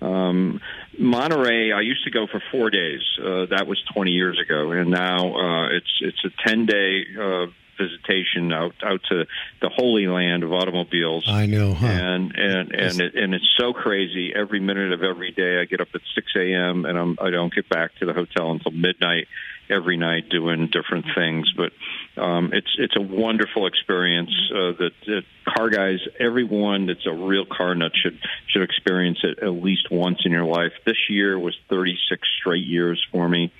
Um, 0.00 0.60
Monterey, 0.98 1.72
I 1.72 1.80
used 1.80 2.04
to 2.04 2.10
go 2.10 2.26
for 2.26 2.42
four 2.50 2.70
days. 2.70 3.00
Uh, 3.18 3.46
that 3.50 3.66
was 3.66 3.82
20 3.94 4.10
years 4.10 4.38
ago, 4.40 4.72
and 4.72 4.90
now 4.90 5.34
uh, 5.34 5.68
it's 5.68 5.92
it's 6.00 6.24
a 6.24 6.48
10 6.48 6.66
day 6.66 7.02
uh, 7.20 7.46
visitation 7.78 8.52
out 8.52 8.74
out 8.82 9.00
to 9.08 9.24
the 9.60 9.68
holy 9.68 10.06
land 10.06 10.42
of 10.42 10.52
automobiles. 10.52 11.24
I 11.28 11.46
know, 11.46 11.74
huh? 11.74 11.86
And 11.86 12.34
and 12.36 12.72
and 12.72 13.00
it, 13.00 13.14
and 13.14 13.34
it's 13.34 13.50
so 13.58 13.72
crazy. 13.72 14.32
Every 14.34 14.60
minute 14.60 14.92
of 14.92 15.02
every 15.02 15.32
day, 15.32 15.60
I 15.60 15.64
get 15.64 15.80
up 15.80 15.88
at 15.94 16.00
6 16.14 16.26
a.m. 16.36 16.84
and 16.84 16.98
I'm 16.98 17.18
I 17.20 17.30
don't 17.30 17.52
get 17.54 17.68
back 17.68 17.94
to 18.00 18.06
the 18.06 18.12
hotel 18.12 18.50
until 18.50 18.72
midnight 18.72 19.26
every 19.70 19.96
night 19.96 20.28
doing 20.28 20.68
different 20.72 21.06
things. 21.14 21.52
But 21.56 21.72
um, 22.20 22.50
it's 22.52 22.74
it's 22.78 22.96
a 22.96 23.00
wonderful 23.00 23.66
experience 23.66 24.30
uh, 24.50 24.72
that, 24.78 24.90
that 25.06 25.22
car 25.56 25.70
guys, 25.70 25.98
everyone 26.18 26.86
that's 26.86 27.06
a 27.06 27.12
real 27.12 27.44
car 27.44 27.74
nut 27.74 27.92
should 27.94 28.18
should 28.48 28.62
experience 28.62 29.18
it 29.22 29.38
at 29.42 29.50
least 29.50 29.90
once 29.90 30.20
in 30.24 30.32
your 30.32 30.44
life. 30.44 30.72
This 30.84 31.08
year 31.08 31.38
was 31.38 31.56
36 31.68 32.26
straight 32.40 32.64
years 32.64 33.04
for 33.12 33.28
me. 33.28 33.52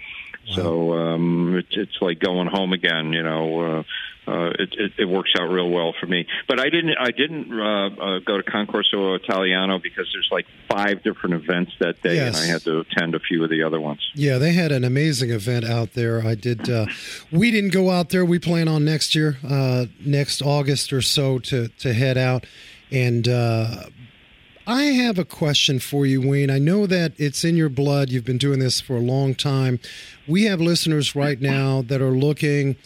So 0.52 0.92
um, 0.94 1.56
it's 1.56 1.76
it's 1.76 1.96
like 2.00 2.18
going 2.20 2.48
home 2.48 2.72
again, 2.72 3.12
you 3.12 3.22
know. 3.22 3.60
Uh, 3.78 3.82
uh, 4.26 4.48
it, 4.58 4.72
it, 4.78 4.92
it 5.00 5.04
works 5.04 5.30
out 5.38 5.50
real 5.50 5.68
well 5.68 5.92
for 6.00 6.06
me. 6.06 6.26
But 6.48 6.58
I 6.58 6.70
didn't 6.70 6.96
I 6.98 7.10
didn't 7.10 7.52
uh, 7.52 7.88
uh, 7.88 8.18
go 8.20 8.38
to 8.40 8.42
Concorso 8.42 9.16
Italiano 9.22 9.78
because 9.78 10.08
there's 10.14 10.28
like 10.32 10.46
five 10.66 11.02
different 11.02 11.34
events 11.34 11.72
that 11.80 12.00
day, 12.02 12.14
Yes. 12.14 12.40
and 12.40 12.48
I 12.48 12.52
had 12.54 12.62
to 12.62 12.80
attend 12.80 13.14
a 13.14 13.18
few 13.20 13.44
of 13.44 13.50
the 13.50 13.62
other 13.64 13.78
ones. 13.78 14.00
Yeah, 14.14 14.38
they 14.38 14.54
had 14.54 14.72
an 14.72 14.82
amazing 14.82 15.30
event 15.30 15.66
out 15.66 15.92
there. 15.92 16.26
I 16.26 16.34
did. 16.36 16.70
Uh, 16.70 16.86
we 17.30 17.50
didn't 17.50 17.72
go 17.74 17.90
out 17.90 18.08
there. 18.08 18.24
We 18.24 18.38
plan 18.38 18.66
on 18.66 18.82
next 18.82 19.14
year, 19.14 19.36
uh, 19.46 19.86
next 20.00 20.40
August 20.40 20.92
or 20.94 21.02
so, 21.02 21.38
to 21.40 21.68
to 21.68 21.92
head 21.92 22.16
out. 22.16 22.46
And 22.90 23.28
uh, 23.28 23.84
I 24.66 24.84
have 24.84 25.18
a 25.18 25.26
question 25.26 25.78
for 25.78 26.06
you, 26.06 26.26
Wayne. 26.26 26.48
I 26.48 26.58
know 26.58 26.86
that 26.86 27.12
it's 27.18 27.44
in 27.44 27.54
your 27.54 27.68
blood. 27.68 28.08
You've 28.08 28.24
been 28.24 28.38
doing 28.38 28.60
this 28.60 28.80
for 28.80 28.96
a 28.96 29.00
long 29.00 29.34
time. 29.34 29.78
We 30.26 30.44
have 30.44 30.58
listeners 30.58 31.14
right 31.14 31.38
now 31.38 31.82
that 31.82 32.00
are 32.00 32.12
looking 32.12 32.76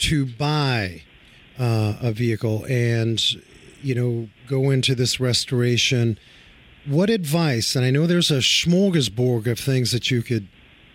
to 0.00 0.26
buy 0.26 1.02
uh, 1.56 1.94
a 2.00 2.10
vehicle 2.10 2.64
and 2.68 3.22
you 3.82 3.94
know 3.94 4.28
go 4.48 4.70
into 4.70 4.96
this 4.96 5.20
restoration. 5.20 6.18
What 6.86 7.08
advice? 7.08 7.76
And 7.76 7.84
I 7.84 7.90
know 7.90 8.08
there's 8.08 8.32
a 8.32 8.38
smorgasbord 8.38 9.46
of 9.46 9.60
things 9.60 9.92
that 9.92 10.10
you 10.10 10.22
could 10.22 10.48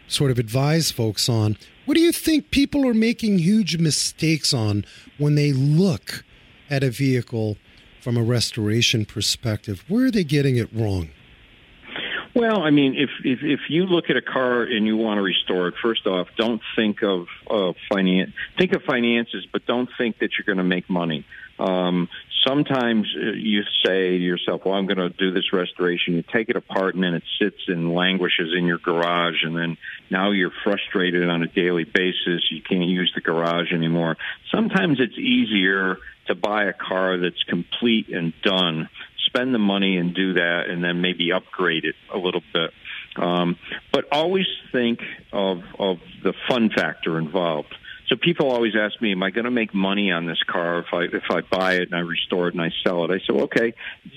sort 0.09 0.29
of 0.29 0.39
advise 0.39 0.91
folks 0.91 1.29
on. 1.29 1.57
What 1.85 1.95
do 1.95 2.01
you 2.01 2.11
think 2.11 2.51
people 2.51 2.85
are 2.85 2.93
making 2.93 3.39
huge 3.39 3.77
mistakes 3.77 4.53
on 4.53 4.83
when 5.17 5.35
they 5.35 5.53
look 5.53 6.25
at 6.69 6.83
a 6.83 6.89
vehicle 6.89 7.57
from 8.03 8.17
a 8.17 8.21
restoration 8.21 9.05
perspective? 9.05 9.85
Where 9.87 10.05
are 10.05 10.11
they 10.11 10.25
getting 10.25 10.57
it 10.57 10.69
wrong? 10.73 11.09
Well, 12.35 12.63
I 12.63 12.71
mean, 12.71 12.95
if 12.95 13.09
if 13.23 13.39
if 13.43 13.59
you 13.69 13.85
look 13.85 14.09
at 14.09 14.17
a 14.17 14.21
car 14.21 14.63
and 14.63 14.85
you 14.87 14.97
want 14.97 15.19
to 15.19 15.21
restore 15.21 15.67
it, 15.67 15.75
first 15.81 16.05
off, 16.07 16.27
don't 16.35 16.61
think 16.75 17.03
of 17.03 17.27
uh, 17.49 17.73
finance. 17.89 18.31
Think 18.57 18.73
of 18.73 18.81
finances, 18.83 19.47
but 19.51 19.65
don't 19.67 19.89
think 19.97 20.17
that 20.19 20.31
you're 20.37 20.45
going 20.45 20.57
to 20.57 20.63
make 20.63 20.89
money. 20.89 21.25
Um, 21.59 22.09
sometimes 22.53 23.07
uh, 23.17 23.31
you 23.35 23.63
say 23.85 24.17
to 24.17 24.23
yourself, 24.23 24.61
"Well, 24.65 24.75
I'm 24.75 24.85
going 24.85 24.97
to 24.97 25.09
do 25.09 25.31
this 25.31 25.51
restoration." 25.51 26.15
You 26.15 26.23
take 26.23 26.49
it 26.49 26.55
apart, 26.55 26.95
and 26.95 27.03
then 27.03 27.15
it 27.15 27.23
sits 27.39 27.57
and 27.67 27.93
languishes 27.93 28.53
in 28.57 28.65
your 28.65 28.77
garage, 28.77 29.43
and 29.43 29.57
then 29.57 29.77
now 30.09 30.31
you're 30.31 30.53
frustrated 30.63 31.27
on 31.27 31.43
a 31.43 31.47
daily 31.47 31.83
basis. 31.83 32.43
You 32.51 32.61
can't 32.61 32.89
use 32.89 33.11
the 33.15 33.21
garage 33.21 33.71
anymore. 33.73 34.17
Sometimes 34.53 34.99
it's 34.99 35.17
easier 35.17 35.97
to 36.27 36.35
buy 36.35 36.65
a 36.65 36.73
car 36.73 37.17
that's 37.17 37.43
complete 37.43 38.09
and 38.09 38.33
done 38.43 38.89
spend 39.25 39.53
the 39.53 39.59
money 39.59 39.97
and 39.97 40.13
do 40.13 40.33
that 40.33 40.65
and 40.69 40.83
then 40.83 41.01
maybe 41.01 41.31
upgrade 41.31 41.85
it 41.85 41.95
a 42.13 42.17
little 42.17 42.43
bit. 42.53 42.71
Um, 43.15 43.57
but 43.91 44.05
always 44.11 44.45
think 44.71 44.99
of, 45.31 45.59
of 45.79 45.97
the 46.23 46.33
fun 46.47 46.69
factor 46.69 47.17
involved. 47.17 47.73
So 48.13 48.17
people 48.17 48.51
always 48.51 48.73
ask 48.79 49.01
me, 49.01 49.11
"Am 49.11 49.23
I 49.23 49.31
going 49.31 49.45
to 49.45 49.51
make 49.51 49.73
money 49.73 50.11
on 50.11 50.27
this 50.27 50.37
car 50.45 50.79
if 50.79 50.93
I 50.93 51.03
if 51.05 51.23
I 51.31 51.41
buy 51.41 51.75
it 51.75 51.83
and 51.83 51.95
I 51.95 51.99
restore 51.99 52.47
it 52.47 52.53
and 52.53 52.61
I 52.61 52.69
sell 52.85 53.03
it?" 53.05 53.09
I 53.09 53.19
said, 53.25 53.41
"Okay." 53.43 53.73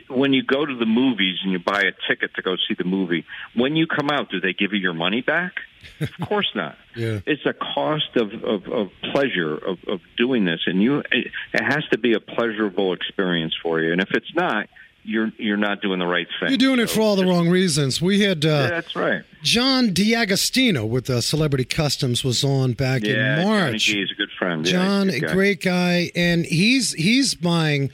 When 0.08 0.34
you 0.34 0.42
go 0.42 0.66
to 0.66 0.76
the 0.76 0.84
movies 0.84 1.38
and 1.42 1.50
you 1.50 1.58
buy 1.58 1.80
a 1.80 1.92
ticket 2.06 2.34
to 2.34 2.42
go 2.42 2.56
see 2.68 2.74
the 2.76 2.84
movie, 2.84 3.24
when 3.54 3.74
you 3.74 3.86
come 3.86 4.10
out, 4.10 4.30
do 4.30 4.38
they 4.38 4.52
give 4.52 4.74
you 4.74 4.80
your 4.80 4.92
money 4.92 5.22
back? 5.22 5.52
Of 6.00 6.10
course 6.28 6.50
not. 6.54 6.76
Yeah. 6.94 7.20
It's 7.26 7.46
a 7.46 7.54
cost 7.54 8.16
of, 8.16 8.32
of, 8.44 8.68
of 8.70 8.88
pleasure 9.14 9.54
of, 9.54 9.78
of 9.88 10.00
doing 10.18 10.44
this, 10.44 10.60
and 10.66 10.82
you 10.82 10.98
it 11.10 11.32
has 11.54 11.84
to 11.92 11.98
be 11.98 12.12
a 12.12 12.20
pleasurable 12.20 12.92
experience 12.92 13.54
for 13.62 13.80
you. 13.80 13.92
And 13.92 14.02
if 14.02 14.10
it's 14.10 14.34
not, 14.34 14.68
you're 15.06 15.30
you're 15.38 15.56
not 15.56 15.80
doing 15.80 15.98
the 15.98 16.06
right 16.06 16.26
thing. 16.40 16.48
You're 16.50 16.58
doing 16.58 16.80
it 16.80 16.90
for 16.90 17.00
all 17.00 17.16
the 17.16 17.24
wrong 17.24 17.48
reasons. 17.48 18.02
We 18.02 18.20
had 18.20 18.44
uh, 18.44 18.68
That's 18.68 18.94
right. 18.96 19.22
John 19.42 19.92
D'Agostino 19.92 20.84
with 20.84 21.08
uh, 21.08 21.20
Celebrity 21.20 21.64
Customs 21.64 22.24
was 22.24 22.42
on 22.44 22.72
back 22.72 23.02
Yeah, 23.02 23.10
in 23.10 23.16
Johnny 23.42 23.44
March. 23.44 23.82
G 23.84 24.00
is 24.02 24.10
a 24.10 24.14
good 24.14 24.30
friend. 24.38 24.64
John, 24.64 25.06
he's 25.08 25.16
a 25.16 25.20
good 25.20 25.26
guy. 25.28 25.32
great 25.34 25.60
guy, 25.62 26.10
and 26.16 26.44
he's 26.44 26.92
he's 26.94 27.34
buying, 27.34 27.90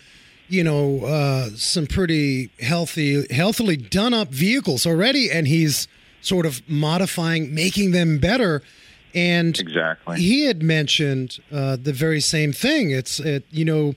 you 0.49 0.65
know, 0.65 1.05
uh, 1.05 1.51
some 1.57 1.87
pretty 1.87 2.51
healthy, 2.61 3.27
healthily 3.33 3.77
done 3.77 4.15
up 4.15 4.29
vehicles 4.29 4.87
already, 4.87 5.31
and 5.31 5.47
he's 5.47 5.89
sort 6.23 6.47
of 6.47 6.63
modifying, 6.69 7.55
making 7.55 7.91
them 7.93 8.19
better. 8.19 8.63
And 9.15 9.59
Exactly. 9.61 10.19
he 10.21 10.47
had 10.47 10.63
mentioned 10.63 11.39
uh, 11.53 11.77
the 11.77 11.93
very 11.93 12.21
same 12.21 12.53
thing. 12.53 12.91
It's 12.93 13.21
it, 13.21 13.45
you 13.51 13.65
know, 13.67 13.95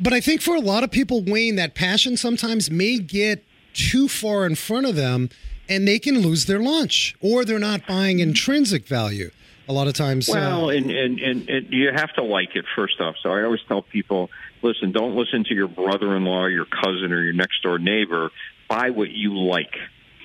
but 0.00 0.12
I 0.12 0.20
think 0.20 0.40
for 0.42 0.54
a 0.54 0.60
lot 0.60 0.84
of 0.84 0.90
people, 0.90 1.22
Wayne, 1.22 1.56
that 1.56 1.74
passion 1.74 2.16
sometimes 2.16 2.70
may 2.70 2.98
get 2.98 3.44
too 3.74 4.08
far 4.08 4.46
in 4.46 4.54
front 4.54 4.86
of 4.86 4.96
them, 4.96 5.30
and 5.68 5.86
they 5.86 5.98
can 5.98 6.20
lose 6.20 6.46
their 6.46 6.60
lunch, 6.60 7.14
or 7.20 7.44
they're 7.44 7.58
not 7.58 7.86
buying 7.86 8.20
intrinsic 8.20 8.86
value. 8.86 9.30
A 9.68 9.72
lot 9.72 9.88
of 9.88 9.94
times, 9.94 10.28
uh, 10.28 10.32
Well, 10.34 10.70
and, 10.70 10.90
and, 10.90 11.18
and, 11.18 11.48
and 11.48 11.66
you 11.70 11.90
have 11.92 12.12
to 12.14 12.22
like 12.22 12.54
it 12.54 12.64
first 12.76 13.00
off. 13.00 13.16
So 13.22 13.30
I 13.30 13.42
always 13.42 13.60
tell 13.66 13.82
people, 13.82 14.30
listen, 14.62 14.92
don't 14.92 15.16
listen 15.16 15.42
to 15.44 15.54
your 15.54 15.66
brother-in-law, 15.66 16.46
your 16.46 16.66
cousin, 16.66 17.12
or 17.12 17.20
your 17.20 17.32
next-door 17.32 17.78
neighbor. 17.80 18.30
Buy 18.68 18.90
what 18.90 19.10
you 19.10 19.36
like. 19.36 19.74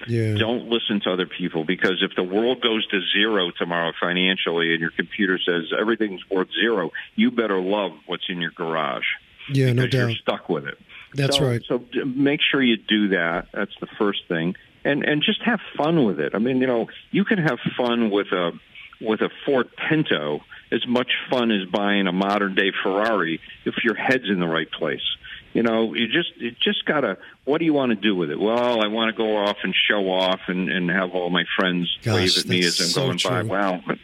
yeah. 0.07 0.35
Don't 0.35 0.67
listen 0.69 1.01
to 1.05 1.11
other 1.11 1.25
people 1.25 1.63
because 1.63 2.03
if 2.03 2.15
the 2.15 2.23
world 2.23 2.61
goes 2.61 2.85
to 2.87 3.01
zero 3.15 3.51
tomorrow 3.57 3.93
financially 3.99 4.71
and 4.73 4.79
your 4.79 4.91
computer 4.91 5.39
says 5.43 5.71
everything's 5.79 6.21
worth 6.29 6.49
zero, 6.59 6.91
you 7.15 7.31
better 7.31 7.59
love 7.59 7.91
what's 8.05 8.25
in 8.29 8.41
your 8.41 8.51
garage. 8.51 9.05
Yeah, 9.53 9.73
no 9.73 9.83
because 9.83 9.93
you're 9.93 10.07
doubt. 10.07 10.17
stuck 10.17 10.49
with 10.49 10.65
it. 10.65 10.77
That's 11.13 11.37
so, 11.37 11.45
right. 11.45 11.61
So 11.67 11.83
make 12.05 12.39
sure 12.41 12.61
you 12.61 12.77
do 12.77 13.09
that. 13.09 13.47
That's 13.53 13.73
the 13.81 13.87
first 13.97 14.27
thing, 14.27 14.55
and 14.83 15.03
and 15.03 15.21
just 15.21 15.41
have 15.43 15.59
fun 15.77 16.05
with 16.05 16.19
it. 16.19 16.33
I 16.33 16.39
mean, 16.39 16.57
you 16.57 16.67
know, 16.67 16.87
you 17.11 17.25
can 17.25 17.37
have 17.37 17.59
fun 17.77 18.11
with 18.11 18.27
a 18.31 18.51
with 19.01 19.21
a 19.21 19.29
Ford 19.45 19.67
Pinto 19.89 20.41
as 20.71 20.85
much 20.87 21.11
fun 21.29 21.51
as 21.51 21.67
buying 21.69 22.07
a 22.07 22.11
modern 22.11 22.55
day 22.55 22.71
Ferrari 22.83 23.41
if 23.65 23.83
your 23.83 23.95
head's 23.95 24.29
in 24.29 24.39
the 24.39 24.47
right 24.47 24.71
place. 24.71 25.01
You 25.53 25.63
know, 25.63 25.93
you 25.93 26.07
just 26.07 26.37
you 26.37 26.51
just 26.61 26.85
gotta. 26.85 27.17
What 27.43 27.57
do 27.57 27.65
you 27.65 27.73
want 27.73 27.89
to 27.89 27.95
do 27.95 28.15
with 28.15 28.31
it? 28.31 28.39
Well, 28.39 28.81
I 28.81 28.87
want 28.87 29.13
to 29.13 29.17
go 29.17 29.35
off 29.35 29.57
and 29.63 29.75
show 29.75 30.09
off 30.09 30.39
and 30.47 30.69
and 30.69 30.89
have 30.89 31.11
all 31.13 31.29
my 31.29 31.43
friends 31.57 31.93
Gosh, 32.03 32.15
wave 32.15 32.37
at 32.37 32.45
me 32.47 32.59
as 32.59 32.79
I'm 32.79 32.87
so 32.87 33.01
going 33.07 33.17
by. 33.21 33.41
true. 33.41 33.49
Well, 33.49 33.83
but 33.85 33.97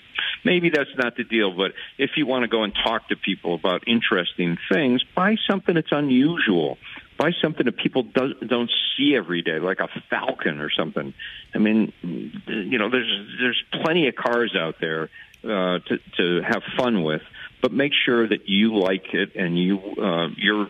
maybe 0.47 0.69
that's 0.69 0.95
not 0.97 1.17
the 1.17 1.25
deal. 1.25 1.51
But 1.53 1.73
if 1.97 2.11
you 2.15 2.25
want 2.25 2.43
to 2.43 2.47
go 2.47 2.63
and 2.63 2.73
talk 2.73 3.09
to 3.09 3.17
people 3.17 3.53
about 3.53 3.83
interesting 3.85 4.57
things, 4.71 5.03
buy 5.15 5.35
something 5.49 5.75
that's 5.75 5.91
unusual. 5.91 6.77
Buy 7.17 7.31
something 7.41 7.65
that 7.65 7.77
people 7.77 8.03
do, 8.03 8.33
don't 8.35 8.71
see 8.95 9.15
every 9.15 9.41
day, 9.41 9.59
like 9.59 9.79
a 9.79 9.89
Falcon 10.09 10.61
or 10.61 10.69
something. 10.71 11.13
I 11.53 11.57
mean, 11.57 11.91
you 12.01 12.77
know, 12.77 12.89
there's 12.89 13.11
there's 13.41 13.63
plenty 13.83 14.07
of 14.07 14.15
cars 14.15 14.55
out 14.55 14.75
there 14.79 15.09
uh, 15.43 15.79
to 15.79 15.97
to 16.17 16.41
have 16.41 16.61
fun 16.77 17.03
with, 17.03 17.23
but 17.61 17.73
make 17.73 17.91
sure 18.05 18.27
that 18.27 18.47
you 18.47 18.77
like 18.77 19.13
it 19.13 19.35
and 19.35 19.57
you 19.57 19.79
uh, 20.01 20.27
you're 20.37 20.67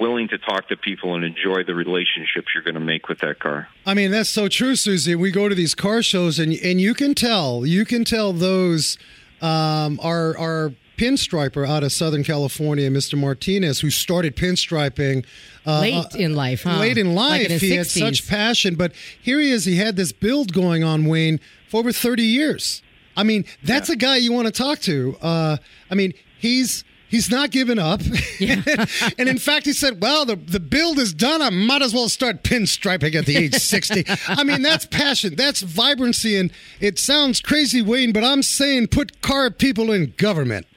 willing 0.00 0.28
to 0.28 0.38
talk 0.38 0.68
to 0.68 0.76
people 0.76 1.14
and 1.14 1.24
enjoy 1.24 1.64
the 1.64 1.74
relationships 1.74 2.48
you're 2.54 2.62
going 2.62 2.74
to 2.74 2.80
make 2.80 3.08
with 3.08 3.18
that 3.20 3.38
car. 3.38 3.68
I 3.84 3.94
mean, 3.94 4.10
that's 4.10 4.30
so 4.30 4.48
true, 4.48 4.76
Susie. 4.76 5.14
We 5.14 5.30
go 5.30 5.48
to 5.48 5.54
these 5.54 5.74
car 5.74 6.02
shows, 6.02 6.38
and 6.38 6.52
and 6.52 6.80
you 6.80 6.94
can 6.94 7.14
tell, 7.14 7.66
you 7.66 7.84
can 7.84 8.04
tell 8.04 8.32
those 8.32 8.98
um, 9.40 9.98
are 10.02 10.36
are 10.38 10.72
pinstriper 10.96 11.66
out 11.66 11.82
of 11.84 11.92
Southern 11.92 12.24
California, 12.24 12.88
Mr. 12.90 13.18
Martinez, 13.18 13.80
who 13.80 13.90
started 13.90 14.34
pinstriping 14.34 15.26
uh, 15.66 15.80
Late 15.80 15.94
uh, 15.94 16.08
in 16.18 16.34
life, 16.34 16.62
huh? 16.62 16.78
Late 16.78 16.96
in 16.96 17.14
life, 17.14 17.42
Like 17.42 17.44
in 17.44 17.50
his 17.50 17.60
he 17.60 17.70
had 17.76 17.86
such 17.86 18.26
passion. 18.26 18.76
But 18.76 18.92
here 19.20 19.38
he 19.40 19.50
is. 19.50 19.64
He 19.64 19.76
had 19.76 19.96
this 19.96 20.12
build 20.12 20.52
going 20.52 20.82
on, 20.82 21.04
Wayne, 21.04 21.40
for 21.68 21.80
over 21.80 21.92
thirty 21.92 22.24
years. 22.24 22.82
I 23.16 23.22
mean, 23.22 23.44
that's 23.62 23.88
a 23.88 23.96
guy 23.96 24.16
you 24.16 24.32
want 24.32 24.46
to 24.46 24.52
talk 24.52 24.78
to. 24.80 25.16
Uh, 25.20 25.56
I 25.90 25.94
mean, 25.94 26.12
he's. 26.38 26.84
He's 27.08 27.30
not 27.30 27.50
giving 27.50 27.78
up. 27.78 28.00
and 28.40 29.28
in 29.28 29.38
fact, 29.38 29.66
he 29.66 29.72
said, 29.72 30.00
Well, 30.02 30.24
the, 30.24 30.36
the 30.36 30.60
build 30.60 30.98
is 30.98 31.14
done. 31.14 31.40
I 31.42 31.50
might 31.50 31.82
as 31.82 31.94
well 31.94 32.08
start 32.08 32.42
pinstriping 32.42 33.14
at 33.14 33.26
the 33.26 33.36
age 33.36 33.54
60. 33.54 34.04
I 34.28 34.42
mean, 34.44 34.62
that's 34.62 34.86
passion. 34.86 35.36
That's 35.36 35.60
vibrancy. 35.62 36.36
And 36.36 36.50
it 36.80 36.98
sounds 36.98 37.40
crazy, 37.40 37.80
Wayne, 37.82 38.12
but 38.12 38.24
I'm 38.24 38.42
saying 38.42 38.88
put 38.88 39.20
car 39.22 39.50
people 39.50 39.92
in 39.92 40.14
government. 40.16 40.66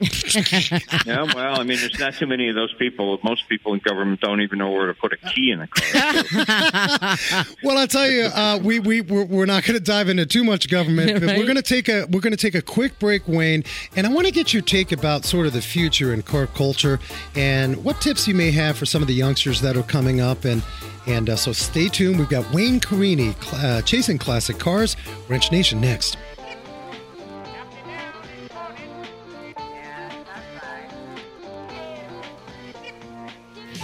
Yeah, 1.06 1.22
well, 1.34 1.58
I 1.60 1.64
mean, 1.64 1.78
there's 1.80 1.98
not 1.98 2.14
too 2.14 2.26
many 2.26 2.48
of 2.48 2.54
those 2.54 2.72
people. 2.74 3.18
Most 3.24 3.48
people 3.48 3.72
in 3.74 3.80
government 3.80 4.20
don't 4.20 4.40
even 4.42 4.58
know 4.58 4.70
where 4.70 4.86
to 4.86 4.94
put 4.94 5.12
a 5.12 5.16
key 5.16 5.50
in 5.50 5.60
a 5.60 5.66
car. 5.66 7.16
Well, 7.62 7.78
I'll 7.78 7.86
tell 7.86 8.08
you, 8.10 8.24
uh, 8.24 8.58
we 8.62 8.78
we 8.80 9.00
we're, 9.00 9.24
we're 9.24 9.46
not 9.46 9.64
going 9.64 9.78
to 9.78 9.84
dive 9.84 10.08
into 10.08 10.26
too 10.26 10.44
much 10.44 10.68
government, 10.68 11.12
but 11.14 11.22
we're 11.22 11.28
Right. 11.38 11.42
going 11.44 11.56
to 11.56 11.62
take 11.62 11.88
a 11.88 12.06
we're 12.10 12.20
going 12.20 12.32
to 12.32 12.36
take 12.36 12.54
a 12.54 12.62
quick 12.62 12.98
break, 12.98 13.26
Wayne, 13.26 13.64
and 13.96 14.06
I 14.06 14.10
want 14.10 14.26
to 14.26 14.32
get 14.32 14.52
your 14.52 14.62
take 14.62 14.92
about 14.92 15.24
sort 15.24 15.46
of 15.46 15.52
the 15.52 15.62
future 15.62 16.12
and 16.12 16.19
and 16.20 16.26
car 16.26 16.46
culture, 16.46 16.98
and 17.34 17.82
what 17.82 18.00
tips 18.00 18.28
you 18.28 18.34
may 18.34 18.50
have 18.50 18.76
for 18.76 18.86
some 18.86 19.02
of 19.02 19.08
the 19.08 19.14
youngsters 19.14 19.60
that 19.60 19.76
are 19.76 19.82
coming 19.82 20.20
up. 20.20 20.44
And 20.44 20.62
and 21.06 21.30
uh, 21.30 21.36
so 21.36 21.52
stay 21.52 21.88
tuned. 21.88 22.18
We've 22.18 22.28
got 22.28 22.52
Wayne 22.52 22.78
Carini 22.78 23.34
uh, 23.54 23.82
chasing 23.82 24.18
classic 24.18 24.58
cars. 24.58 24.96
Wrench 25.28 25.50
Nation 25.50 25.80
next. 25.80 26.18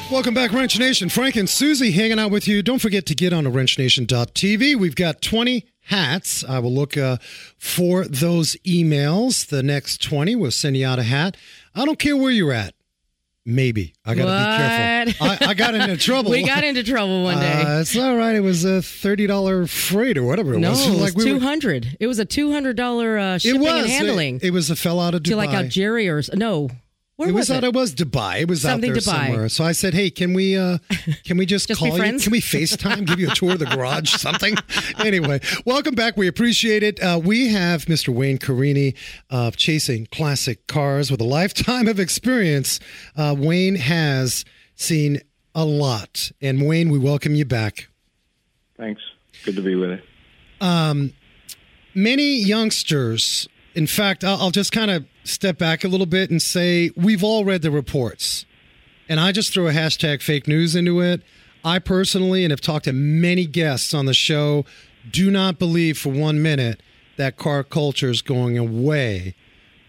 Welcome 0.09 0.35
back, 0.35 0.53
Wrench 0.53 0.79
Nation. 0.79 1.09
Frank 1.09 1.35
and 1.35 1.49
Susie 1.49 1.91
hanging 1.91 2.21
out 2.21 2.31
with 2.31 2.47
you. 2.47 2.63
Don't 2.63 2.81
forget 2.81 3.07
to 3.07 3.15
get 3.15 3.33
on 3.33 3.43
to 3.43 3.51
wrenchnation.tv. 3.51 4.77
We've 4.77 4.95
got 4.95 5.21
20 5.21 5.67
hats. 5.87 6.45
I 6.45 6.59
will 6.61 6.73
look 6.73 6.97
uh, 6.97 7.17
for 7.59 8.05
those 8.05 8.55
emails. 8.65 9.47
The 9.47 9.63
next 9.65 10.03
20 10.03 10.37
will 10.37 10.53
send 10.53 10.77
you 10.77 10.87
out 10.87 11.01
a 11.01 11.03
hat. 11.03 11.37
I 11.77 11.85
don't 11.85 11.99
care 11.99 12.17
where 12.17 12.31
you're 12.31 12.53
at. 12.53 12.75
Maybe. 13.49 13.95
I 14.05 14.17
got 14.17 14.25
to 14.25 15.07
be 15.07 15.13
careful. 15.13 15.47
I, 15.47 15.51
I 15.51 15.55
got 15.55 15.75
into 15.77 15.97
trouble. 16.05 16.33
We 16.33 16.43
got 16.45 16.65
into 16.65 16.83
trouble 16.83 17.23
one 17.23 17.39
day. 17.39 17.63
Uh, 17.63 17.81
it's 17.81 17.97
all 17.97 18.17
right. 18.17 18.35
It 18.35 18.41
was 18.41 18.65
a 18.65 18.79
$30 18.81 19.69
freight 19.71 20.19
or 20.19 20.25
whatever 20.25 20.55
it 20.55 20.59
no, 20.59 20.71
was. 20.71 20.85
it 20.87 20.91
was 20.91 21.01
Like 21.01 21.15
we 21.15 21.33
were- 21.33 21.39
two 21.39 21.45
hundred. 21.47 21.97
It 22.01 22.09
was 22.09 22.19
a 22.19 22.25
two 22.25 22.51
hundred 22.51 22.77
dollar 22.77 23.17
uh, 23.19 23.35
It 23.37 23.43
shipping 23.43 23.61
was. 23.61 23.85
and 23.85 23.89
handling 23.89 24.37
It, 24.37 24.45
it 24.47 24.51
was 24.51 24.69
a 24.71 24.75
fell 24.75 24.99
out 24.99 25.15
of 25.15 25.23
Dubai. 25.23 25.29
to 25.31 25.37
like 25.37 25.51
Algeria 25.51 26.17
or 26.17 26.23
no. 26.35 26.71
Where 27.17 27.31
it 27.31 27.33
was, 27.33 27.49
was, 27.49 27.51
out. 27.53 27.65
it? 27.65 27.69
It 27.69 27.75
was 27.75 27.95
Dubai. 27.95 28.43
It 28.43 28.49
was 28.49 28.61
Something 28.61 28.91
out 28.91 28.95
there 28.95 29.01
Dubai. 29.03 29.27
somewhere. 29.27 29.49
So 29.49 29.65
I 29.65 29.73
said, 29.73 29.95
"Hey, 29.95 30.11
can 30.11 30.35
we 30.35 30.55
uh 30.57 30.79
can 31.25 31.39
we 31.39 31.47
just, 31.47 31.67
Just 31.69 31.81
call 31.81 31.89
you? 31.93 31.97
friends? 31.97 32.25
Can 32.25 32.31
we 32.33 32.41
FaceTime? 32.43 33.07
give 33.07 33.19
you 33.19 33.31
a 33.31 33.35
tour 33.35 33.53
of 33.53 33.59
the 33.59 33.65
garage, 33.67 34.11
something?" 34.17 34.55
anyway, 34.99 35.41
welcome 35.65 35.95
back. 35.95 36.19
We 36.19 36.29
appreciate 36.29 36.83
it. 36.83 37.01
Uh, 37.03 37.19
we 37.23 37.49
have 37.49 37.87
Mr. 37.87 38.11
Wayne 38.11 38.37
Carini 38.37 38.95
of 39.31 39.57
Chasing 39.57 40.07
Classic 40.13 40.67
Cars 40.67 41.11
with 41.11 41.21
a 41.23 41.25
lifetime 41.25 41.89
of 41.89 41.99
experience. 41.99 42.81
Uh, 43.17 43.35
Wayne 43.39 43.77
has 43.77 44.45
seen 44.75 45.21
a 45.55 45.65
lot, 45.65 46.31
and 46.43 46.67
Wayne, 46.67 46.91
we 46.91 46.99
welcome 46.99 47.35
you 47.35 47.47
back. 47.47 47.89
Thanks. 48.77 49.01
Good 49.43 49.57
to 49.57 49.63
be 49.63 49.75
with 49.75 50.01
you. 50.61 51.11
many 51.95 52.37
youngsters, 52.43 53.49
in 53.75 53.87
fact, 53.87 54.23
I'll, 54.23 54.37
I'll 54.43 54.51
just 54.51 54.71
kind 54.71 54.91
of 54.91 55.07
step 55.27 55.59
back 55.59 55.85
a 55.85 55.89
little 55.89 56.07
bit 56.07 56.31
and 56.31 56.41
say 56.41 56.91
we've 56.97 57.25
all 57.25 57.45
read 57.45 57.63
the 57.63 57.71
reports. 57.71 58.47
And 59.09 59.21
I 59.21 59.33
just 59.33 59.53
throw 59.53 59.69
a 59.69 59.73
hashtag 59.73 60.23
fake 60.23 60.49
news 60.49 60.75
into 60.75 61.01
it. 61.01 61.23
I 61.65 61.79
personally, 61.79 62.45
and 62.45 62.51
have 62.51 62.61
talked 62.61 62.85
to 62.85 62.93
many 62.93 63.47
guests 63.47 63.93
on 63.93 64.07
the 64.07 64.15
show, 64.15 64.65
do 65.11 65.31
not 65.31 65.59
believe 65.59 65.99
for 65.99 66.11
one 66.13 66.43
minute 66.43 66.83
that 67.17 67.37
car 67.37 67.65
culture 67.65 68.11
is 68.11 68.23
going 68.23 68.59
away. 68.59 69.35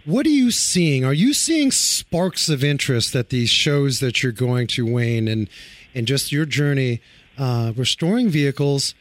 What 0.05 0.25
are 0.25 0.29
you 0.29 0.51
seeing? 0.51 1.03
Are 1.03 1.13
you 1.13 1.33
seeing 1.33 1.71
sparks 1.71 2.49
of 2.49 2.63
interest 2.63 3.15
at 3.15 3.29
these 3.29 3.49
shows 3.49 3.99
that 3.99 4.23
you're 4.23 4.31
going 4.31 4.67
to, 4.67 4.91
Wayne, 4.91 5.27
and 5.27 5.49
and 5.93 6.07
just 6.07 6.31
your 6.31 6.45
journey 6.45 7.01
uh, 7.37 7.73
restoring 7.75 8.29
vehicles? 8.29 8.95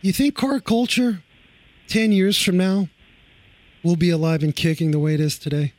You 0.00 0.12
think 0.12 0.36
car 0.36 0.60
culture 0.60 1.22
10 1.88 2.12
years 2.12 2.40
from 2.40 2.56
now 2.56 2.88
will 3.88 3.96
be 3.96 4.10
alive 4.10 4.42
and 4.42 4.54
kicking 4.54 4.90
the 4.90 4.98
way 4.98 5.14
it 5.14 5.20
is 5.20 5.38
today? 5.38 5.72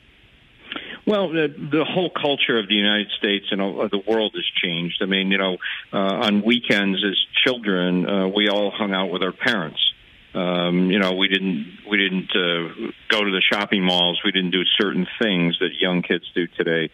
Well, 1.05 1.29
the, 1.29 1.47
the 1.47 1.85
whole 1.85 2.09
culture 2.09 2.59
of 2.59 2.67
the 2.67 2.75
United 2.75 3.07
States 3.17 3.45
and 3.51 3.61
uh, 3.61 3.87
the 3.89 4.01
world 4.07 4.33
has 4.35 4.45
changed. 4.61 5.01
I 5.01 5.05
mean, 5.05 5.31
you 5.31 5.37
know, 5.37 5.57
uh, 5.93 6.25
on 6.25 6.43
weekends 6.43 7.03
as 7.03 7.17
children, 7.43 8.07
uh, 8.07 8.27
we 8.27 8.49
all 8.49 8.71
hung 8.71 8.93
out 8.93 9.09
with 9.09 9.23
our 9.23 9.31
parents. 9.31 9.79
Um, 10.33 10.91
you 10.91 10.99
know, 10.99 11.13
we 11.13 11.27
didn't 11.27 11.79
we 11.89 11.97
didn't 11.97 12.29
uh, 12.35 12.91
go 13.09 13.23
to 13.23 13.31
the 13.31 13.41
shopping 13.51 13.83
malls. 13.83 14.21
We 14.23 14.31
didn't 14.31 14.51
do 14.51 14.63
certain 14.79 15.07
things 15.21 15.57
that 15.59 15.69
young 15.79 16.03
kids 16.03 16.23
do 16.35 16.45
today. 16.47 16.91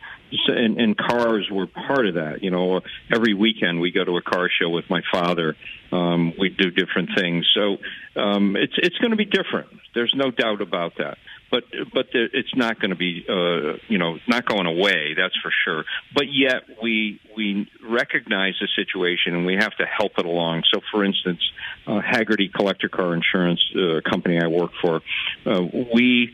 And, 0.48 0.80
and 0.80 0.98
cars 0.98 1.48
were 1.52 1.68
part 1.68 2.08
of 2.08 2.16
that. 2.16 2.44
You 2.44 2.52
know, 2.52 2.82
every 3.14 3.34
weekend 3.34 3.82
we 3.82 3.92
go 3.92 4.04
to 4.06 4.18
a 4.18 4.22
car 4.22 4.50
show 4.50 4.70
with 4.70 4.86
my 4.90 5.02
father. 5.12 5.56
Um, 5.92 6.34
we 6.40 6.50
do 6.50 6.72
different 6.72 7.10
things. 7.18 7.46
So 7.54 7.78
um, 8.20 8.56
it's 8.56 8.74
it's 8.78 8.98
going 9.00 9.12
to 9.12 9.18
be 9.18 9.26
different. 9.26 9.68
There's 9.94 10.14
no 10.16 10.32
doubt 10.32 10.62
about 10.62 10.94
that. 10.98 11.18
But 11.56 11.64
but 11.94 12.08
there, 12.12 12.28
it's 12.34 12.54
not 12.54 12.82
going 12.82 12.90
to 12.90 12.98
be 12.98 13.26
uh, 13.30 13.78
you 13.88 13.98
know 13.98 14.18
not 14.28 14.46
going 14.46 14.66
away. 14.66 15.14
That's 15.16 15.36
for 15.42 15.52
sure. 15.64 15.86
But 16.14 16.26
yet 16.30 16.64
we 16.84 17.22
we 17.38 17.70
recognize 17.82 18.56
the 18.60 18.68
situation 18.76 19.36
and 19.36 19.46
we 19.46 19.54
have 19.54 19.74
to 19.78 19.86
help 19.86 20.14
it 20.18 20.26
along. 20.26 20.64
So 20.74 20.82
for 20.92 21.06
instance, 21.06 21.40
uh, 21.88 22.02
Hagerty 22.02 22.52
Collector 22.52 22.90
Car 22.90 23.14
Insurance 23.14 23.62
uh, 23.74 24.02
company 24.10 24.38
I 24.44 24.48
work 24.48 24.72
for, 24.82 25.02
uh, 25.46 25.62
we 25.94 26.34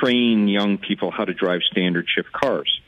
train 0.00 0.48
young 0.48 0.78
people 0.78 1.12
how 1.12 1.24
to 1.24 1.32
drive 1.32 1.60
standard 1.70 2.06
shift 2.12 2.32
cars. 2.32 2.80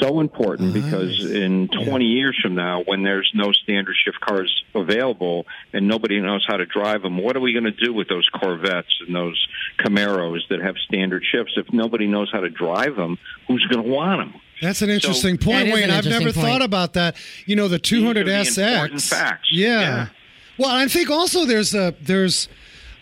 So 0.00 0.20
important 0.20 0.74
because 0.74 1.24
in 1.30 1.68
20 1.68 2.04
years 2.04 2.36
from 2.42 2.54
now, 2.54 2.82
when 2.84 3.02
there's 3.04 3.30
no 3.34 3.52
standard 3.52 3.94
shift 4.04 4.18
cars 4.20 4.64
available 4.74 5.46
and 5.72 5.86
nobody 5.86 6.20
knows 6.20 6.44
how 6.46 6.56
to 6.56 6.66
drive 6.66 7.02
them, 7.02 7.16
what 7.18 7.36
are 7.36 7.40
we 7.40 7.52
going 7.52 7.64
to 7.64 7.70
do 7.70 7.92
with 7.92 8.08
those 8.08 8.28
Corvettes 8.28 8.88
and 9.06 9.14
those 9.14 9.46
Camaros 9.78 10.40
that 10.50 10.60
have 10.60 10.76
standard 10.86 11.22
shifts? 11.30 11.52
If 11.56 11.72
nobody 11.72 12.06
knows 12.06 12.28
how 12.32 12.40
to 12.40 12.50
drive 12.50 12.96
them, 12.96 13.18
who's 13.46 13.64
going 13.70 13.84
to 13.84 13.90
want 13.90 14.20
them? 14.32 14.40
That's 14.60 14.82
an 14.82 14.90
interesting 14.90 15.36
point, 15.38 15.66
That 15.66 15.68
is 15.68 15.74
Wayne. 15.74 15.84
an 15.84 15.90
I've 15.90 16.06
never 16.06 16.32
point. 16.32 16.34
thought 16.46 16.62
about 16.62 16.94
that. 16.94 17.16
You 17.46 17.54
know, 17.56 17.68
the 17.68 17.78
These 17.78 17.92
are 18.04 18.14
the 18.14 18.20
200SX. 18.24 18.74
important 18.74 19.02
facts. 19.02 19.48
Yeah. 19.52 19.80
Yeah. 19.80 20.06
Well, 20.58 20.70
I 20.70 20.86
think 20.88 21.10
also 21.10 21.44
there's 21.44 21.74
a 21.74 21.94
there's 22.00 22.48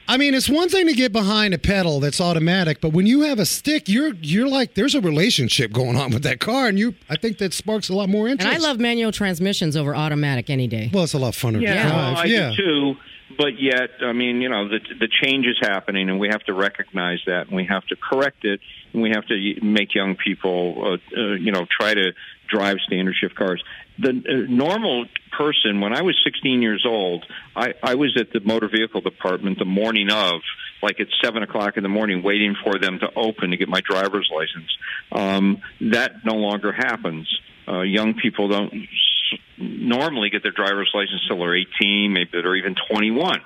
I 0.09 0.17
mean, 0.17 0.35
it's 0.35 0.49
one 0.49 0.69
thing 0.69 0.87
to 0.89 0.93
get 0.95 1.13
behind 1.13 1.55
a 1.55 1.59
pedal 1.59 2.01
that's 2.01 2.21
automatic, 2.21 2.81
but 2.81 2.91
when 2.91 3.07
you 3.07 3.23
have 3.23 3.39
a 3.39 3.47
stick, 3.47 3.89
you're 3.89 4.15
you're 4.15 4.49
like 4.49 4.75
there's 4.75 4.95
a 4.95 5.01
relationship 5.01 5.73
going 5.73 5.97
on 5.97 6.11
with 6.11 6.23
that 6.25 6.41
car 6.41 6.67
and 6.67 6.79
you 6.79 6.95
I 7.09 7.17
think 7.17 7.39
that 7.39 7.53
sparks 7.53 7.89
a 7.89 7.95
lot 7.95 8.09
more 8.09 8.29
interest. 8.29 8.47
And 8.47 8.55
interest. 8.55 8.67
I 8.67 8.69
love 8.71 8.81
manual 8.81 9.13
transmissions 9.13 9.77
over 9.77 9.95
automatic 9.95 10.51
any 10.51 10.67
day. 10.67 10.91
Well, 10.93 11.05
it's 11.05 11.15
a 11.15 11.19
lot 11.19 11.35
funner 11.35 11.61
Yeah, 11.63 11.89
to 11.89 11.95
well. 11.95 12.17
I 12.17 12.25
yeah. 12.25 12.51
do 12.51 12.57
too. 12.57 12.95
But 13.39 13.59
yet, 13.59 13.91
I 14.03 14.13
mean, 14.13 14.43
you 14.43 14.51
know, 14.51 14.69
the 14.69 14.79
the 15.01 15.09
change 15.23 15.47
is 15.47 15.57
happening, 15.61 16.11
and 16.11 16.21
we 16.21 16.29
have 16.29 16.43
to 16.45 16.53
recognize 16.53 17.21
that, 17.27 17.47
and 17.47 17.57
we 17.57 17.65
have 17.65 17.87
to 17.87 17.97
correct 17.97 18.45
it, 18.45 18.61
and 18.93 19.03
we 19.03 19.11
have 19.11 19.27
to 19.29 19.55
make 19.63 19.95
young 19.95 20.17
people, 20.17 20.99
uh, 21.17 21.19
uh, 21.19 21.35
you 21.35 21.51
know, 21.51 21.67
try 21.81 21.95
to 21.95 22.13
drive 22.51 22.77
standard 22.87 23.15
shift 23.19 23.35
cars. 23.35 23.63
The 23.99 24.09
uh, 24.11 24.51
normal 24.51 25.05
person, 25.37 25.81
when 25.81 25.93
I 25.95 26.03
was 26.03 26.19
16 26.25 26.63
years 26.63 26.85
old, 26.87 27.25
I, 27.55 27.75
I 27.83 27.95
was 27.95 28.17
at 28.19 28.33
the 28.33 28.41
motor 28.41 28.69
vehicle 28.69 29.01
department 29.03 29.59
the 29.59 29.65
morning 29.65 30.11
of, 30.11 30.41
like 30.83 30.99
at 31.01 31.09
seven 31.23 31.43
o'clock 31.43 31.77
in 31.77 31.83
the 31.83 31.89
morning, 31.89 32.23
waiting 32.23 32.55
for 32.65 32.79
them 32.79 32.99
to 33.01 33.09
open 33.15 33.51
to 33.51 33.57
get 33.57 33.69
my 33.69 33.81
driver's 33.81 34.31
license. 34.35 34.71
Um, 35.13 35.63
that 35.93 36.25
no 36.25 36.35
longer 36.35 36.73
happens. 36.73 37.29
Uh, 37.69 37.83
young 37.83 38.15
people 38.15 38.49
don't 38.49 38.73
s- 38.75 39.39
normally 39.59 40.31
get 40.31 40.43
their 40.43 40.53
driver's 40.53 40.91
license 40.95 41.21
till 41.29 41.39
they're 41.39 41.55
18, 41.57 42.13
maybe 42.13 42.31
they're 42.33 42.57
even 42.57 42.75
21 42.91 43.41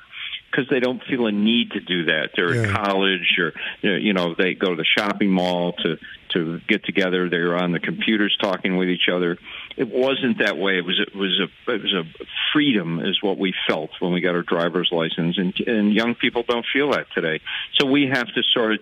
because 0.51 0.69
they 0.71 0.81
don't 0.81 1.03
feel 1.05 1.27
a 1.27 1.33
need 1.33 1.73
to 1.73 1.81
do 1.81 2.05
that. 2.07 2.31
They're 2.35 2.55
Yeah. 2.55 2.69
at 2.73 2.85
college, 2.87 3.37
or 3.39 3.53
you 3.83 4.15
know, 4.15 4.35
they 4.35 4.55
go 4.55 4.71
to 4.71 4.77
the 4.77 4.87
shopping 4.97 5.31
mall 5.31 5.73
to 5.83 5.99
to 6.31 6.61
get 6.69 6.85
together. 6.85 7.29
They're 7.29 7.57
on 7.57 7.73
the 7.73 7.79
computers 7.81 8.37
talking 8.41 8.77
with 8.77 8.89
each 8.89 9.09
other. 9.13 9.39
It 9.77 9.89
wasn't 9.93 10.39
that 10.39 10.57
way. 10.57 10.79
It 10.79 10.87
was 10.87 10.99
it 10.99 11.15
was 11.15 11.39
a 11.39 11.73
it 11.73 11.83
was 11.83 11.93
a 11.93 12.25
freedom 12.55 12.99
is 13.01 13.23
what 13.23 13.39
we 13.39 13.53
felt 13.69 13.91
when 14.01 14.13
we 14.13 14.23
got 14.23 14.35
our 14.35 14.43
driver's 14.43 14.89
license, 14.91 15.37
and 15.37 15.53
and 15.67 15.93
young 15.93 16.15
people 16.15 16.45
don't 16.49 16.65
feel 16.73 16.93
that 16.93 17.07
today. 17.15 17.41
So 17.79 17.87
we 17.87 18.09
have 18.11 18.27
to 18.27 18.43
sort 18.55 18.73
of 18.73 18.79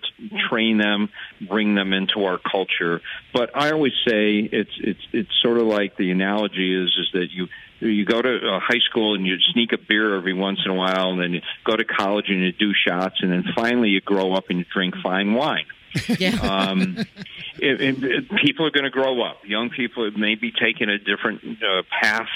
train 0.49 0.77
them, 0.77 1.09
bring 1.41 1.75
them 1.75 1.91
into 1.91 2.23
our 2.23 2.37
culture. 2.37 3.01
But 3.33 3.51
I 3.53 3.71
always 3.71 3.91
say 4.07 4.39
it's 4.39 4.71
it's 4.79 5.07
it's 5.11 5.41
sort 5.41 5.57
of 5.57 5.67
like 5.67 5.97
the 5.97 6.11
analogy 6.11 6.73
is 6.73 6.89
is 6.97 7.09
that 7.11 7.27
you 7.29 7.47
you 7.81 8.05
go 8.05 8.21
to 8.21 8.35
uh, 8.35 8.59
high 8.61 8.79
school 8.89 9.15
and 9.15 9.25
you 9.25 9.35
sneak 9.51 9.73
a 9.73 9.77
beer 9.77 10.15
every 10.15 10.33
once 10.33 10.59
in 10.63 10.71
a 10.71 10.75
while, 10.75 11.09
and 11.09 11.19
then 11.19 11.33
you 11.33 11.41
go 11.65 11.75
to 11.75 11.83
college 11.83 12.29
and 12.29 12.41
you 12.41 12.53
do 12.53 12.71
shots, 12.73 13.15
and 13.21 13.31
then 13.31 13.43
finally 13.53 13.89
you 13.89 13.99
grow 13.99 14.33
up 14.33 14.45
and 14.49 14.59
you 14.59 14.65
drink 14.73 14.95
fine 15.03 15.33
wine. 15.33 15.65
Yeah. 16.19 16.35
Um, 16.41 16.97
it, 17.57 17.81
it, 17.81 18.03
it, 18.03 18.23
people 18.43 18.65
are 18.65 18.71
going 18.71 18.83
to 18.83 18.89
grow 18.89 19.21
up. 19.23 19.37
Young 19.45 19.69
people 19.69 20.09
may 20.11 20.35
be 20.35 20.51
taking 20.51 20.89
a 20.89 20.97
different 20.97 21.41
uh, 21.63 21.83
path 22.01 22.27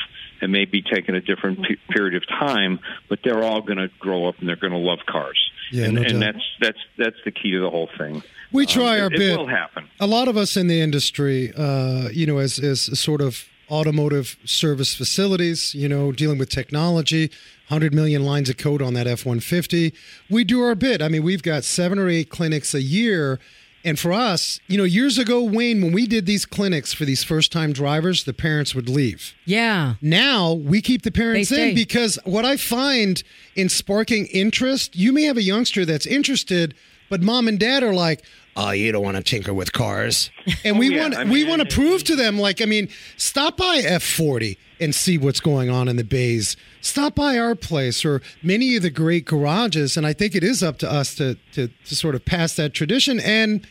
and 0.42 0.52
may 0.52 0.66
be 0.66 0.82
taking 0.82 1.16
a 1.16 1.22
different 1.22 1.62
pe- 1.64 1.76
period 1.90 2.16
of 2.16 2.28
time, 2.28 2.80
but 3.10 3.20
they're 3.24 3.44
all 3.44 3.62
going 3.62 3.78
to 3.78 3.90
grow 4.00 4.28
up 4.28 4.40
and 4.40 4.48
they're 4.48 4.56
going 4.56 4.72
to 4.72 4.80
love 4.80 5.00
cars. 5.08 5.52
Yeah, 5.72 5.86
and, 5.86 5.96
no 5.96 6.02
and 6.02 6.22
that's 6.22 6.44
that's 6.62 6.80
that's 6.98 7.18
the 7.26 7.32
key 7.32 7.52
to 7.52 7.60
the 7.60 7.70
whole 7.70 7.90
thing. 7.98 8.24
We 8.52 8.66
try 8.66 8.98
Um, 8.98 9.02
our 9.04 9.08
it, 9.08 9.18
bit. 9.20 9.34
It 9.34 9.38
will 9.38 9.48
happen. 9.48 9.88
a 10.00 10.08
lot 10.08 10.28
of 10.28 10.36
us 10.38 10.56
in 10.58 10.68
the 10.68 10.80
industry, 10.82 11.54
uh, 11.56 12.10
you 12.12 12.26
know, 12.26 12.38
as, 12.40 12.58
as 12.60 12.98
sort 13.00 13.22
of 13.22 13.46
automotive 13.70 14.38
service 14.46 14.96
facilities, 14.96 15.76
you 15.76 15.88
know, 15.88 16.12
dealing 16.12 16.40
with 16.40 16.50
technology, 16.50 17.30
100 17.70 17.94
million 17.94 18.24
lines 18.24 18.50
of 18.50 18.58
code 18.58 18.82
on 18.82 18.94
that 18.96 19.08
F 19.08 19.26
150, 19.26 19.94
we 20.30 20.44
do 20.44 20.62
our 20.62 20.76
bit. 20.76 21.02
I 21.02 21.08
mean, 21.08 21.24
we've 21.24 21.44
got 21.44 21.64
seven 21.64 22.00
or 22.00 22.10
eight 22.10 22.30
clinics 22.30 22.74
a 22.74 22.82
year. 22.82 23.40
And 23.86 23.98
for 23.98 24.12
us, 24.12 24.60
you 24.68 24.78
know, 24.78 24.84
years 24.84 25.18
ago, 25.18 25.42
Wayne, 25.42 25.82
when 25.82 25.94
we 25.94 26.06
did 26.06 26.26
these 26.26 26.46
clinics 26.46 26.92
for 26.94 27.06
these 27.06 27.24
first 27.24 27.50
time 27.52 27.72
drivers, 27.72 28.26
the 28.26 28.34
parents 28.34 28.76
would 28.76 28.90
leave. 28.90 29.34
yeah. 29.46 29.94
Now 30.02 30.52
we 30.54 30.82
keep 30.82 31.04
the 31.04 31.12
parents 31.12 31.50
in 31.52 31.76
because 31.76 32.20
what 32.26 32.44
I 32.44 32.58
find 32.58 33.24
in 33.56 33.70
sparking 33.70 34.26
interest, 34.34 34.98
you 34.98 35.14
may 35.14 35.24
have 35.24 35.38
a 35.38 35.42
youngster 35.44 35.86
that's 35.86 36.06
interested, 36.06 36.74
but 37.10 37.22
mom 37.22 37.48
and 37.48 37.58
dad 37.58 37.84
are 37.84 37.94
like, 37.94 38.24
Oh, 38.58 38.72
you 38.72 38.92
don't 38.92 39.04
want 39.04 39.16
to 39.16 39.24
tinker 39.24 39.54
with 39.54 39.72
cars. 39.72 40.30
and 40.66 40.78
we 40.78 40.90
Oh, 40.90 40.92
yeah. 40.96 41.02
want 41.02 41.16
I 41.16 41.24
we 41.24 41.46
want 41.46 41.62
to 41.62 41.68
prove 41.74 42.04
to 42.06 42.16
them 42.18 42.38
like 42.38 42.62
I 42.62 42.66
mean, 42.66 42.90
stop 43.16 43.56
by 43.56 43.80
F40 43.82 44.58
and 44.82 44.94
see 44.94 45.18
what's 45.18 45.40
going 45.40 45.70
on 45.70 45.88
in 45.88 45.96
the 45.96 46.04
bays. 46.04 46.58
Stop 46.82 47.16
by 47.16 47.38
our 47.38 47.56
place 47.56 48.06
or 48.06 48.22
many 48.42 48.76
of 48.76 48.84
the 48.84 48.90
great 48.90 49.26
garages, 49.26 49.98
and 49.98 50.06
I 50.06 50.14
think 50.14 50.36
it 50.36 50.44
is 50.44 50.64
up 50.64 50.78
to 50.80 50.92
us 50.92 51.14
to 51.16 51.36
to, 51.54 51.68
to 51.68 51.96
sort 51.96 52.16
of 52.16 52.26
pass 52.26 52.56
that 52.56 52.74
tradition 52.74 53.20
and 53.20 53.68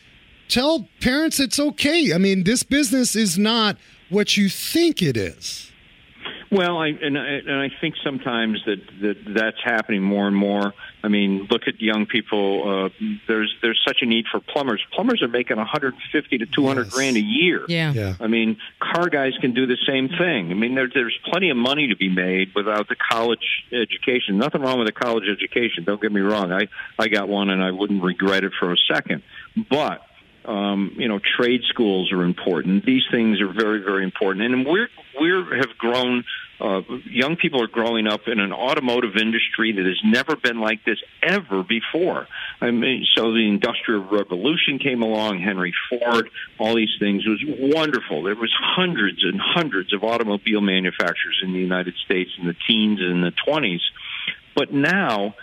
tell 0.47 0.87
parents 1.01 1.39
it's 1.39 1.59
okay. 1.59 2.13
I 2.13 2.17
mean, 2.17 2.43
this 2.43 2.63
business 2.63 3.15
is 3.15 3.37
not 3.37 3.77
what 4.09 4.37
you 4.37 4.49
think 4.49 5.01
it 5.01 5.17
is. 5.17 5.68
Well, 6.51 6.77
I 6.79 6.87
and 6.87 7.15
I, 7.17 7.25
and 7.45 7.51
I 7.61 7.69
think 7.79 7.93
sometimes 8.03 8.59
that, 8.65 8.77
that 9.01 9.17
that's 9.35 9.57
happening 9.63 10.01
more 10.01 10.27
and 10.27 10.35
more. 10.35 10.73
I 11.03 11.07
mean, 11.07 11.47
look 11.49 11.67
at 11.67 11.79
young 11.79 12.07
people. 12.07 12.85
Uh, 12.85 12.89
there's 13.27 13.53
there's 13.61 13.79
such 13.87 13.97
a 14.01 14.07
need 14.07 14.25
for 14.31 14.39
plumbers. 14.39 14.83
Plumbers 14.91 15.21
are 15.21 15.27
making 15.27 15.57
150 15.57 16.37
to 16.39 16.45
200 16.47 16.85
Yes. 16.85 16.93
grand 16.93 17.17
a 17.17 17.21
year. 17.21 17.65
Yeah. 17.67 17.93
Yeah. 17.93 18.15
I 18.19 18.25
mean, 18.27 18.57
car 18.79 19.09
guys 19.09 19.33
can 19.39 19.53
do 19.53 19.67
the 19.67 19.77
same 19.87 20.09
thing. 20.09 20.49
I 20.49 20.55
mean, 20.55 20.73
there, 20.73 20.89
there's 20.91 21.17
plenty 21.31 21.51
of 21.51 21.57
money 21.57 21.87
to 21.89 21.95
be 21.95 22.09
made 22.09 22.53
without 22.55 22.89
the 22.89 22.95
college 22.95 23.63
education. 23.71 24.39
Nothing 24.39 24.61
wrong 24.61 24.79
with 24.79 24.87
a 24.89 24.91
college 24.91 25.25
education. 25.31 25.83
Don't 25.83 26.01
get 26.01 26.11
me 26.11 26.21
wrong. 26.21 26.51
I 26.51 26.67
I 26.97 27.09
got 27.09 27.29
one 27.29 27.51
and 27.51 27.63
I 27.63 27.69
wouldn't 27.71 28.01
regret 28.03 28.43
it 28.43 28.53
for 28.59 28.73
a 28.73 28.77
second. 28.91 29.21
But 29.69 30.01
um, 30.45 30.95
you 30.97 31.07
know, 31.07 31.19
trade 31.19 31.61
schools 31.67 32.11
are 32.11 32.23
important. 32.23 32.85
These 32.85 33.03
things 33.11 33.41
are 33.41 33.51
very, 33.51 33.83
very 33.83 34.03
important. 34.03 34.45
And 34.45 34.65
we're 34.65 34.89
we're 35.19 35.57
have 35.57 35.77
grown. 35.77 36.23
Uh, 36.61 36.81
young 37.05 37.37
people 37.37 37.63
are 37.63 37.67
growing 37.67 38.05
up 38.05 38.27
in 38.27 38.37
an 38.37 38.51
automotive 38.51 39.15
industry 39.15 39.71
that 39.71 39.85
has 39.85 39.97
never 40.03 40.35
been 40.35 40.59
like 40.59 40.83
this 40.83 40.97
ever 41.23 41.63
before. 41.63 42.27
I 42.59 42.71
mean, 42.71 43.05
so 43.15 43.31
the 43.31 43.47
Industrial 43.47 44.03
Revolution 44.03 44.77
came 44.77 45.01
along, 45.01 45.39
Henry 45.39 45.73
Ford, 45.89 46.29
all 46.57 46.75
these 46.75 46.89
things 46.99 47.23
it 47.25 47.29
was 47.29 47.73
wonderful. 47.73 48.23
There 48.23 48.35
was 48.35 48.53
hundreds 48.59 49.23
and 49.23 49.39
hundreds 49.39 49.93
of 49.93 50.03
automobile 50.03 50.59
manufacturers 50.59 51.39
in 51.41 51.53
the 51.53 51.59
United 51.59 51.93
States 52.03 52.31
in 52.37 52.45
the 52.45 52.55
teens 52.67 52.99
and 53.01 53.23
the 53.23 53.31
twenties, 53.45 53.81
but 54.53 54.73
now 54.73 55.35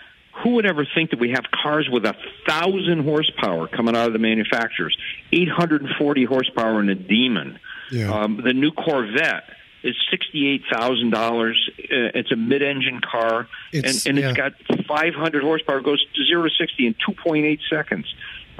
who 0.43 0.51
would 0.51 0.65
ever 0.65 0.85
think 0.95 1.11
that 1.11 1.19
we 1.19 1.29
have 1.31 1.45
cars 1.51 1.87
with 1.91 2.05
a 2.05 2.15
thousand 2.47 3.03
horsepower 3.03 3.67
coming 3.67 3.95
out 3.95 4.07
of 4.07 4.13
the 4.13 4.19
manufacturers, 4.19 4.95
840 5.31 6.25
horsepower 6.25 6.79
in 6.81 6.89
a 6.89 6.95
Demon? 6.95 7.59
Yeah. 7.91 8.11
Um, 8.11 8.41
the 8.43 8.53
new 8.53 8.71
Corvette 8.71 9.43
is 9.83 9.95
sixty-eight 10.11 10.63
thousand 10.71 11.11
dollars. 11.11 11.69
Uh, 11.79 12.11
it's 12.15 12.31
a 12.31 12.35
mid-engine 12.35 12.99
car, 12.99 13.47
It's- 13.71 14.05
and, 14.05 14.17
and 14.17 14.23
yeah. 14.23 14.29
it's 14.29 14.37
got 14.67 14.85
500 14.87 15.43
horsepower. 15.43 15.81
Goes 15.81 16.03
to 16.15 16.25
zero 16.25 16.43
to 16.43 16.49
sixty 16.49 16.87
in 16.87 16.95
2.8 16.95 17.59
seconds. 17.69 18.05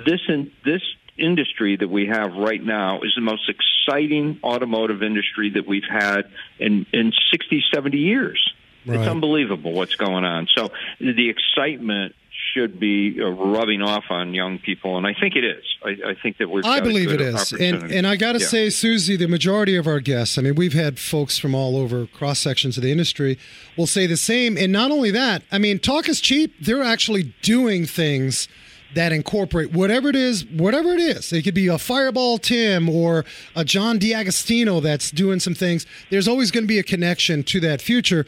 This 0.05 0.21
in 0.29 0.51
this 0.63 0.81
industry 1.17 1.75
that 1.75 1.87
we 1.89 2.05
have 2.07 2.33
right 2.35 2.63
now 2.63 3.01
is 3.01 3.13
the 3.15 3.21
most 3.21 3.49
exciting 3.49 4.39
automotive 4.43 5.01
industry 5.01 5.49
that 5.51 5.67
we've 5.67 5.87
had 5.89 6.29
in 6.59 6.85
in 6.93 7.11
60, 7.31 7.63
70 7.73 7.97
years. 7.97 8.53
Right. 8.87 8.99
It's 8.99 9.07
unbelievable 9.09 9.73
what's 9.73 9.95
going 9.95 10.23
on. 10.25 10.47
So 10.55 10.71
the 10.99 11.29
excitement 11.29 12.15
should 12.53 12.79
be 12.79 13.19
uh, 13.21 13.25
rubbing 13.29 13.81
off 13.81 14.05
on 14.09 14.33
young 14.33 14.59
people, 14.59 14.97
and 14.97 15.05
I 15.05 15.13
think 15.19 15.35
it 15.35 15.43
is. 15.43 15.63
I, 15.83 15.89
I 16.11 16.15
think 16.21 16.37
that 16.37 16.49
we're. 16.49 16.61
I 16.63 16.79
believe 16.79 17.11
it 17.11 17.19
is, 17.21 17.51
and 17.51 17.91
and 17.91 18.05
I 18.07 18.15
got 18.15 18.33
to 18.33 18.39
Yeah. 18.39 18.45
say, 18.47 18.69
Susie, 18.69 19.15
the 19.15 19.27
majority 19.27 19.75
of 19.75 19.87
our 19.87 19.99
guests. 19.99 20.37
I 20.37 20.41
mean, 20.43 20.55
we've 20.55 20.73
had 20.73 20.99
folks 20.99 21.37
from 21.37 21.53
all 21.55 21.75
over 21.75 22.05
cross 22.07 22.39
sections 22.39 22.77
of 22.77 22.83
the 22.83 22.91
industry 22.91 23.37
will 23.75 23.87
say 23.87 24.05
the 24.07 24.17
same. 24.17 24.57
And 24.57 24.71
not 24.71 24.91
only 24.91 25.11
that, 25.11 25.43
I 25.51 25.57
mean, 25.57 25.79
talk 25.79 26.07
is 26.07 26.21
cheap. 26.21 26.53
They're 26.61 26.83
actually 26.83 27.33
doing 27.41 27.85
things 27.85 28.47
that 28.95 29.11
incorporate 29.11 29.73
whatever 29.73 30.07
it 30.09 30.15
is, 30.15 30.45
whatever 30.45 30.93
it 30.93 30.99
is. 31.01 31.33
It 31.33 31.41
could 31.43 31.53
be 31.53 31.67
a 31.67 31.77
Fireball 31.77 32.37
Tim 32.37 32.87
or 32.87 33.25
a 33.55 33.65
John 33.65 33.99
D'Agostino 33.99 34.79
that's 34.79 35.11
doing 35.11 35.39
some 35.39 35.53
things. 35.53 35.85
There's 36.09 36.27
always 36.27 36.51
going 36.51 36.63
to 36.63 36.67
be 36.69 36.79
a 36.79 36.83
connection 36.83 37.43
to 37.43 37.59
that 37.59 37.81
future. 37.81 38.25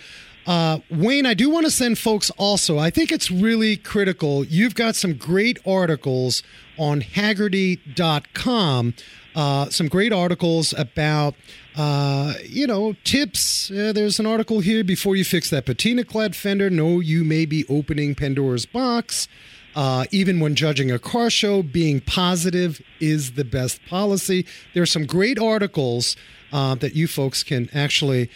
Uh, 0.50 0.80
Wayne, 0.90 1.28
I 1.28 1.36
do 1.36 1.48
want 1.48 1.68
to 1.68 1.72
send 1.72 2.00
folks 2.00 2.32
also. 2.32 2.80
I 2.80 2.90
think 2.90 3.12
it's 3.12 3.30
really 3.30 3.78
critical. 3.78 4.44
You've 4.44 4.74
got 4.74 4.96
some 4.96 5.14
great 5.14 5.60
articles 5.64 6.42
on 6.80 7.02
Hagerty.com. 7.02 8.96
Uh, 9.36 9.70
some 9.70 9.88
great 9.88 10.12
articles 10.12 10.74
about, 10.76 11.36
uh, 11.76 12.34
you 12.44 12.66
know, 12.66 12.96
tips. 13.04 13.70
Uh, 13.70 13.94
there's 13.94 14.20
an 14.20 14.26
article 14.26 14.60
here 14.60 14.84
before 14.84 15.16
you 15.16 15.24
fix 15.24 15.52
that 15.52 15.68
patina 15.68 16.04
clad 16.04 16.36
fender. 16.36 16.72
No, 16.72 17.00
you 17.00 17.24
may 17.24 17.46
be 17.46 17.64
opening 17.70 18.16
Pandora's 18.16 18.66
box. 18.66 19.28
Uh, 19.76 20.06
even 20.10 20.40
when 20.40 20.56
judging 20.56 20.90
a 20.90 20.98
car 20.98 21.30
show, 21.30 21.62
being 21.62 22.02
positive 22.02 22.82
is 23.00 23.34
the 23.34 23.46
best 23.46 23.86
policy. 23.86 24.48
There's 24.74 24.92
some 24.92 25.06
great 25.06 25.38
articles 25.38 26.16
uh, 26.52 26.74
that 26.74 26.96
you 26.96 27.08
folks 27.08 27.44
can 27.44 27.70
actually 27.72 28.32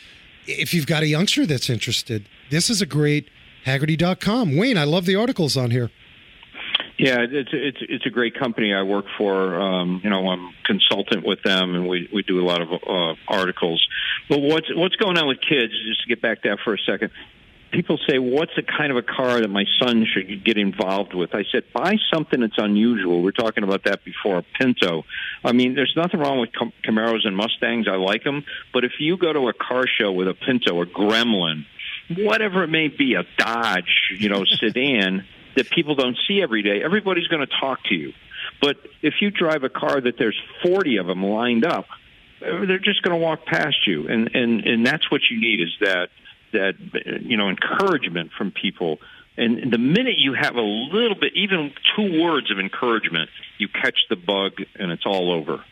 if 0.48 0.74
you've 0.74 0.88
got 0.88 1.04
a 1.04 1.08
youngster 1.08 1.46
that's 1.46 1.70
interested, 1.70 2.28
this 2.50 2.70
is 2.70 2.82
a 2.82 2.86
great 2.86 3.30
Hagerty.com. 3.66 4.58
Wayne, 4.58 4.78
I 4.78 4.84
love 4.84 5.06
the 5.06 5.16
articles 5.16 5.56
on 5.56 5.72
here. 5.72 5.90
Yeah, 6.98 7.26
it's 7.28 7.50
it's 7.52 7.78
it's 7.82 8.06
a 8.06 8.10
great 8.10 8.38
company 8.38 8.74
I 8.74 8.84
work 8.84 9.06
for. 9.18 9.60
Um, 9.60 10.02
you 10.04 10.10
know, 10.10 10.30
I'm 10.30 10.54
consultant 10.64 11.26
with 11.26 11.42
them, 11.44 11.74
and 11.74 11.88
we 11.88 12.08
we 12.14 12.22
do 12.22 12.40
a 12.40 12.46
lot 12.46 12.62
of 12.62 12.70
uh, 12.72 13.16
articles. 13.28 13.86
But 14.30 14.40
what's 14.40 14.68
what's 14.76 14.96
going 14.98 15.18
on 15.18 15.28
with 15.28 15.40
kids? 15.42 15.74
Just 15.88 16.04
to 16.04 16.08
get 16.08 16.22
back 16.22 16.44
to 16.44 16.50
that 16.50 16.60
for 16.64 16.76
a 16.76 16.78
second. 16.78 17.12
People 17.74 17.98
say, 18.08 18.20
"What's 18.20 18.52
the 18.56 18.62
kind 18.62 18.92
of 18.92 18.98
a 18.98 19.02
car 19.02 19.42
that 19.42 19.50
my 19.50 19.66
son 19.82 20.06
should 20.06 20.46
get 20.46 20.58
involved 20.58 21.14
with?" 21.14 21.34
I 21.34 21.44
said, 21.52 21.64
"Buy 21.74 21.98
something 22.14 22.40
that's 22.40 22.58
unusual." 22.58 23.22
We're 23.22 23.32
talking 23.32 23.64
about 23.64 23.84
that 23.86 24.06
before. 24.06 24.38
A 24.38 24.44
Pinto. 24.44 25.06
I 25.44 25.54
mean, 25.54 25.74
there's 25.74 25.94
nothing 25.96 26.20
wrong 26.20 26.40
with 26.40 26.52
Cam- 26.54 26.72
Camaros 26.84 27.26
and 27.26 27.36
Mustangs. 27.36 27.88
I 27.88 27.96
like 27.96 28.24
them, 28.24 28.46
but 28.74 28.86
if 28.86 28.94
you 29.00 29.18
go 29.18 29.34
to 29.34 29.50
a 29.50 29.54
car 29.54 29.86
show 29.88 30.12
with 30.12 30.28
a 30.28 30.36
Pinto, 30.36 30.82
a 30.82 30.86
Gremlin, 30.86 31.66
whatever 32.16 32.64
it 32.64 32.70
may 32.70 32.90
be, 32.90 33.16
a 33.16 33.24
Dodge, 33.38 34.12
you 34.20 34.30
know, 34.30 34.46
sedan 34.60 35.26
that 35.56 35.70
people 35.72 35.96
don't 35.96 36.18
see 36.28 36.42
every 36.42 36.62
day, 36.62 36.84
everybody's 36.84 37.28
going 37.28 37.46
to 37.46 37.54
talk 37.60 37.84
to 37.86 37.96
you. 37.96 38.14
But 38.62 38.78
if 39.02 39.16
you 39.22 39.32
drive 39.32 39.64
a 39.64 39.70
car 39.70 40.00
that 40.00 40.18
there's 40.18 40.40
40 40.64 40.98
of 40.98 41.08
them 41.08 41.24
lined 41.24 41.66
up, 41.66 41.86
they're 42.40 42.80
just 42.80 43.02
going 43.02 43.18
to 43.18 43.24
walk 43.24 43.46
past 43.46 43.88
you, 43.88 44.08
and 44.08 44.30
and 44.36 44.66
and 44.66 44.86
that's 44.86 45.10
what 45.10 45.22
you 45.30 45.40
need 45.40 45.62
is 45.62 45.74
that 45.80 46.10
that 46.54 46.76
you 47.22 47.38
know 47.38 47.50
encouragement 47.50 48.32
from 48.38 48.52
people. 48.52 49.00
And 49.36 49.74
the 49.74 49.80
minute 49.80 50.20
you 50.20 50.36
have 50.36 50.56
a 50.56 50.62
little 50.62 51.16
bit, 51.16 51.34
even 51.36 51.74
two 51.96 52.22
words 52.22 52.52
of 52.52 52.60
encouragement, 52.60 53.32
you 53.58 53.68
catch 53.68 53.98
the 54.10 54.16
bug, 54.16 54.54
and 54.76 54.92
it's 54.92 55.06
all 55.08 55.32
over. 55.32 55.64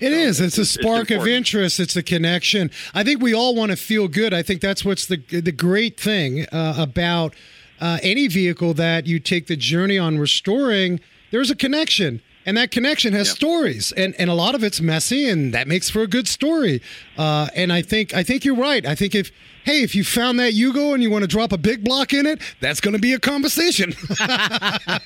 It 0.00 0.12
is. 0.12 0.40
It's 0.40 0.58
a 0.58 0.62
it's 0.62 0.70
spark 0.70 1.10
of 1.10 1.26
interest. 1.26 1.78
It's 1.78 1.96
a 1.96 2.02
connection. 2.02 2.70
I 2.92 3.04
think 3.04 3.22
we 3.22 3.32
all 3.32 3.54
want 3.54 3.70
to 3.70 3.76
feel 3.76 4.08
good. 4.08 4.34
I 4.34 4.42
think 4.42 4.60
that's 4.60 4.84
what's 4.84 5.06
the 5.06 5.16
the 5.16 5.52
great 5.52 5.98
thing 5.98 6.46
uh, 6.52 6.74
about 6.76 7.34
uh, 7.80 7.98
any 8.02 8.28
vehicle 8.28 8.74
that 8.74 9.06
you 9.06 9.20
take 9.20 9.46
the 9.46 9.56
journey 9.56 9.96
on 9.96 10.18
restoring. 10.18 11.00
There's 11.30 11.50
a 11.50 11.56
connection, 11.56 12.20
and 12.46 12.56
that 12.56 12.70
connection 12.70 13.12
has 13.12 13.30
stories, 13.30 13.92
and 13.92 14.14
and 14.18 14.30
a 14.30 14.34
lot 14.34 14.54
of 14.54 14.62
it's 14.62 14.80
messy, 14.80 15.28
and 15.28 15.54
that 15.54 15.68
makes 15.68 15.90
for 15.90 16.02
a 16.02 16.06
good 16.06 16.28
story. 16.28 16.82
Uh, 17.16 17.48
and 17.54 17.72
I 17.72 17.82
think 17.82 18.14
I 18.14 18.22
think 18.22 18.44
you're 18.44 18.56
right. 18.56 18.84
I 18.84 18.94
think 18.94 19.14
if 19.14 19.30
hey, 19.64 19.82
if 19.82 19.94
you 19.94 20.04
found 20.04 20.38
that 20.40 20.52
Yugo 20.52 20.94
and 20.94 21.02
you 21.02 21.10
want 21.10 21.22
to 21.22 21.28
drop 21.28 21.52
a 21.52 21.58
big 21.58 21.84
block 21.84 22.12
in 22.12 22.26
it, 22.26 22.40
that's 22.60 22.80
going 22.80 22.94
to 22.94 23.00
be 23.00 23.14
a 23.14 23.18
conversation. 23.18 23.94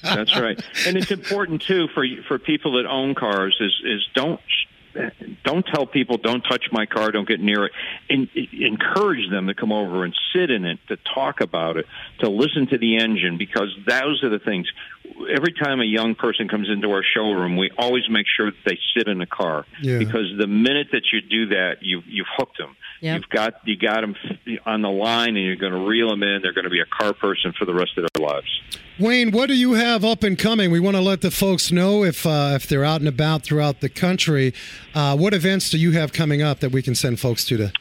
That's 0.03 0.36
right, 0.39 0.61
and 0.86 0.97
it's 0.97 1.11
important 1.11 1.62
too 1.62 1.89
for 1.95 2.05
for 2.26 2.39
people 2.39 2.72
that 2.72 2.86
own 2.86 3.14
cars 3.14 3.57
is 3.61 3.80
is 3.84 4.09
don't 4.14 4.41
don't 5.45 5.64
tell 5.66 5.86
people 5.86 6.18
don't 6.18 6.43
touch 6.43 6.66
my 6.72 6.86
car, 6.86 7.11
don't 7.11 7.28
get 7.28 7.41
near 7.41 7.66
it, 7.66 7.72
and 8.11 8.28
encourage 8.53 9.30
them 9.30 9.47
to 9.47 9.55
come 9.55 9.72
over 9.72 10.05
and 10.05 10.14
sit 10.32 10.51
in 10.51 10.64
it, 10.64 10.78
to 10.89 10.97
talk 10.97 11.41
about 11.41 11.76
it, 11.76 11.86
to 12.20 12.28
listen 12.28 12.66
to 12.68 12.78
the 12.78 12.97
engine, 12.97 13.39
because 13.39 13.76
those 13.86 14.22
are 14.24 14.28
the 14.28 14.39
things. 14.39 14.70
Every 15.35 15.53
time 15.53 15.81
a 15.81 15.85
young 15.85 16.15
person 16.15 16.49
comes 16.49 16.69
into 16.69 16.91
our 16.91 17.03
showroom, 17.15 17.57
we 17.57 17.71
always 17.77 18.05
make 18.09 18.27
sure 18.37 18.47
that 18.51 18.59
they 18.65 18.79
sit 18.97 19.09
in 19.09 19.19
the 19.19 19.27
car, 19.27 19.67
Yeah. 19.83 19.99
because 19.99 20.27
the 20.39 20.47
minute 20.47 20.89
that 20.93 21.03
you 21.13 21.21
do 21.21 21.47
that, 21.55 21.77
you 21.83 22.03
you've 22.07 22.27
hooked 22.37 22.59
them. 22.59 22.77
Yep. 23.01 23.17
You've 23.21 23.29
got 23.29 23.55
you 23.65 23.77
got 23.77 24.01
them 24.01 24.17
on 24.67 24.83
the 24.83 24.89
line, 24.91 25.37
and 25.37 25.45
you're 25.45 25.57
going 25.57 25.73
to 25.73 25.79
reel 25.87 26.09
them 26.11 26.23
in. 26.23 26.41
They're 26.43 26.53
going 26.53 26.65
to 26.65 26.71
be 26.71 26.81
a 26.81 26.87
car 26.87 27.13
person 27.13 27.53
for 27.59 27.65
the 27.65 27.75
rest 27.75 27.93
of 27.97 28.07
their 28.15 28.27
lives. 28.27 28.47
Wayne, 28.99 29.31
what 29.31 29.47
do 29.47 29.55
you 29.57 29.75
have 29.75 30.05
up 30.05 30.25
and 30.25 30.37
coming? 30.37 30.73
We 30.73 30.81
want 30.81 30.97
to 30.97 31.01
let 31.03 31.21
the 31.21 31.31
folks 31.31 31.71
know 31.71 32.03
if 32.05 32.27
uh, 32.27 32.53
if 32.57 32.67
they're 32.67 32.85
out 32.85 33.01
and 33.01 33.09
about 33.09 33.43
throughout 33.45 33.81
the 33.81 33.89
country. 33.89 34.53
Uh, 34.95 35.17
what 35.17 35.35
events 35.35 35.71
do 35.71 35.79
you 35.79 35.93
have 35.93 36.13
coming 36.13 36.43
up 36.43 36.61
that 36.61 36.73
we 36.73 36.83
can 36.83 36.95
send 36.95 37.21
folks 37.21 37.45
to? 37.47 37.57
To 37.59 37.73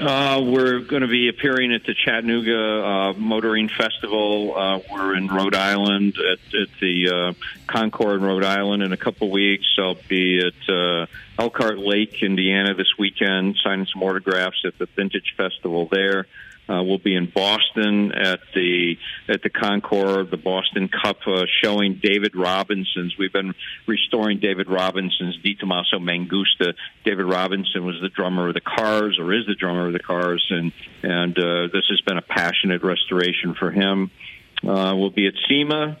Uh, 0.00 0.40
we're 0.44 0.78
going 0.78 1.02
to 1.02 1.08
be 1.08 1.28
appearing 1.28 1.72
at 1.72 1.82
the 1.84 1.92
Chattanooga 1.92 2.84
uh, 2.84 3.12
Motoring 3.14 3.68
Festival. 3.68 4.56
Uh, 4.56 4.80
we're 4.92 5.16
in 5.16 5.26
Rhode 5.26 5.56
Island 5.56 6.14
at, 6.18 6.54
at 6.54 6.68
the 6.80 7.10
uh, 7.10 7.32
Concord, 7.66 8.22
Rhode 8.22 8.44
Island, 8.44 8.84
in 8.84 8.92
a 8.92 8.96
couple 8.96 9.28
weeks. 9.28 9.66
I'll 9.76 9.98
be 10.08 10.38
at 10.38 10.72
uh, 10.72 11.06
Elkhart 11.36 11.78
Lake, 11.78 12.22
Indiana, 12.22 12.74
this 12.74 12.96
weekend, 12.96 13.56
signing 13.64 13.86
some 13.86 14.04
autographs 14.04 14.62
at 14.64 14.78
the 14.78 14.86
Vintage 14.86 15.34
Festival 15.36 15.88
there. 15.90 16.26
Uh, 16.68 16.82
we'll 16.82 16.98
be 16.98 17.14
in 17.14 17.30
Boston 17.34 18.12
at 18.12 18.40
the 18.54 18.96
at 19.28 19.42
the 19.42 19.48
Concours, 19.48 20.30
the 20.30 20.36
Boston 20.36 20.88
Cup, 20.88 21.18
uh, 21.26 21.44
showing 21.62 21.98
David 22.02 22.36
Robinson's. 22.36 23.16
We've 23.18 23.32
been 23.32 23.54
restoring 23.86 24.38
David 24.38 24.68
Robinson's 24.68 25.38
De 25.42 25.54
Tomaso 25.54 25.98
Mangusta. 25.98 26.74
David 27.04 27.24
Robinson 27.24 27.86
was 27.86 27.96
the 28.02 28.10
drummer 28.10 28.48
of 28.48 28.54
the 28.54 28.60
Cars, 28.60 29.18
or 29.18 29.32
is 29.32 29.46
the 29.46 29.54
drummer 29.54 29.86
of 29.86 29.94
the 29.94 29.98
Cars, 29.98 30.44
and 30.50 30.72
and 31.02 31.38
uh, 31.38 31.68
this 31.72 31.86
has 31.88 32.00
been 32.02 32.18
a 32.18 32.22
passionate 32.22 32.82
restoration 32.82 33.54
for 33.54 33.70
him. 33.70 34.10
Uh, 34.62 34.94
we'll 34.94 35.10
be 35.10 35.26
at 35.26 35.34
SEMA, 35.48 35.98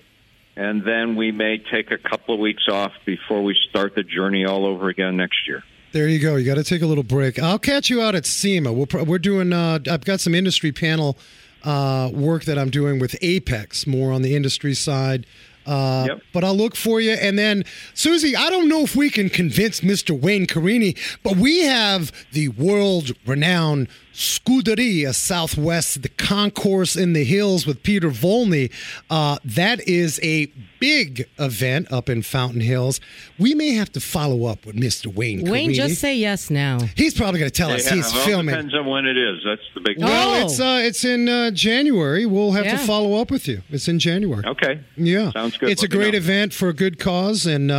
and 0.56 0.84
then 0.84 1.16
we 1.16 1.32
may 1.32 1.58
take 1.58 1.90
a 1.92 1.98
couple 1.98 2.34
of 2.34 2.40
weeks 2.40 2.68
off 2.68 2.92
before 3.06 3.42
we 3.42 3.56
start 3.70 3.94
the 3.94 4.02
journey 4.02 4.44
all 4.44 4.66
over 4.66 4.88
again 4.88 5.16
next 5.16 5.46
year. 5.46 5.62
There 5.92 6.08
you 6.08 6.18
go. 6.18 6.36
You 6.36 6.44
got 6.44 6.56
to 6.56 6.64
take 6.64 6.82
a 6.82 6.86
little 6.86 7.04
break. 7.04 7.38
I'll 7.38 7.58
catch 7.58 7.88
you 7.88 8.02
out 8.02 8.14
at 8.14 8.26
SEMA. 8.26 8.72
We're, 8.72 8.86
pro- 8.86 9.04
we're 9.04 9.18
doing. 9.18 9.52
Uh, 9.52 9.78
I've 9.90 10.04
got 10.04 10.20
some 10.20 10.34
industry 10.34 10.70
panel 10.72 11.16
uh, 11.64 12.10
work 12.12 12.44
that 12.44 12.58
I'm 12.58 12.70
doing 12.70 12.98
with 12.98 13.16
Apex, 13.22 13.86
more 13.86 14.12
on 14.12 14.22
the 14.22 14.36
industry 14.36 14.74
side. 14.74 15.26
Uh, 15.66 16.06
Yep. 16.08 16.22
But 16.32 16.44
I'll 16.44 16.56
look 16.56 16.76
for 16.76 16.98
you. 17.00 17.12
And 17.12 17.38
then, 17.38 17.62
Susie, 17.92 18.34
I 18.34 18.48
don't 18.48 18.68
know 18.68 18.82
if 18.84 18.96
we 18.96 19.10
can 19.10 19.28
convince 19.28 19.80
Mr. 19.80 20.18
Wayne 20.18 20.46
Carini, 20.46 20.96
but 21.22 21.36
we 21.36 21.60
have 21.60 22.10
the 22.32 22.48
world 22.48 23.12
renowned 23.26 23.88
Scuderia 24.18 25.14
Southwest, 25.14 26.02
the 26.02 26.08
Concours 26.08 26.96
in 26.96 27.12
the 27.12 27.22
Hills 27.22 27.68
with 27.68 27.84
Peter 27.84 28.08
Volney. 28.10 28.68
Uh, 29.08 29.38
that 29.44 29.80
is 29.86 30.18
a 30.24 30.46
big 30.80 31.28
event 31.38 31.90
up 31.92 32.08
in 32.08 32.22
Fountain 32.22 32.60
Hills. 32.60 33.00
We 33.38 33.54
may 33.54 33.74
have 33.74 33.92
to 33.92 34.00
follow 34.00 34.46
up 34.46 34.66
with 34.66 34.74
Mr. 34.74 35.06
Wayne 35.06 35.42
Wayne, 35.42 35.66
Carini. 35.70 35.74
just 35.74 36.00
say 36.00 36.16
yes 36.16 36.50
now. 36.50 36.80
He's 36.96 37.14
probably 37.14 37.38
going 37.38 37.50
to 37.50 37.56
tell 37.56 37.70
us 37.70 37.86
Yeah, 37.86 37.94
he's 37.94 38.12
well, 38.12 38.26
filming. 38.26 38.54
Depends 38.56 38.74
on 38.74 38.86
when 38.86 39.06
it 39.06 39.16
is. 39.16 39.38
That's 39.44 39.62
the 39.74 39.80
big. 39.82 40.00
Well, 40.00 40.08
Oh. 40.42 40.44
it's 40.46 40.58
uh, 40.58 40.80
it's 40.82 41.04
in 41.04 41.28
uh, 41.28 41.52
January. 41.52 42.26
We'll 42.26 42.52
have 42.52 42.64
Yeah. 42.64 42.72
to 42.72 42.78
follow 42.78 43.20
up 43.20 43.30
with 43.30 43.46
you. 43.46 43.62
It's 43.70 43.86
in 43.86 44.00
January. 44.00 44.44
Okay. 44.44 44.80
Yeah, 44.96 45.30
Sounds 45.30 45.56
good. 45.56 45.68
It's 45.70 45.82
a 45.82 45.84
Let 45.84 45.92
me 45.92 45.96
great 45.96 46.12
know. 46.14 46.18
event 46.18 46.52
for 46.52 46.68
a 46.68 46.74
good 46.74 46.98
cause 46.98 47.46
and 47.46 47.70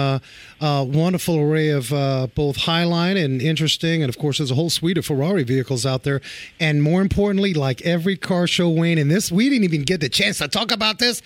uh, 0.62 0.86
wonderful 0.88 1.40
array 1.40 1.70
of 1.70 1.92
uh, 1.94 2.28
both 2.36 2.58
highline 2.58 3.24
and 3.24 3.42
interesting, 3.42 4.02
and 4.02 4.10
of 4.10 4.18
course, 4.18 4.40
there's 4.40 4.52
a 4.52 4.56
whole 4.56 4.70
suite 4.70 4.98
of 4.98 5.06
Ferrari 5.06 5.44
vehicles 5.44 5.86
out 5.86 6.04
there. 6.04 6.22
And 6.60 6.84
more 6.84 7.02
importantly, 7.02 7.54
like 7.54 7.82
every 7.84 8.18
car 8.18 8.48
show, 8.48 8.70
Wayne, 8.70 8.98
and 8.98 9.10
this, 9.10 9.32
we 9.32 9.50
didn't 9.50 9.64
even 9.64 9.84
get 9.84 10.02
the 10.02 10.10
chance 10.10 10.40
to 10.40 10.48
talk 10.48 10.72
about 10.72 11.00
this. 11.00 11.22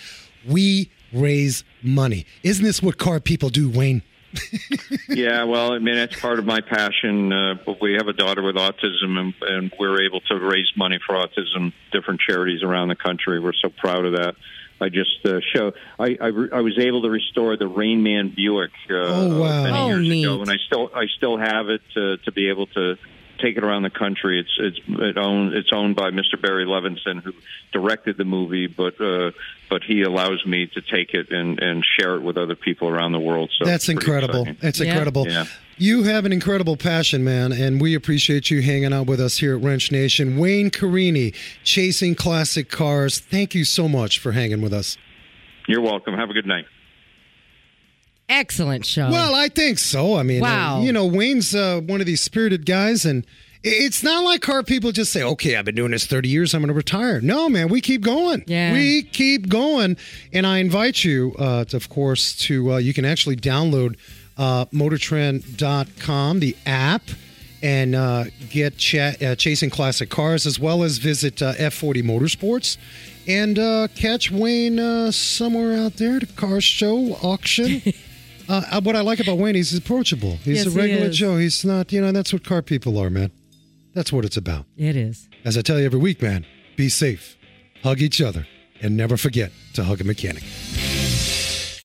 We 0.47 0.89
raise 1.11 1.63
money. 1.81 2.25
Isn't 2.43 2.65
this 2.65 2.81
what 2.81 2.97
car 2.97 3.19
people 3.19 3.49
do, 3.49 3.69
Wayne? 3.69 4.01
Yeah, 5.09 5.43
well, 5.43 5.73
I 5.73 5.79
mean, 5.79 5.95
that's 5.95 6.19
part 6.19 6.39
of 6.39 6.45
my 6.45 6.59
passion. 6.61 7.31
Uh, 7.31 7.55
but 7.65 7.79
we 7.79 7.93
have 7.93 8.07
a 8.07 8.13
daughter 8.13 8.41
with 8.41 8.55
autism, 8.55 9.17
and, 9.19 9.34
and 9.41 9.71
we're 9.79 10.01
able 10.01 10.21
to 10.21 10.36
raise 10.36 10.71
money 10.75 10.99
for 11.05 11.15
autism, 11.15 11.71
different 11.91 12.19
charities 12.19 12.63
around 12.63 12.88
the 12.88 12.95
country. 12.95 13.39
We're 13.39 13.53
so 13.53 13.69
proud 13.69 14.05
of 14.05 14.13
that. 14.13 14.36
I 14.84 14.89
just 14.89 15.25
uh, 15.25 15.39
show. 15.55 15.71
I, 15.97 16.17
I 16.21 16.27
re- 16.27 16.49
I 16.53 16.61
was 16.61 16.77
able 16.79 17.01
to 17.03 17.09
restore 17.09 17.55
the 17.57 17.67
Rain 17.67 18.03
Man 18.03 18.34
Buick 18.36 18.71
uh, 18.89 18.93
Oh, 18.93 19.39
wow. 19.39 19.63
many 19.63 19.79
Oh, 19.79 19.88
years 19.88 20.07
neat. 20.09 20.23
ago, 20.25 20.41
and 20.41 20.51
I 20.51 20.55
still 20.67 20.89
I 20.93 21.05
still 21.17 21.38
have 21.38 21.69
it 21.69 21.81
to, 21.95 22.17
to 22.17 22.31
be 22.31 22.49
able 22.49 22.67
to 22.67 22.95
take 23.39 23.57
it 23.57 23.63
around 23.63 23.84
the 23.84 23.89
country. 23.89 24.39
It's 24.39 24.55
it's 24.59 24.79
it 24.88 25.17
owned 25.17 25.53
it's 25.53 25.69
owned 25.73 25.95
by 25.95 26.11
Mr. 26.11 26.41
Barry 26.41 26.65
Levinson, 26.65 27.21
who 27.23 27.34
directed 27.71 28.17
the 28.17 28.25
movie, 28.25 28.67
but 28.67 28.99
uh, 29.01 29.31
but 29.69 29.84
he 29.84 30.01
allows 30.03 30.45
me 30.45 30.67
to 30.67 30.81
take 30.81 31.13
it 31.13 31.31
and, 31.31 31.59
and 31.59 31.84
share 31.99 32.15
it 32.15 32.21
with 32.21 32.38
other 32.38 32.55
people 32.55 32.88
around 32.89 33.11
the 33.11 33.19
world. 33.19 33.51
So 33.57 33.65
That's 33.65 33.86
it's 33.86 33.89
incredible. 33.89 34.41
exciting. 34.41 34.57
That's 34.61 34.79
Yeah. 34.79 34.86
incredible. 34.91 35.27
Yeah. 35.27 35.45
You 35.77 36.03
have 36.03 36.25
an 36.25 36.31
incredible 36.31 36.77
passion, 36.77 37.23
man, 37.23 37.51
and 37.51 37.81
we 37.81 37.95
appreciate 37.95 38.51
you 38.51 38.61
hanging 38.61 38.93
out 38.93 39.07
with 39.07 39.19
us 39.19 39.38
here 39.38 39.57
at 39.57 39.63
Wrench 39.63 39.91
Nation. 39.91 40.38
Wayne 40.38 40.69
Carini, 40.69 41.34
Chasing 41.63 42.13
Classic 42.13 42.69
Cars, 42.69 43.17
thank 43.19 43.55
you 43.55 43.65
so 43.65 43.89
much 43.89 44.19
for 44.19 44.34
hanging 44.34 44.61
with 44.61 44.71
us. 44.71 44.97
You're 45.67 45.81
welcome. 45.81 46.13
Have 46.13 46.29
a 46.29 46.34
good 46.34 46.45
night. 46.45 46.65
Excellent 48.39 48.86
show. 48.86 49.09
Well, 49.11 49.36
I 49.36 49.47
think 49.49 49.77
so. 49.79 50.15
I 50.15 50.23
mean, 50.23 50.41
uh, 50.41 50.45
Wow. 50.45 50.81
you 50.81 50.91
know, 50.91 51.05
Wayne's 51.05 51.53
uh, 51.53 51.81
one 51.81 51.99
of 52.01 52.07
these 52.07 52.21
spirited 52.21 52.65
guys, 52.65 53.05
and 53.05 53.25
it's 53.63 54.01
not 54.03 54.23
like 54.23 54.41
car 54.41 54.63
people 54.63 54.91
just 54.91 55.13
say, 55.13 55.23
okay, 55.23 55.55
I've 55.55 55.65
been 55.65 55.75
doing 55.75 55.91
this 55.91 56.05
30 56.05 56.27
years, 56.29 56.53
I'm 56.53 56.61
going 56.61 56.67
to 56.69 56.73
retire. 56.73 57.21
No, 57.21 57.47
man, 57.47 57.69
we 57.69 57.79
keep 57.79 58.01
going. 58.01 58.43
Yeah. 58.47 58.73
We 58.73 59.03
keep 59.03 59.47
going. 59.49 59.97
And 60.34 60.45
I 60.47 60.57
invite 60.57 61.03
you, 61.03 61.34
uh, 61.38 61.65
to, 61.65 61.77
of 61.77 61.89
course, 61.89 62.36
to, 62.47 62.73
uh, 62.73 62.77
you 62.77 62.93
can 62.93 63.05
actually 63.05 63.36
download 63.38 63.95
uh, 64.38 64.65
motortrend.com, 64.65 66.39
the 66.39 66.55
app, 66.65 67.03
and 67.61 67.95
uh, 67.95 68.25
get 68.49 68.73
uh, 68.93 69.36
Chasing 69.36 69.69
Classic 69.69 70.09
Cars, 70.09 70.45
as 70.45 70.59
well 70.59 70.84
as 70.84 70.97
visit 70.97 71.41
uh, 71.41 71.53
F40 71.53 72.03
Motorsports. 72.03 72.77
And 73.27 73.57
uh, 73.57 73.88
catch 73.95 74.29
Wayne 74.31 74.79
uh, 74.79 75.11
somewhere 75.11 75.77
out 75.77 75.93
there 75.95 76.17
at 76.17 76.23
a 76.23 76.27
car 76.27 76.59
show, 76.59 77.13
auction. 77.21 77.81
Uh, 78.49 78.81
what 78.81 78.95
I 78.95 79.01
like 79.01 79.19
about 79.19 79.37
Wayne, 79.37 79.55
he's 79.55 79.75
approachable. 79.75 80.37
He's 80.43 80.65
Yes, 80.65 80.67
a 80.67 80.77
regular 80.77 81.07
is. 81.07 81.17
Joe. 81.17 81.37
He's 81.37 81.63
not, 81.63 81.91
you 81.91 82.01
know, 82.01 82.07
And 82.07 82.15
that's 82.15 82.33
what 82.33 82.43
car 82.43 82.61
people 82.61 82.97
are, 82.97 83.09
man. 83.09 83.31
That's 83.93 84.11
what 84.11 84.25
it's 84.25 84.37
about. 84.37 84.65
it 84.77 84.95
is. 84.95 85.29
As 85.45 85.57
I 85.57 85.61
tell 85.61 85.79
you 85.79 85.85
every 85.85 85.99
week, 85.99 86.21
man, 86.21 86.45
be 86.75 86.89
safe, 86.89 87.37
hug 87.83 88.01
each 88.01 88.21
other, 88.21 88.47
and 88.81 88.97
never 88.97 89.17
forget 89.17 89.51
to 89.73 89.83
hug 89.83 90.01
a 90.01 90.03
mechanic. 90.03 90.43